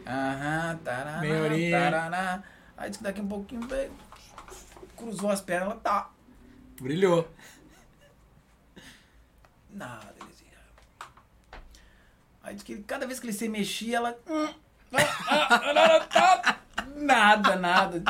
[0.08, 1.22] Aham, tarará,
[1.70, 2.44] tarará.
[2.78, 3.68] Aí disse que daqui um pouquinho
[4.96, 6.10] cruzou as pernas, ela tá.
[6.80, 7.30] Brilhou.
[9.70, 10.58] Nada, Elisinha.
[12.42, 14.18] Aí diz que cada vez que ele se mexia, ela.
[14.30, 14.48] hum,
[14.94, 16.58] ah, ah, ah,
[16.96, 18.02] Nada, nada.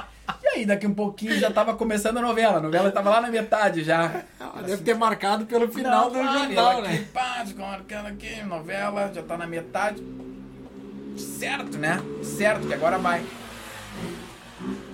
[0.44, 2.58] E aí, daqui um pouquinho já tava começando a novela.
[2.58, 4.24] A novela tava lá na metade já.
[4.40, 7.08] Ela deve ter marcado pelo final do Não, jornal, ela aqui, né?
[7.12, 10.02] Pá, ficou marcando aqui, novela, já tá na metade.
[11.18, 11.98] Certo, né?
[12.24, 13.26] Certo, que agora vai.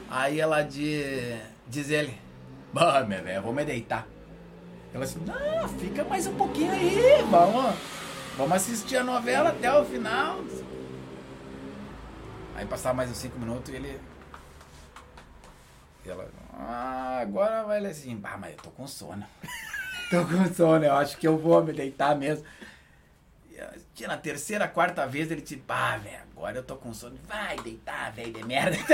[0.09, 2.17] Aí ela diz, diz ele,
[2.71, 4.07] bah, meu velho, vou me deitar.
[4.93, 7.75] Ela assim, não, fica mais um pouquinho aí, vamos,
[8.37, 10.39] vamos assistir a novela até o final.
[12.55, 13.99] Aí passava mais uns cinco minutos e ele.
[16.05, 19.25] E ela, ah, agora vai ele assim, bah, mas eu tô com sono.
[20.11, 22.45] tô com sono, eu acho que eu vou me deitar mesmo.
[23.63, 27.17] Ah, tinha na terceira, quarta vez ele disse, pá, velho, agora eu tô com sono.
[27.27, 28.77] Vai deitar, velho de merda.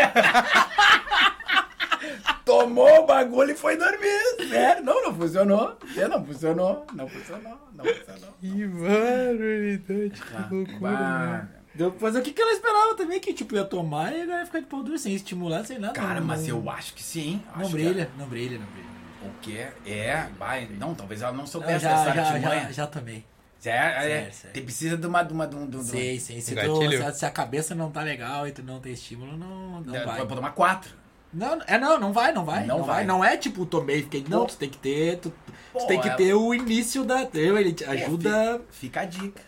[2.45, 4.47] Tomou o bagulho e foi dormir.
[4.49, 5.77] Sério, não, não funcionou.
[5.95, 8.33] É, Não funcionou, não funcionou, não funcionou.
[8.39, 11.49] Que barbaridade, que loucura, mano.
[11.75, 13.19] Depois o que, que ela esperava também?
[13.19, 15.93] Que tipo, ia tomar e ia ficar de pau duro sem estimular, sem nada.
[15.93, 17.41] Cara, não, mas não- eu acho que sim.
[17.55, 18.89] Não acho brilha, não brilha, não brilha.
[19.21, 19.67] que o quê?
[19.85, 20.67] É, vai.
[20.67, 22.61] Não, talvez ela não soubesse já, dessa já, artimanha.
[22.63, 23.17] já, já tomei.
[23.17, 24.53] É, é, Sério, sério.
[24.53, 25.21] Tem precisa de uma.
[25.23, 26.39] De uma, de um, de um, Sei, sei.
[26.41, 29.81] Se, tu, se, a, cabeça não tá legal e tu não tem estímulo, não, não
[29.81, 30.17] de- vai.
[30.17, 30.93] Vai tomar quatro.
[31.33, 32.65] Não, é não, não vai, não vai.
[32.65, 32.95] Não Não, vai.
[32.97, 33.05] vai.
[33.05, 34.23] Não é tipo, tomei, fiquei.
[34.27, 35.17] Não, tu tem que ter.
[35.19, 35.35] Tu, tu
[35.73, 37.27] Pô, tem que ela- ter o início da.
[37.33, 38.61] Ele te Pô, ajuda.
[38.71, 39.41] Fica, fica a dica.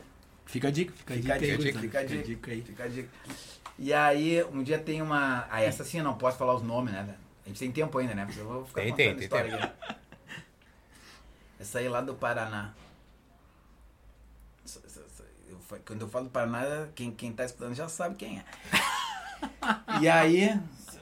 [0.45, 2.61] Fica a dica, fica a Fica dica, a dica, fica, a dica, aí.
[2.61, 3.09] Fica a dica.
[3.79, 5.47] E aí, um dia tem uma.
[5.49, 7.15] Ah, essa sim eu não posso falar os nomes, né?
[7.45, 8.25] A gente tem tempo ainda, né?
[8.25, 9.95] Porque eu vou ficar Tem, contando tem, tem história aqui.
[11.59, 12.73] Essa aí lá do Paraná.
[14.63, 18.15] Essa- essa- essa- eu fa- Quando eu falo Paraná, quem, quem tá escutando já sabe
[18.15, 18.45] quem é.
[20.01, 20.59] E aí,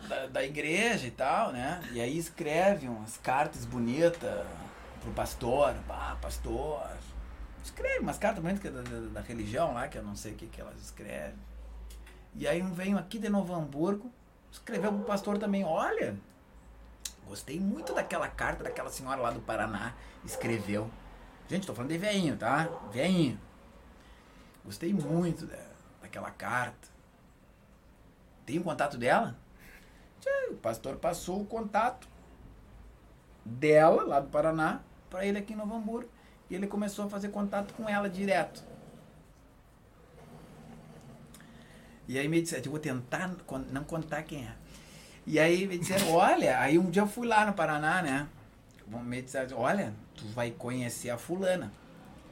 [0.08, 1.82] da, da igreja e tal, né?
[1.92, 4.46] E aí escreve umas cartas bonitas
[5.02, 5.76] pro pastor.
[5.90, 6.88] Ah, pastor.
[7.64, 10.36] Escreve umas cartas bonitas é da, da, da religião lá, que eu não sei o
[10.36, 11.36] que, que elas escrevem.
[12.36, 14.12] E aí um veio aqui de Novo Hamburgo,
[14.52, 16.18] escreveu pro pastor também, olha,
[17.30, 19.94] Gostei muito daquela carta daquela senhora lá do Paraná.
[20.26, 20.90] Escreveu.
[21.48, 22.68] Gente, tô falando de veinho, tá?
[22.92, 23.40] Veinho.
[24.64, 25.58] Gostei muito da,
[26.02, 26.88] daquela carta.
[28.46, 29.38] Tem o contato dela?
[30.50, 32.08] O pastor passou o contato
[33.46, 36.10] dela, lá do Paraná, para ele aqui em Novo Hamburgo.
[36.50, 38.64] E ele começou a fazer contato com ela direto.
[42.08, 43.36] E aí me disseram, eu vou tentar
[43.72, 44.56] não contar quem é.
[45.28, 48.28] E aí me disseram, olha, aí um dia eu fui lá no Paraná, né?
[48.88, 51.72] Me disseram, olha, tu vai conhecer a fulana.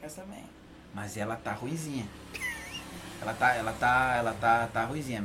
[0.01, 0.56] Essa vem.
[0.97, 2.07] Mas ela tá ruizinha.
[3.21, 5.23] Ela tá, ela tá, ela tá, tá ruizinha.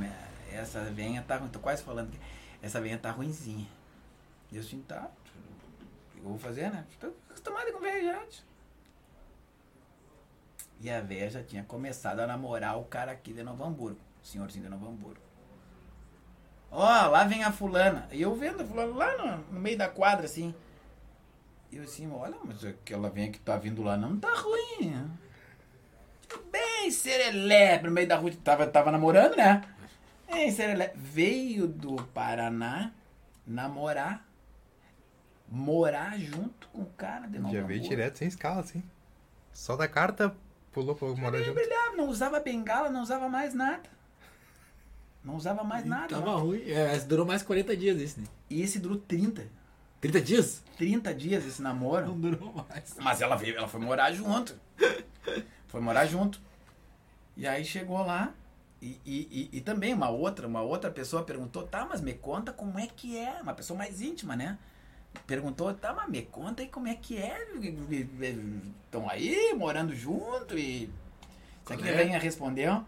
[0.50, 1.48] Essa venha tá ruim.
[1.48, 2.18] Tô quase falando que
[2.62, 3.66] essa venha tá ruinzinha.
[4.50, 5.10] E eu assim, tá.
[6.16, 6.86] Eu vou fazer, né?
[6.98, 8.44] Tô acostumado com tio.
[10.80, 14.00] E a véia já tinha começado a namorar o cara aqui de Novo Hamburgo.
[14.22, 15.20] O senhorzinho de Novo Hamburgo.
[16.70, 18.08] Ó, lá vem a fulana.
[18.10, 20.54] E eu vendo a fulana lá no, no meio da quadra, assim.
[21.70, 25.10] E eu assim, olha, mas aquela venha que tá vindo lá não tá ruim.
[26.50, 28.30] Bem serelepe no meio da rua.
[28.42, 29.62] Tava, tava namorando, né?
[30.30, 30.96] Bem serelepe.
[30.98, 32.92] Veio do Paraná
[33.46, 34.26] namorar.
[35.48, 38.82] Morar junto com o cara de Novo Já veio direto sem escala, assim.
[39.52, 40.34] Só da carta,
[40.72, 41.54] pulou pra morar junto.
[41.54, 43.82] brilhava, não usava bengala, não usava mais nada.
[45.22, 46.08] Não usava mais nada.
[46.08, 46.38] Tava não.
[46.38, 46.62] ruim.
[46.68, 48.26] É, durou mais 40 dias esse, né?
[48.50, 49.46] E esse durou 30.
[50.00, 50.64] 30 dias?
[50.78, 52.06] 30 dias esse namoro.
[52.06, 52.96] Não durou mais.
[52.98, 54.58] Mas ela veio, ela foi morar junto.
[55.72, 56.38] Foi morar junto.
[57.34, 58.34] E aí chegou lá
[58.82, 62.52] e, e, e, e também uma outra, uma outra pessoa perguntou, tá, mas me conta
[62.52, 63.40] como é que é.
[63.40, 64.58] Uma pessoa mais íntima, né?
[65.26, 67.48] Perguntou, tá, mas me conta aí como é que é.
[68.84, 70.90] Estão aí, morando junto e.
[71.64, 71.96] Isso aqui a É.
[71.96, 72.84] velhinha respondeu.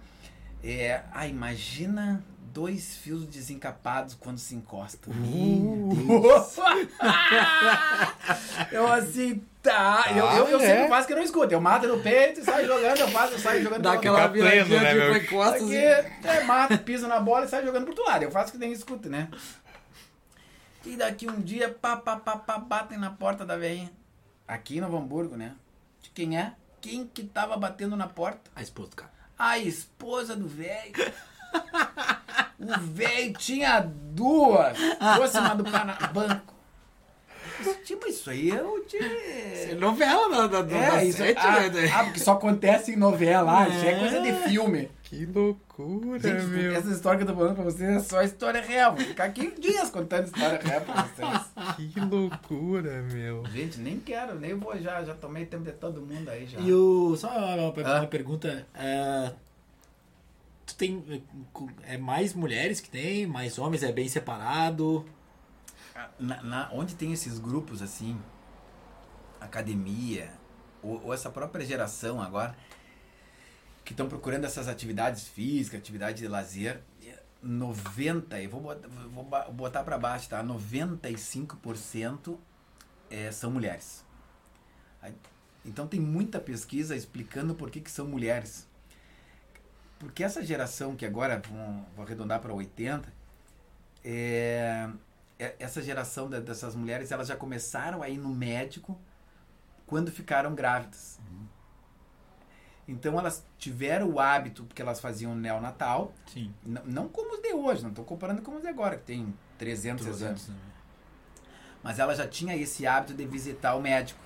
[0.62, 2.22] É, ah, imagina
[2.54, 5.12] dois fios desencapados quando se encostam.
[5.12, 6.56] Meu Deus!
[8.70, 10.04] eu assim, tá.
[10.10, 10.88] eu, eu, eu Ah, sempre é?
[10.88, 11.52] faço que eu não escuto.
[11.52, 14.10] Eu mato no peito e saio jogando, eu faço, eu saio jogando Dá pro outro
[14.22, 15.28] aquela Fica pleno, viradinha né, de meu?
[15.28, 15.62] costas.
[15.62, 18.22] Aqui, e- é, mato, piso na bola e sai jogando pro outro lado.
[18.22, 19.28] Eu faço que nem escuta, né?
[20.86, 23.90] E daqui um dia, pá, pá, pá, pá, batem na porta da velhinha.
[24.46, 25.54] Aqui em Novo Hamburgo, né?
[26.02, 26.52] De quem é?
[26.80, 28.50] Quem que tava batendo na porta?
[28.54, 29.10] A esposa do cara.
[29.38, 30.92] A esposa do velho.
[32.60, 34.76] O velho tinha duas.
[35.16, 36.54] Fosse uma do Pana- banco.
[37.84, 41.90] Tipo, isso aí é o É novela da, da, É, da isso, sete, ah, né?
[41.94, 43.68] ah, porque só acontece em novela.
[43.68, 43.98] Isso é É.
[43.98, 44.90] coisa de filme.
[45.04, 46.74] Que loucura, Gente, meu.
[46.74, 48.94] essa história que eu tô falando pra vocês é só história real.
[48.96, 51.90] Vou ficar aqui dias contando história real pra vocês.
[51.92, 53.44] Que loucura, meu.
[53.52, 55.04] Gente, nem quero, nem vou já.
[55.04, 56.58] Já tomei tempo de todo mundo aí já.
[56.58, 57.14] E o.
[57.16, 58.06] Só uma, uma Ah.
[58.06, 58.66] pergunta.
[58.74, 59.30] é,
[60.66, 61.22] tu tem.
[61.82, 63.26] É mais mulheres que tem?
[63.26, 63.82] Mais homens?
[63.82, 65.04] É bem separado?
[66.18, 68.20] Na, na- onde tem esses grupos assim,
[69.40, 70.30] academia,
[70.82, 72.56] ou, ou essa própria geração agora,
[73.84, 76.82] que estão procurando essas atividades físicas, atividade de lazer,
[77.42, 80.42] 90, eu vou botar, vou botar para baixo, tá?
[80.42, 82.38] 95%
[83.10, 84.02] é, são mulheres.
[85.64, 88.66] Então tem muita pesquisa explicando por que, que são mulheres.
[90.04, 93.12] Porque essa geração que agora, vão, vou arredondar para 80,
[94.04, 94.88] é,
[95.38, 98.98] é- essa geração da- dessas mulheres, elas já começaram a ir no médico
[99.86, 101.18] quando ficaram grávidas.
[102.86, 106.52] Então elas tiveram o hábito, porque elas faziam neonatal, Sim.
[106.64, 110.22] não como os de hoje, não estou comparando com os de agora, que tem 300
[110.22, 110.50] anos.
[111.82, 114.20] Mas ela já tinha esse hábito de visitar o médico,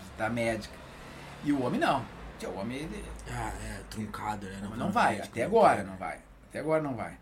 [0.00, 0.74] visitar a médica.
[1.44, 2.04] E o homem não.
[2.38, 4.58] Tia, O homem ele, Ah, é, truncado, né?
[4.62, 6.20] não, não vai, até agora não vai.
[6.48, 7.18] Até agora não vai.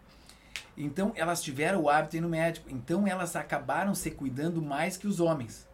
[0.77, 2.69] Então elas tiveram o hábito de ir no médico.
[2.71, 5.67] Então elas acabaram se cuidando mais que os homens.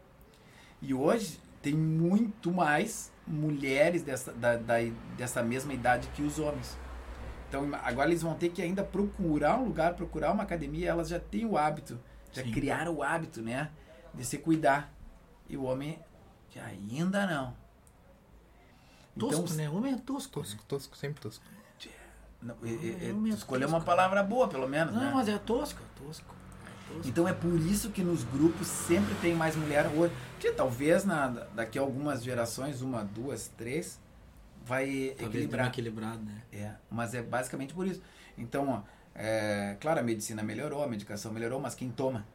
[0.81, 4.79] E hoje tem muito mais mulheres dessa, da, da-
[5.17, 6.77] dessa mesma idade que os homens.
[7.49, 10.89] Então agora eles vão ter que ainda procurar um lugar, procurar uma academia.
[10.91, 12.01] Elas já têm o hábito,
[12.33, 12.51] já Sim.
[12.53, 13.71] criaram o hábito, né?
[14.15, 14.93] De se cuidar.
[15.49, 15.99] E o homem
[16.57, 17.55] ainda não.
[19.19, 19.69] Tosco, Então, né?
[19.71, 20.33] Homem é tosco.
[20.41, 21.45] Tosco, tosco, sempre tosco.
[22.41, 23.87] Não, e- e- e- Eu me tu escolheu uma tosco.
[23.87, 25.13] palavra boa, pelo menos, Não, né?
[25.15, 26.35] mas é tosco, é tosco.
[26.67, 27.09] É tosco.
[27.09, 30.13] Então é por isso que nos grupos sempre tem mais mulher hoje.
[30.41, 34.01] Que talvez na, daqui a algumas gerações, uma, duas, três,
[34.65, 34.87] vai
[35.17, 35.67] Talvez equilibrar.
[35.69, 36.43] equilibrado, né?
[36.53, 38.03] É, mas é basicamente por isso.
[38.37, 38.83] Então, ó,
[39.15, 42.27] é, claro, a medicina melhorou, a medicação melhorou, mas quem toma?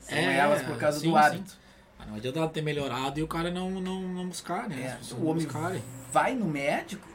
[0.00, 1.50] São É, elas por causa sim, do hábito.
[1.50, 1.56] sim.
[1.98, 4.98] Mas não adianta ela ter melhorado e o cara não, não, não buscar, né?
[5.00, 5.82] É, o homem buscarem.
[6.12, 7.06] vai no médico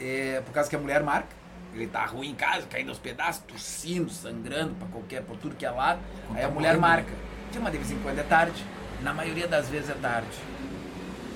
[0.00, 1.38] é, por causa que a mulher marca.
[1.72, 5.64] Ele tá ruim em casa, caindo aos pedaços, tossindo, sangrando pra qualquer, por tudo que
[5.64, 6.00] é lado.
[6.26, 6.80] Quando Aí tá a mulher morrendo.
[6.80, 7.12] marca.
[7.52, 8.64] Tinha uma de vez em quando é tarde.
[9.02, 10.36] Na maioria das vezes é tarde.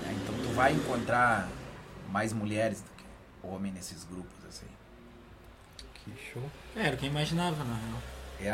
[0.03, 0.13] né?
[0.23, 1.49] Então tu vai encontrar
[2.11, 3.05] mais mulheres do que
[3.47, 4.67] homem nesses grupos, assim.
[5.95, 6.43] Que show.
[6.75, 8.03] É, era o que eu imaginava, na real.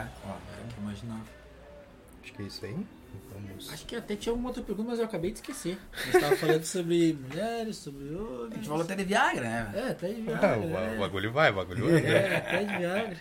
[0.05, 0.29] É, ó.
[0.29, 1.25] Era o que eu imaginava.
[2.23, 2.87] Acho que é isso aí.
[3.32, 3.70] Vamos.
[3.73, 5.78] Acho que até tinha uma outra pergunta, mas eu acabei de esquecer.
[5.93, 8.53] Você estava falando sobre mulheres, sobre homens.
[8.53, 9.73] A gente falou até de Viagra, né?
[9.74, 10.59] É, até de Ah, Viagra.
[10.59, 10.95] o né?
[10.97, 11.99] o bagulho vai, o bagulho anda.
[12.09, 13.16] É, até de Viagra.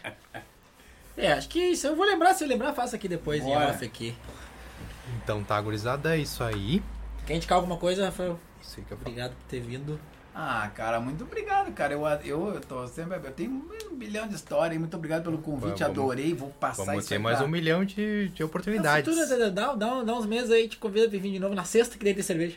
[1.18, 1.86] É, acho que isso.
[1.88, 3.66] Eu vou lembrar, se eu lembrar, faço aqui depois Bora.
[3.66, 4.16] em off aqui.
[5.24, 6.82] Então tá, gurizada, é isso aí.
[7.26, 8.40] Quer indicar alguma coisa, Rafael?
[8.62, 8.98] Isso aí que eu.
[8.98, 10.00] Obrigado por ter vindo.
[10.34, 11.94] Ah, cara, muito obrigado, cara.
[11.94, 13.16] Eu, eu, eu tô sempre.
[13.18, 13.52] Eu tenho
[13.92, 14.80] um bilhão de histórias.
[14.80, 15.80] Muito obrigado pelo convite.
[15.80, 16.34] Vamos- Adorei.
[16.34, 19.06] Vou passar Vamos isso ter aí mais um milhão de, de oportunidades.
[19.18, 21.64] Na futura, dá, dá, dá uns meses aí, te convido pra vir de novo na
[21.66, 22.56] sexta que daí tem cerveja.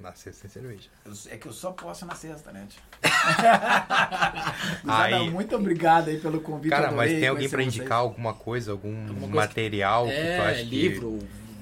[0.00, 0.88] Na sexta tem cerveja.
[1.04, 2.80] Eu- É que eu só posso na sexta, né, tio?
[4.88, 6.70] Aí- muito obrigado aí pelo convite.
[6.70, 7.66] Cara, mas tem alguém vocês.
[7.76, 11.18] indicar alguma coisa, algum Alguma coisa material que tu É, acha livro,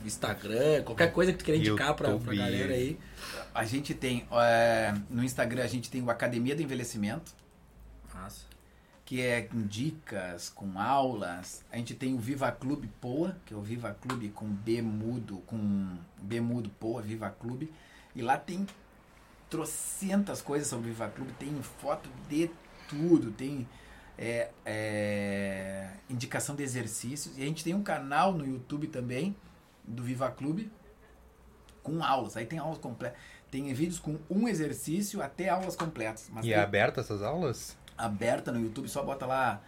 [0.07, 2.99] Instagram, qualquer coisa que tu queira indicar pra, pra galera aí.
[3.55, 7.35] A gente tem, é, no Instagram, a gente tem o Academia do Envelhecimento,
[8.15, 8.45] Massa.
[9.05, 11.65] que é com dicas, com aulas.
[11.71, 15.39] A gente tem o Viva Clube Poa, que é o Viva Clube com B mudo,
[15.47, 17.73] com B mudo Poa, Viva Clube.
[18.15, 18.67] E lá tem
[19.49, 22.51] trocentas coisas sobre o Viva Clube, tem foto de
[22.89, 23.69] tudo, tem
[24.17, 27.37] é, é, indicação de exercícios.
[27.37, 29.35] E a gente tem um canal no YouTube também,
[29.83, 30.71] do Viva Clube,
[31.83, 32.37] com aulas.
[32.37, 33.19] Aí tem aulas completas.
[33.51, 36.29] Tem vídeos com um exercício até aulas completas.
[36.39, 37.77] E tem é aberta essas aulas?
[37.99, 39.61] aberta no YouTube, só bota lá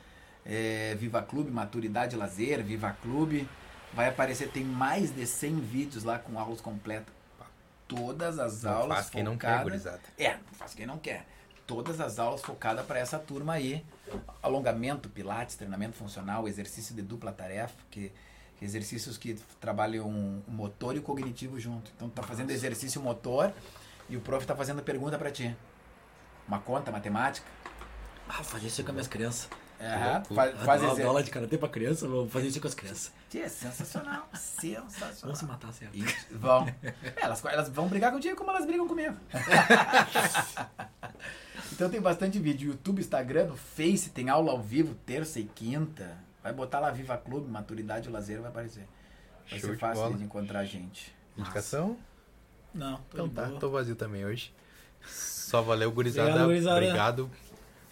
[0.46, 3.46] é, Viva Clube, Maturidade Lazer, Viva Clube.
[3.92, 7.12] Vai aparecer, tem mais de 100 vídeos lá com aulas completas.
[7.86, 10.00] Todas as Não aulas faz quem não quer, focadas- gurizada.
[10.18, 11.26] É, não faz quem não quer.
[11.66, 13.84] Todas as aulas focadas para essa turma aí.
[14.42, 18.10] Alongamento, pilates, treinamento funcional, exercício de dupla tarefa, que
[18.62, 21.90] exercícios que trabalham o motor e o cognitivo junto.
[21.97, 23.52] Então tu tá fazendo exercício motor
[24.09, 25.55] e o prof tá fazendo pergunta para ti.
[26.47, 27.47] Uma conta, matemática.
[28.28, 29.48] Ah, fazer isso com as minhas crianças.
[29.80, 32.74] É, faz, Faz aula, exer- aula de karatê pra criança, vou fazer isso com as
[32.74, 33.12] crianças.
[33.34, 35.14] É sensacional, sensacional.
[35.22, 35.97] Vamos se matar, certo?
[35.97, 36.68] E vão.
[36.68, 39.16] É, Elas, elas vão brigar contigo como elas brigam comigo.
[41.72, 42.70] então tem bastante vídeo.
[42.70, 46.16] YouTube, Instagram, no Face, tem aula ao vivo, terça e quinta.
[46.43, 48.86] Vai botar lá Viva Clube, Maturidade e Lazer, vai aparecer.
[49.48, 50.16] Vai Show ser de fácil bola.
[50.16, 51.14] de encontrar a gente.
[51.36, 51.97] Indicação?
[52.74, 53.60] Não, tô Então de tá, boa.
[53.60, 54.52] tô vazio também hoje.
[55.06, 56.28] Só valeu, gurizada.
[56.31, 56.77] Obrigado, gurizada.
[56.77, 57.31] Obrigado.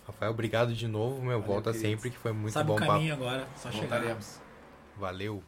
[0.07, 1.41] Rafael, obrigado de novo, meu.
[1.41, 1.91] Valeu, Volta queridos.
[1.91, 2.93] sempre, que foi muito Sabe bom o papo.
[2.93, 3.71] caminho agora, só.
[3.71, 4.41] Voltaremos.
[4.97, 5.43] Valeu.